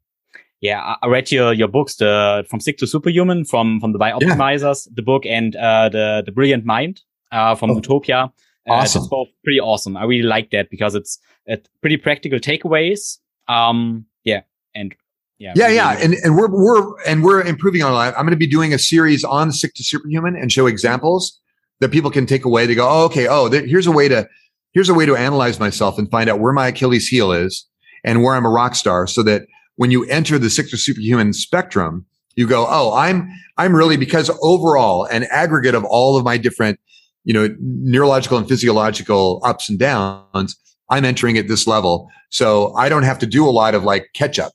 [0.62, 4.88] yeah, I read your, your books, the from sick to superhuman from, from the Bioptimizers,
[4.88, 4.94] yeah.
[4.96, 7.02] the book and, uh, the, the brilliant mind,
[7.32, 8.32] uh, from oh, Utopia.
[8.68, 9.02] Uh, awesome.
[9.02, 9.96] It's both pretty awesome.
[9.96, 13.20] I really like that because it's, it's pretty practical takeaways.
[13.48, 14.42] Um, yeah.
[14.74, 14.96] And
[15.40, 18.18] yeah, yeah, yeah, and and we're we're and we're improving on that.
[18.18, 21.40] I'm going to be doing a series on sick to superhuman and show examples
[21.80, 22.66] that people can take away.
[22.66, 24.28] to go, oh, okay, oh, here's a way to
[24.74, 27.68] here's a way to analyze myself and find out where my Achilles heel is
[28.04, 29.44] and where I'm a rock star, so that
[29.76, 32.06] when you enter the sick to superhuman spectrum,
[32.36, 36.80] you go, oh, I'm I'm really because overall an aggregate of all of my different,
[37.26, 40.56] you know, neurological and physiological ups and downs,
[40.90, 42.10] I'm entering at this level.
[42.30, 44.54] So I don't have to do a lot of like catch up.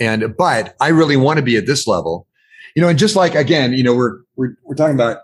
[0.00, 2.26] And but I really want to be at this level.
[2.74, 5.18] You know, and just like again, you know, we're we're we're talking about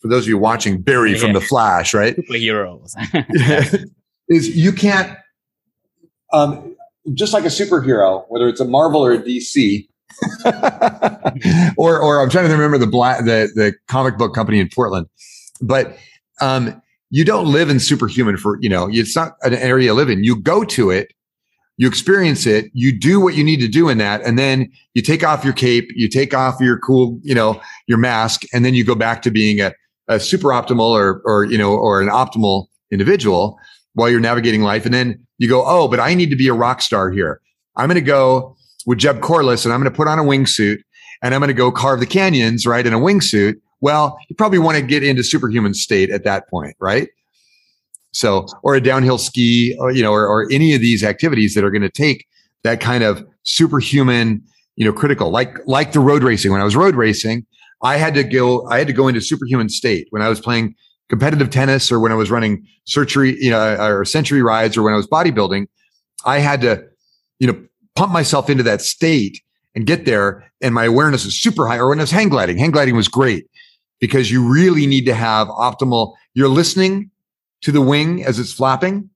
[0.00, 1.18] for those of you watching Barry yeah.
[1.18, 2.16] from the Flash, right?
[2.16, 2.94] Superheroes.
[4.28, 5.16] is you can't,
[6.32, 6.76] um,
[7.12, 9.88] just like a superhero, whether it's a Marvel or a DC,
[11.76, 15.06] or or I'm trying to remember the black the the comic book company in Portland,
[15.60, 15.96] but
[16.40, 16.80] um,
[17.10, 20.22] you don't live in superhuman for you know it's not an area you live in.
[20.24, 21.12] You go to it,
[21.80, 25.02] you experience it, you do what you need to do in that, and then you
[25.02, 28.74] take off your cape, you take off your cool you know your mask, and then
[28.74, 29.72] you go back to being a
[30.10, 33.58] a super optimal or, or, you know, or an optimal individual
[33.94, 34.84] while you're navigating life.
[34.84, 37.40] And then you go, Oh, but I need to be a rock star here.
[37.76, 40.78] I'm going to go with Jeb Corliss and I'm going to put on a wingsuit
[41.22, 42.84] and I'm going to go carve the canyons, right?
[42.84, 43.54] In a wingsuit.
[43.80, 47.08] Well, you probably want to get into superhuman state at that point, right?
[48.12, 51.64] So, or a downhill ski, or, you know, or, or any of these activities that
[51.64, 52.26] are going to take
[52.64, 54.42] that kind of superhuman,
[54.76, 56.50] you know, critical, like, like the road racing.
[56.50, 57.46] When I was road racing,
[57.82, 60.74] I had to go, I had to go into superhuman state when I was playing
[61.08, 64.92] competitive tennis or when I was running surgery, you know, or century rides or when
[64.92, 65.66] I was bodybuilding.
[66.24, 66.84] I had to,
[67.38, 67.64] you know,
[67.96, 69.40] pump myself into that state
[69.74, 70.50] and get there.
[70.60, 71.78] And my awareness is super high.
[71.78, 73.46] Or when I was hang gliding, hang gliding was great
[73.98, 77.10] because you really need to have optimal, you're listening
[77.62, 79.10] to the wing as it's flapping.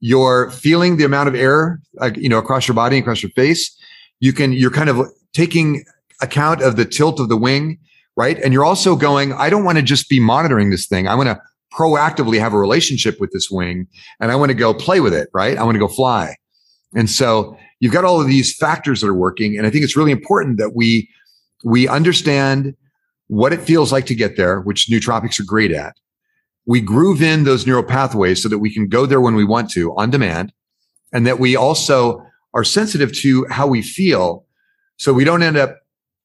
[0.00, 3.74] You're feeling the amount of air, uh, you know, across your body, across your face.
[4.20, 5.84] You can, you're kind of taking
[6.20, 7.78] account of the tilt of the wing
[8.16, 8.38] right?
[8.38, 11.08] And you're also going, I don't want to just be monitoring this thing.
[11.08, 11.40] I want to
[11.72, 13.88] proactively have a relationship with this wing
[14.20, 15.58] and I want to go play with it, right?
[15.58, 16.36] I want to go fly.
[16.94, 19.58] And so you've got all of these factors that are working.
[19.58, 21.08] And I think it's really important that we
[21.64, 22.76] we understand
[23.28, 25.96] what it feels like to get there, which nootropics are great at.
[26.66, 29.70] We groove in those neural pathways so that we can go there when we want
[29.72, 30.52] to on demand.
[31.12, 32.24] And that we also
[32.54, 34.44] are sensitive to how we feel.
[34.96, 35.78] So we don't end up,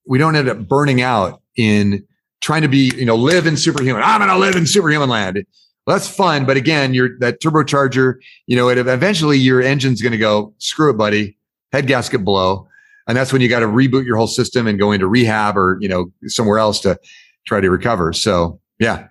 [0.08, 2.06] we don't end up burning out in
[2.42, 4.02] trying to be, you know, live in superhuman.
[4.04, 5.46] I'm going to live in superhuman land.
[5.86, 6.46] Well, that's fun.
[6.46, 8.16] But again, you're that turbocharger,
[8.48, 11.38] you know, it eventually your engine's going to go, screw it, buddy,
[11.72, 12.68] head gasket blow.
[13.08, 15.78] And that's when you got to reboot your whole system and go into rehab or,
[15.82, 17.00] you know, somewhere else to
[17.48, 18.14] try to recover.
[18.14, 19.08] So yeah,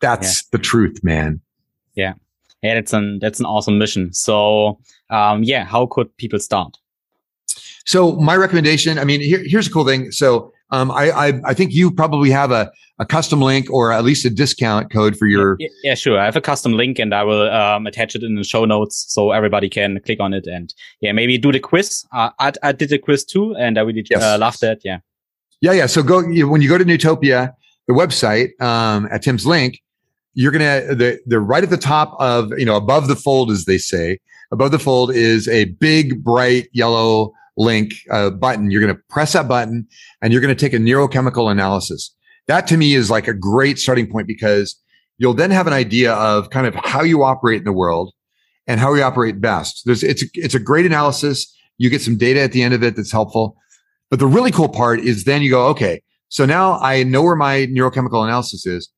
[0.00, 0.48] that's yeah.
[0.52, 1.40] the truth, man.
[1.94, 2.14] Yeah.
[2.62, 2.74] Yeah.
[2.74, 4.12] That's an, that's an awesome mission.
[4.12, 4.78] So,
[5.10, 6.76] um, yeah, how could people start?
[7.86, 10.10] So my recommendation, I mean, here, here's a cool thing.
[10.12, 14.04] So um, I, I, I think you probably have a, a custom link or at
[14.04, 15.56] least a discount code for your.
[15.58, 16.18] Yeah, yeah sure.
[16.18, 19.06] I have a custom link and I will um, attach it in the show notes
[19.08, 22.04] so everybody can click on it and yeah, maybe do the quiz.
[22.12, 24.22] Uh, I, I did the quiz too and I really yes.
[24.22, 24.80] uh, loved that.
[24.84, 24.98] Yeah.
[25.60, 25.86] Yeah, yeah.
[25.86, 27.52] So go you, when you go to Nootopia,
[27.86, 29.80] the website um, at Tim's link,
[30.38, 33.64] you're gonna the the right at the top of you know above the fold as
[33.64, 34.20] they say
[34.52, 38.70] above the fold is a big bright yellow link uh, button.
[38.70, 39.88] You're to press that button
[40.22, 42.14] and you're to take a neurochemical analysis.
[42.46, 44.80] That to me is like a great starting point because
[45.18, 48.14] you'll then have an idea of kind of how you operate in the world
[48.68, 49.82] and how you operate best.
[49.86, 51.52] There's, it's, a, it's a great analysis.
[51.78, 53.56] You get some data at the end of it that's helpful.
[54.08, 57.34] But the really cool part is then you go, okay, so now I know where
[57.34, 58.88] my neurochemical analysis is.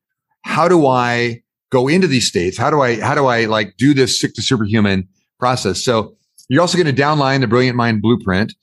[0.42, 2.58] How do I go into these states?
[2.58, 5.08] How do I, how do I like do this sick to superhuman
[5.38, 5.84] process?
[5.84, 6.16] So
[6.48, 8.54] you're also going to downline the Brilliant Mind blueprint.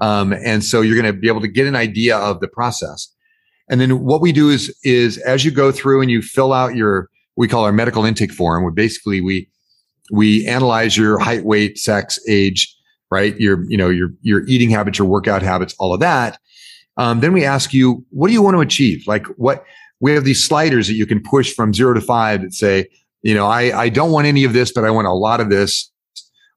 [0.00, 3.12] Um, and so you're going to be able to get an idea of the process.
[3.68, 6.74] And then what we do is, is as you go through and you fill out
[6.74, 9.48] your, we call our medical intake form, where basically we,
[10.12, 12.74] we analyze your height, weight, sex, age,
[13.10, 13.38] right?
[13.38, 16.38] Your, you know, your, your eating habits, your workout habits, all of that.
[16.96, 19.04] Um, then we ask you, what do you want to achieve?
[19.06, 19.64] Like what,
[20.04, 22.86] we have these sliders that you can push from zero to five that say,
[23.22, 25.48] you know, I, I don't want any of this, but I want a lot of
[25.48, 25.90] this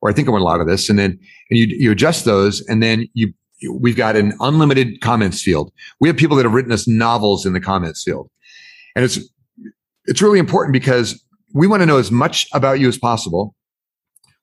[0.01, 0.89] or I think I want a lot of this.
[0.89, 1.17] And then
[1.49, 3.33] and you, you adjust those and then you,
[3.71, 5.71] we've got an unlimited comments field.
[6.01, 8.29] We have people that have written us novels in the comments field.
[8.97, 9.17] And it's,
[10.07, 13.55] it's really important because we want to know as much about you as possible.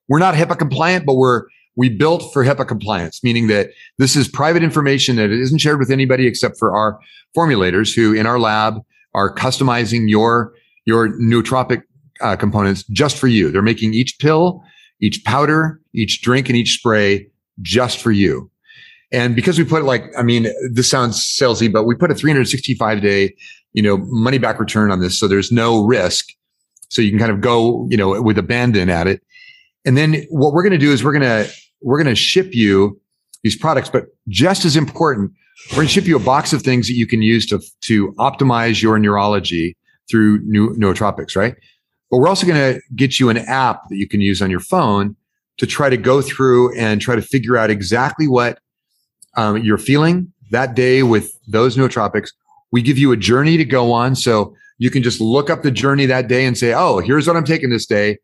[0.09, 1.43] We're not HIPAA compliant, but we're,
[1.75, 3.69] we built for HIPAA compliance, meaning that
[3.99, 6.99] this is private information that isn't shared with anybody except for our
[7.37, 8.81] formulators who in our lab
[9.15, 10.53] are customizing your,
[10.85, 11.81] your nootropic
[12.21, 13.51] uh, components just for you.
[13.51, 14.63] They're making each pill
[14.99, 17.27] each powder, each drink, and each spray
[17.61, 18.49] just for you.
[19.11, 23.01] And because we put like, I mean, this sounds salesy, but we put a 365
[23.01, 23.35] day,
[23.73, 25.17] you know, money back return on this.
[25.19, 26.29] So there's no risk.
[26.89, 29.21] So you can kind of go, you know, with abandon at it.
[29.85, 31.51] And then what we're going to do is we're going to,
[31.81, 32.99] we're going to ship you
[33.43, 35.31] these products, but just as important,
[35.71, 38.11] we're going to ship you a box of things that you can use to, to
[38.13, 39.75] optimize your neurology
[40.09, 41.55] through new nootropics, right?
[42.11, 44.59] But we're also going to get you an app that you can use on your
[44.59, 45.15] phone
[45.57, 48.59] to try to go through and try to figure out exactly what
[49.37, 52.29] um, you're feeling that day with those nootropics.
[52.71, 54.15] We give you a journey to go on.
[54.15, 57.37] So you can just look up the journey that day and say, Oh, here's what
[57.37, 58.17] I'm taking this day.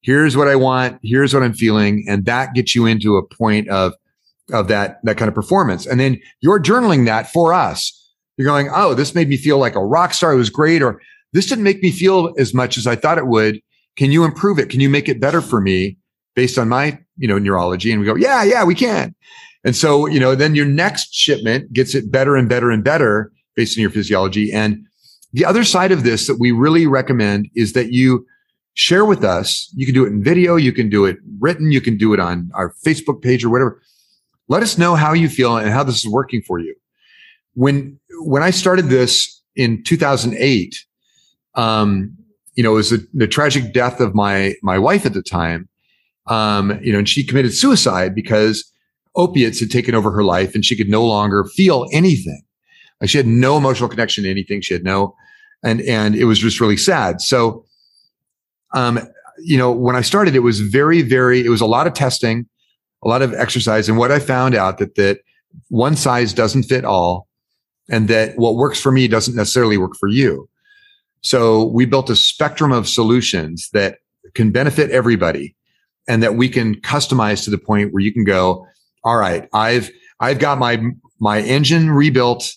[0.00, 0.98] Here's what I want.
[1.02, 2.04] Here's what I'm feeling.
[2.08, 3.92] And that gets you into a point of,
[4.52, 5.86] of that, that kind of performance.
[5.86, 7.94] And then you're journaling that for us.
[8.36, 10.32] You're going, Oh, this made me feel like a rock star.
[10.32, 10.82] It was great.
[10.82, 11.00] Or
[11.32, 13.60] this didn't make me feel as much as I thought it would.
[13.96, 14.70] Can you improve it?
[14.70, 15.98] Can you make it better for me
[16.34, 17.90] based on my, you know, neurology?
[17.90, 19.14] And we go, yeah, yeah, we can.
[19.64, 23.32] And so, you know, then your next shipment gets it better and better and better
[23.56, 24.52] based on your physiology.
[24.52, 24.86] And
[25.32, 28.24] the other side of this that we really recommend is that you
[28.74, 29.70] share with us.
[29.74, 30.56] You can do it in video.
[30.56, 31.72] You can do it written.
[31.72, 33.82] You can do it on our Facebook page or whatever.
[34.48, 36.74] Let us know how you feel and how this is working for you.
[37.54, 40.84] When, when I started this in 2008,
[41.54, 42.16] um,
[42.54, 45.68] you know, it was the, the, tragic death of my my wife at the time.
[46.26, 48.70] Um, you know, and she committed suicide because
[49.14, 52.42] opiates had taken over her life, and she could no longer feel anything.
[53.00, 54.60] Like she had no emotional connection to anything.
[54.60, 55.14] She had no,
[55.62, 57.20] and and it was just really sad.
[57.20, 57.64] So,
[58.74, 58.98] um,
[59.38, 61.44] you know, when I started, it was very, very.
[61.44, 62.46] It was a lot of testing,
[63.04, 65.20] a lot of exercise, and what I found out that that
[65.68, 67.28] one size doesn't fit all,
[67.88, 70.48] and that what works for me doesn't necessarily work for you.
[71.20, 73.98] So we built a spectrum of solutions that
[74.34, 75.56] can benefit everybody
[76.06, 78.66] and that we can customize to the point where you can go,
[79.04, 80.82] all right, I've, I've got my,
[81.18, 82.54] my engine rebuilt.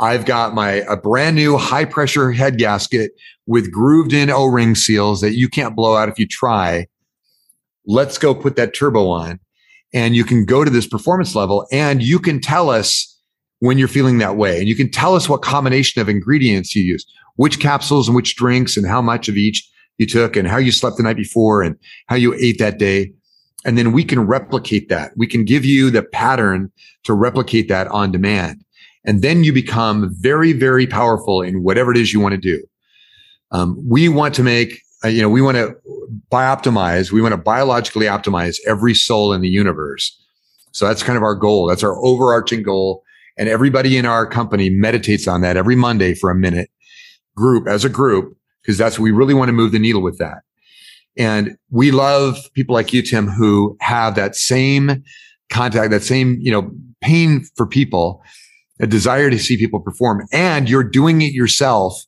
[0.00, 3.12] I've got my, a brand new high pressure head gasket
[3.46, 6.86] with grooved in O-ring seals that you can't blow out if you try.
[7.86, 9.38] Let's go put that turbo on
[9.92, 13.08] and you can go to this performance level and you can tell us
[13.60, 14.58] when you're feeling that way.
[14.58, 17.06] And you can tell us what combination of ingredients you use,
[17.36, 20.72] which capsules and which drinks and how much of each you took and how you
[20.72, 21.76] slept the night before and
[22.08, 23.12] how you ate that day.
[23.64, 25.12] And then we can replicate that.
[25.16, 26.72] We can give you the pattern
[27.04, 28.64] to replicate that on demand.
[29.04, 32.64] And then you become very, very powerful in whatever it is you want to do.
[33.52, 35.74] Um, we want to make, uh, you know, we want to
[36.30, 37.12] bioptimize.
[37.12, 40.18] We want to biologically optimize every soul in the universe.
[40.72, 41.66] So that's kind of our goal.
[41.66, 43.02] That's our overarching goal.
[43.36, 46.70] And everybody in our company meditates on that every Monday for a minute
[47.36, 50.42] group as a group, because that's, we really want to move the needle with that.
[51.16, 55.02] And we love people like you, Tim, who have that same
[55.50, 56.70] contact, that same, you know,
[57.02, 58.22] pain for people,
[58.80, 60.26] a desire to see people perform.
[60.32, 62.02] And you're doing it yourself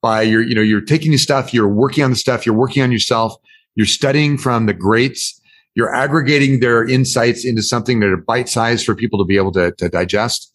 [0.00, 2.82] by your, you know, you're taking the stuff, you're working on the stuff, you're working
[2.82, 3.34] on yourself,
[3.74, 5.40] you're studying from the greats,
[5.74, 9.52] you're aggregating their insights into something that are bite sized for people to be able
[9.52, 10.52] to, to digest.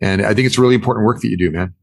[0.00, 1.74] And I think it's really important work that you do, man.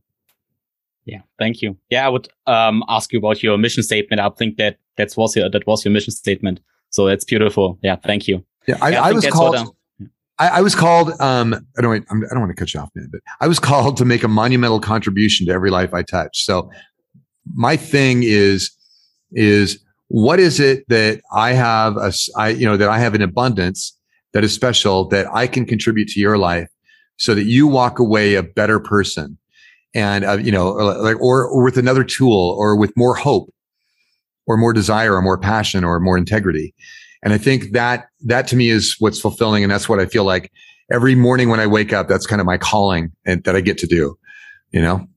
[1.05, 1.77] Yeah, thank you.
[1.89, 4.19] Yeah, I would um, ask you about your mission statement.
[4.19, 6.59] I think that that was your that was your mission statement.
[6.91, 7.79] So that's beautiful.
[7.81, 8.43] Yeah, thank you.
[8.67, 9.75] Yeah, I, yeah, I, I was called.
[10.37, 11.19] I, I, was called.
[11.19, 12.05] Um, I don't.
[12.09, 13.09] I don't want to cut you off, man.
[13.11, 16.45] But I was called to make a monumental contribution to every life I touch.
[16.45, 16.69] So
[17.53, 18.71] my thing is
[19.31, 23.21] is what is it that I have a I you know that I have an
[23.21, 23.95] abundance
[24.33, 26.69] that is special that I can contribute to your life
[27.17, 29.37] so that you walk away a better person?
[29.95, 33.53] And uh, you know like or, or with another tool or with more hope
[34.45, 36.73] or more desire or more passion or more integrity.
[37.21, 40.23] And i think that that to me is what's fulfilling and that's what i feel
[40.23, 40.53] like
[40.89, 43.77] every morning when i wake up that's kind of my calling and that i get
[43.79, 44.17] to do
[44.71, 45.07] you know?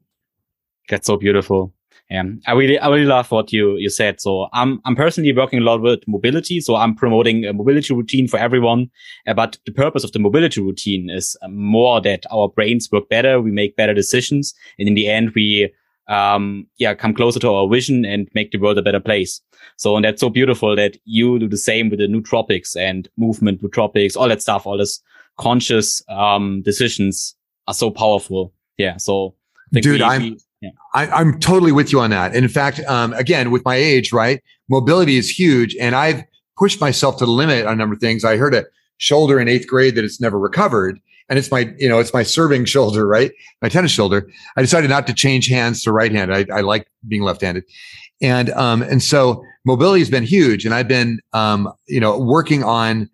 [0.89, 1.73] That's so beautiful
[2.13, 4.21] yeah, I really, I really love what you, you said.
[4.21, 6.61] So I'm, I'm personally working a lot with mobility.
[6.61, 8.91] So I'm promoting a mobility routine for everyone.
[9.27, 13.09] Uh, but the purpose of the mobility routine is uh, more that our brains work
[13.09, 13.41] better.
[13.41, 14.53] We make better decisions.
[14.79, 15.73] And in the end, we,
[16.07, 19.41] um, yeah, come closer to our vision and make the world a better place.
[19.79, 23.63] So, and that's so beautiful that you do the same with the nootropics and movement
[23.63, 25.01] nootropics, all that stuff, all this
[25.39, 27.35] conscious, um, decisions
[27.69, 28.53] are so powerful.
[28.77, 28.99] Yeah.
[28.99, 29.35] So,
[29.73, 30.37] dude, we, I'm,
[30.95, 32.35] I, am totally with you on that.
[32.35, 36.23] And in fact, um, again, with my age, right, mobility is huge, and I've
[36.57, 38.25] pushed myself to the limit on a number of things.
[38.25, 38.65] I heard a
[38.99, 42.23] shoulder in eighth grade that it's never recovered, and it's my, you know, it's my
[42.23, 44.31] serving shoulder, right, my tennis shoulder.
[44.57, 46.35] I decided not to change hands to right hand.
[46.35, 47.65] I, I like being left-handed,
[48.21, 52.63] and um, and so mobility has been huge, and I've been, um, you know, working
[52.63, 53.09] on.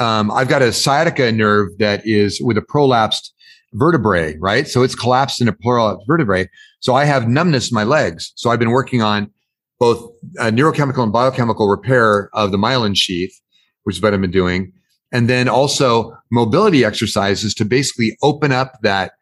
[0.00, 3.30] Um, I've got a sciatica nerve that is with a prolapsed
[3.74, 4.66] vertebrae, right?
[4.66, 6.48] So it's collapsed into plural vertebrae.
[6.80, 8.32] So I have numbness in my legs.
[8.36, 9.30] So I've been working on
[9.78, 13.38] both neurochemical and biochemical repair of the myelin sheath,
[13.82, 14.72] which is what I've been doing.
[15.12, 19.12] And then also mobility exercises to basically open up that,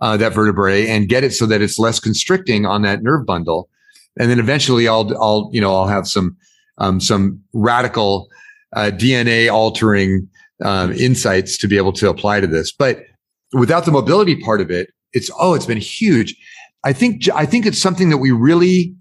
[0.00, 3.68] uh, that vertebrae and get it so that it's less constricting on that nerve bundle.
[4.18, 6.36] And then eventually I'll, I'll, you know, I'll have some,
[6.78, 8.28] um, some radical,
[8.74, 10.28] uh, DNA altering,
[10.62, 12.72] um, insights to be able to apply to this.
[12.72, 13.04] But
[13.52, 16.36] without the mobility part of it, it's, oh, it's been huge.
[16.84, 18.94] I think, I think it's something that we really,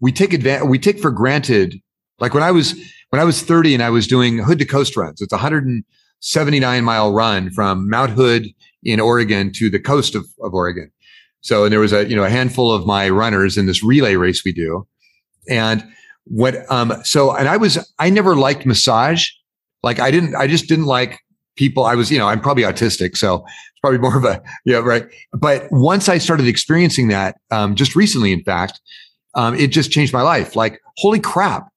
[0.00, 1.80] we take advantage, we take for granted.
[2.18, 2.74] Like when I was,
[3.10, 6.84] when I was 30 and I was doing hood to coast runs, it's a 179
[6.84, 8.46] mile run from Mount Hood
[8.82, 10.90] in Oregon to the coast of, of Oregon.
[11.40, 14.14] So, and there was a, you know, a handful of my runners in this relay
[14.14, 14.86] race we do.
[15.48, 15.84] And
[16.24, 19.26] what, um, so, and I was, I never liked massage.
[19.82, 21.20] Like I didn't, I just didn't like
[21.60, 21.84] people.
[21.84, 23.18] I was, you know, I'm probably autistic.
[23.18, 27.74] So it's probably more of a yeah right but once i started experiencing that um,
[27.74, 28.78] just recently in fact
[29.34, 31.68] um, it just changed my life like holy crap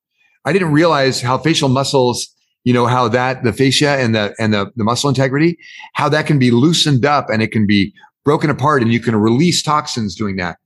[0.43, 2.27] i didn't realize how facial muscles
[2.65, 5.57] you know how that the fascia and the and the, the muscle integrity
[5.93, 7.93] how that can be loosened up and it can be
[8.26, 10.57] broken apart and you can release toxins doing that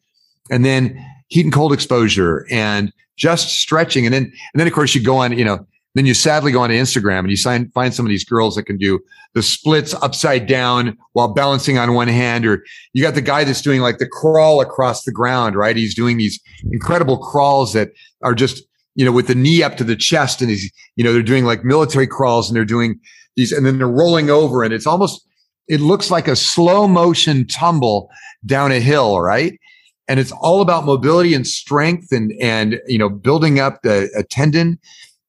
[0.49, 4.95] and then heat and cold exposure and just stretching and then and then of course
[4.95, 5.65] you go on you know
[5.97, 8.63] then you sadly go on Instagram and you find, find some of these girls that
[8.63, 8.99] can do
[9.33, 12.63] the splits upside down while balancing on one hand, or
[12.93, 15.75] you got the guy that's doing like the crawl across the ground, right?
[15.75, 16.39] He's doing these
[16.71, 17.91] incredible crawls that
[18.23, 18.63] are just,
[18.95, 21.45] you know, with the knee up to the chest and he's, you know, they're doing
[21.45, 22.99] like military crawls and they're doing
[23.35, 25.25] these, and then they're rolling over and it's almost,
[25.67, 28.09] it looks like a slow motion tumble
[28.45, 29.59] down a hill, right?
[30.07, 34.23] And it's all about mobility and strength and, and, you know, building up the a
[34.23, 34.79] tendon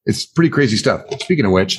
[0.05, 1.01] it's pretty crazy stuff.
[1.21, 1.77] Speaking of which,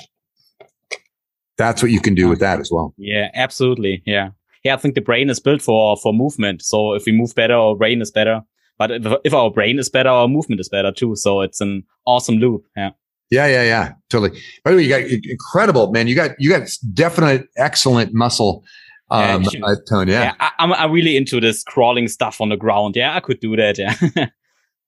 [1.56, 2.94] that's what you can do with that as well.
[2.96, 4.02] Yeah, absolutely.
[4.06, 4.30] Yeah.
[4.64, 6.62] Yeah, I think the brain is built for for movement.
[6.62, 8.42] So if we move better, our brain is better.
[8.78, 11.16] But if, if our brain is better, our movement is better too.
[11.16, 12.64] So it's an awesome loop.
[12.76, 12.90] Yeah.
[13.30, 14.40] Yeah, yeah, yeah, totally.
[14.64, 16.08] By the way, you got incredible, man.
[16.08, 18.64] You got you got definite excellent muscle
[19.10, 20.08] um, yeah, uh, tone.
[20.08, 22.96] Yeah, yeah I, am I'm really into this crawling stuff on the ground.
[22.96, 23.78] Yeah, I could do that.
[23.78, 23.94] Yeah,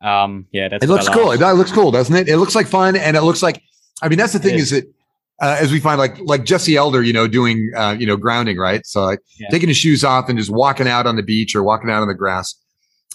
[0.02, 1.32] um, yeah, that's it looks cool.
[1.32, 2.28] It looks cool, doesn't it?
[2.28, 3.62] It looks like fun, and it looks like.
[4.02, 4.72] I mean, that's the thing is.
[4.72, 4.94] is that
[5.40, 8.58] uh, as we find like like Jesse Elder, you know, doing uh, you know grounding,
[8.58, 8.86] right?
[8.86, 9.48] So like yeah.
[9.50, 12.08] taking his shoes off and just walking out on the beach or walking out on
[12.08, 12.54] the grass.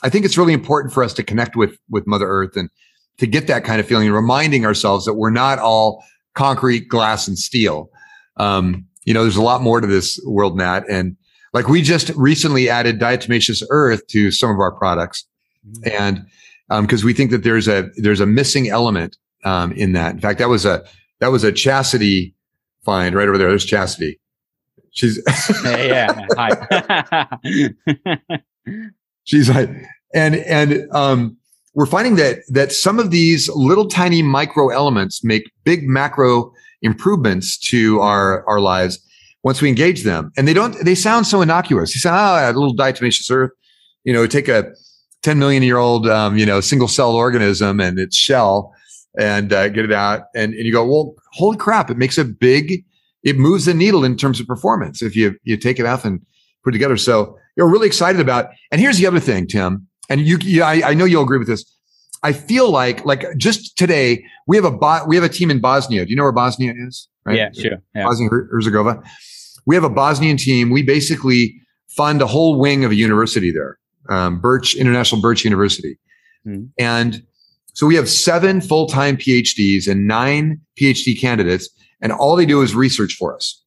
[0.04, 2.70] I think it's really important for us to connect with with Mother Earth and
[3.18, 6.04] to get that kind of feeling, reminding ourselves that we're not all
[6.34, 7.90] concrete, glass, and steel.
[8.38, 10.84] Um, you know, there's a lot more to this world, Nat.
[10.90, 11.16] And
[11.54, 15.26] like we just recently added diatomaceous earth to some of our products.
[15.68, 15.90] Mm-hmm.
[16.00, 16.28] And
[16.70, 20.14] because um, we think that there's a there's a missing element um, in that.
[20.16, 20.84] In fact, that was a
[21.20, 22.36] that was a chastity
[22.84, 23.50] find right over there.
[23.50, 24.20] There's chastity.
[24.92, 25.22] She's
[25.64, 26.26] yeah.
[26.36, 27.28] Hi.
[29.24, 29.70] she's like,
[30.14, 31.38] and and um,
[31.74, 37.58] we're finding that that some of these little tiny micro elements make big macro improvements
[37.58, 39.00] to our our lives
[39.44, 40.32] once we engage them.
[40.36, 40.76] And they don't.
[40.84, 41.94] They sound so innocuous.
[41.94, 43.52] You say, "Oh, a little diatomaceous earth."
[44.04, 44.74] You know, take a
[45.24, 48.74] 10 million year old, um, you know, single cell organism and its shell
[49.20, 50.24] and uh, get it out.
[50.36, 52.84] And, and you go, well, holy crap, it makes a big,
[53.24, 56.22] it moves the needle in terms of performance if you, you take it out and
[56.64, 56.98] put it together.
[56.98, 58.50] So you're really excited about.
[58.72, 61.48] And here's the other thing, Tim, and you, you I, I know you'll agree with
[61.48, 61.66] this.
[62.24, 65.60] I feel like, like just today, we have a bo- we have a team in
[65.60, 66.04] Bosnia.
[66.06, 67.08] Do you know where Bosnia is?
[67.26, 67.38] Right?
[67.38, 67.78] Yeah, sure.
[67.94, 68.06] Yeah.
[68.06, 69.04] Bosnia Herzegovina.
[69.66, 70.70] We have a Bosnian team.
[70.70, 73.78] We basically fund a whole wing of a university there,
[74.10, 75.98] um, Burch International Burch University,
[76.46, 76.70] mm.
[76.78, 77.24] and
[77.78, 81.70] so we have seven full time PhDs and nine PhD candidates,
[82.02, 83.64] and all they do is research for us.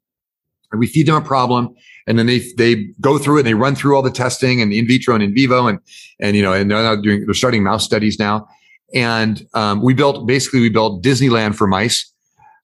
[0.73, 1.75] And we feed them a problem,
[2.09, 4.73] and then they they go through it and they run through all the testing and
[4.73, 5.79] in vitro and in vivo and
[6.21, 8.49] and you know and they're now doing they're starting mouse studies now.
[8.93, 12.13] And um, we built basically we built Disneyland for mice.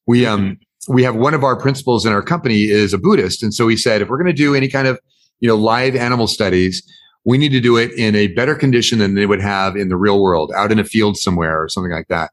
[0.08, 0.58] We um
[0.88, 3.76] we have one of our principals in our company is a Buddhist, and so he
[3.76, 4.98] said if we're going to do any kind of
[5.38, 6.82] you know live animal studies,
[7.26, 9.96] we need to do it in a better condition than they would have in the
[9.96, 12.30] real world, out in a field somewhere or something like that.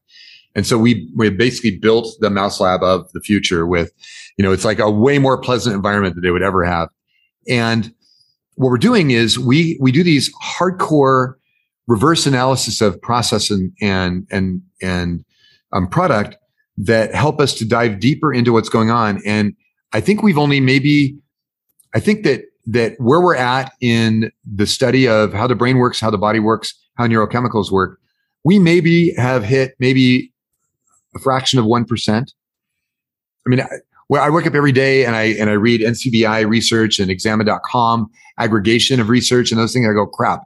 [0.56, 3.92] And so we we basically built the mouse lab of the future with,
[4.38, 6.90] you know, it's like a way more pleasant environment that they would ever have.
[7.50, 7.92] And
[8.56, 11.34] what we're doing is we we do these hardcore
[11.88, 15.26] reverse analysis of process and and and and
[15.72, 16.38] um, product
[16.78, 19.22] that help us to dive deeper into what's going on.
[19.26, 19.56] And
[19.92, 21.16] I think we've only maybe,
[21.94, 26.00] I think that that where we're at in the study of how the brain works,
[26.00, 28.00] how the body works, how neurochemicals work,
[28.44, 30.32] we maybe have hit maybe
[31.16, 32.34] a fraction of one percent.
[33.46, 33.66] I mean,
[34.10, 38.10] well, I wake up every day and I and I read NCBI research and examine.com
[38.38, 39.88] aggregation of research and those things.
[39.88, 40.44] I go, crap.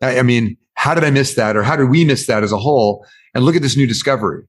[0.00, 1.56] I, I, mean, how did I miss that?
[1.56, 3.04] Or how did we miss that as a whole?
[3.34, 4.44] And look at this new discovery.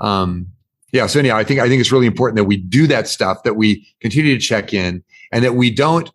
[0.00, 0.46] Um,
[0.92, 1.06] yeah.
[1.06, 3.54] So anyhow, I think I think it's really important that we do that stuff, that
[3.54, 6.10] we continue to check in, and that we don't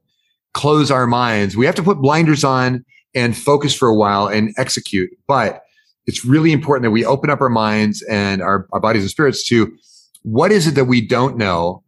[0.55, 1.55] close our minds.
[1.57, 5.09] We have to put blinders on and focus for a while and execute.
[5.27, 5.61] But
[6.07, 9.45] it's really important that we open up our minds and our, our bodies and spirits
[9.49, 9.75] to
[10.23, 11.83] what is it that we don't know,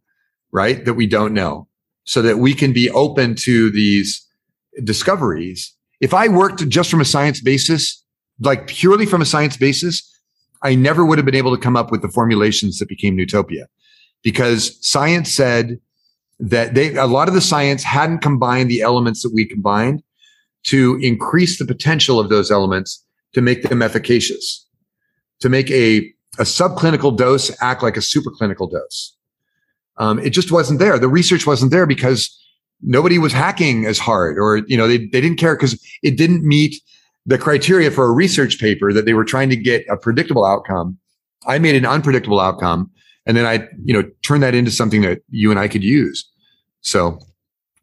[0.52, 0.84] right?
[0.84, 1.66] That we don't know
[2.04, 4.24] so that we can be open to these
[4.84, 5.74] discoveries.
[6.00, 8.04] If I worked just from a science basis,
[8.40, 10.04] like purely from a science basis,
[10.62, 13.64] I never would have been able to come up with the formulations that became Nootopia
[14.22, 15.80] because science said
[16.40, 20.02] that they, a lot of the science hadn't combined the elements that we combined
[20.64, 23.04] to increase the potential of those elements
[23.34, 24.66] to make them efficacious,
[25.40, 29.16] to make a a subclinical dose act like a superclinical dose.
[29.96, 30.98] Um, it just wasn't there.
[30.98, 32.36] The research wasn't there because
[32.80, 36.44] nobody was hacking as hard or, you know, they, they didn't care because it didn't
[36.44, 36.80] meet
[37.26, 40.96] the criteria for a research paper that they were trying to get a predictable outcome.
[41.46, 42.90] I made an unpredictable outcome
[43.28, 46.28] and then I, you know, turn that into something that you and I could use.
[46.80, 47.20] So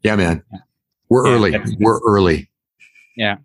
[0.04, 0.44] yeah, man,
[1.10, 1.76] we're yeah, early.
[1.80, 2.50] We're early.
[3.16, 3.38] Yeah.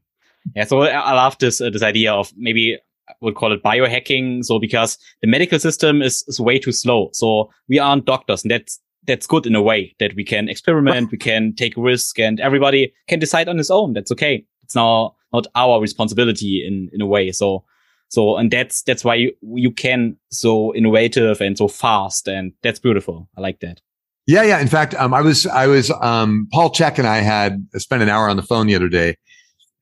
[0.57, 0.65] Yeah.
[0.65, 2.79] So I love this, uh, this idea of maybe
[3.21, 4.45] would call it biohacking.
[4.45, 7.11] So because the medical system is, is way too slow.
[7.13, 11.13] So we aren't doctors and that's, that's good in a way that we can experiment,
[11.13, 13.93] we can take risk and everybody can decide on his own.
[13.93, 14.45] That's okay.
[14.63, 17.31] It's now not our responsibility in, in a way.
[17.33, 17.65] So,
[18.11, 22.29] so, and that's, that's why you, you can so innovative and so fast.
[22.29, 23.29] And that's beautiful.
[23.37, 23.81] I like that.
[24.27, 24.43] Yeah.
[24.43, 24.61] Yeah.
[24.61, 28.09] In fact, um, I was, I was, um, Paul Chek and I had spent an
[28.09, 29.17] hour on the phone the other day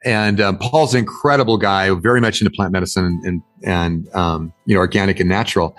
[0.04, 4.52] and um, Paul's an incredible guy, very much into plant medicine and and, and um,
[4.66, 5.76] you know organic and natural.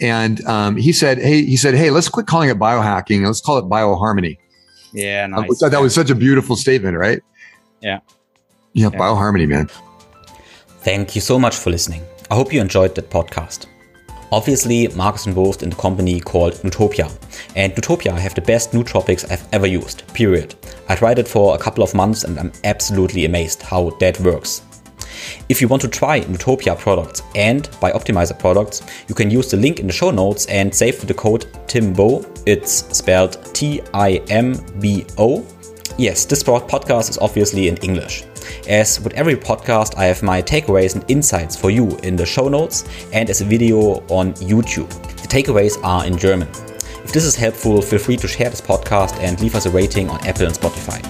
[0.00, 3.24] And um, he said, "Hey, he said, hey, let's quit calling it biohacking.
[3.24, 4.38] Let's call it bioharmony."
[4.92, 5.60] Yeah, uh, nice.
[5.60, 7.20] that was such a beautiful statement, right?
[7.80, 8.00] Yeah.
[8.74, 8.98] Yeah, yeah.
[8.98, 9.68] bioharmony, man.
[10.84, 12.02] Thank you so much for listening.
[12.28, 13.66] I hope you enjoyed that podcast.
[14.32, 17.08] Obviously, Mark is involved in the company called Nootopia.
[17.54, 20.56] And Nootopia have the best nootropics I've ever used, period.
[20.88, 24.62] I tried it for a couple of months and I'm absolutely amazed how that works.
[25.48, 29.78] If you want to try Nootopia products and Bioptimizer products, you can use the link
[29.78, 32.42] in the show notes and save the code TIMBO.
[32.44, 35.46] It's spelled T I M B O.
[35.98, 38.24] Yes, this podcast is obviously in English.
[38.66, 42.48] As with every podcast, I have my takeaways and insights for you in the show
[42.48, 44.88] notes and as a video on YouTube.
[45.20, 46.48] The takeaways are in German.
[47.04, 50.08] If this is helpful, feel free to share this podcast and leave us a rating
[50.08, 51.02] on Apple and Spotify.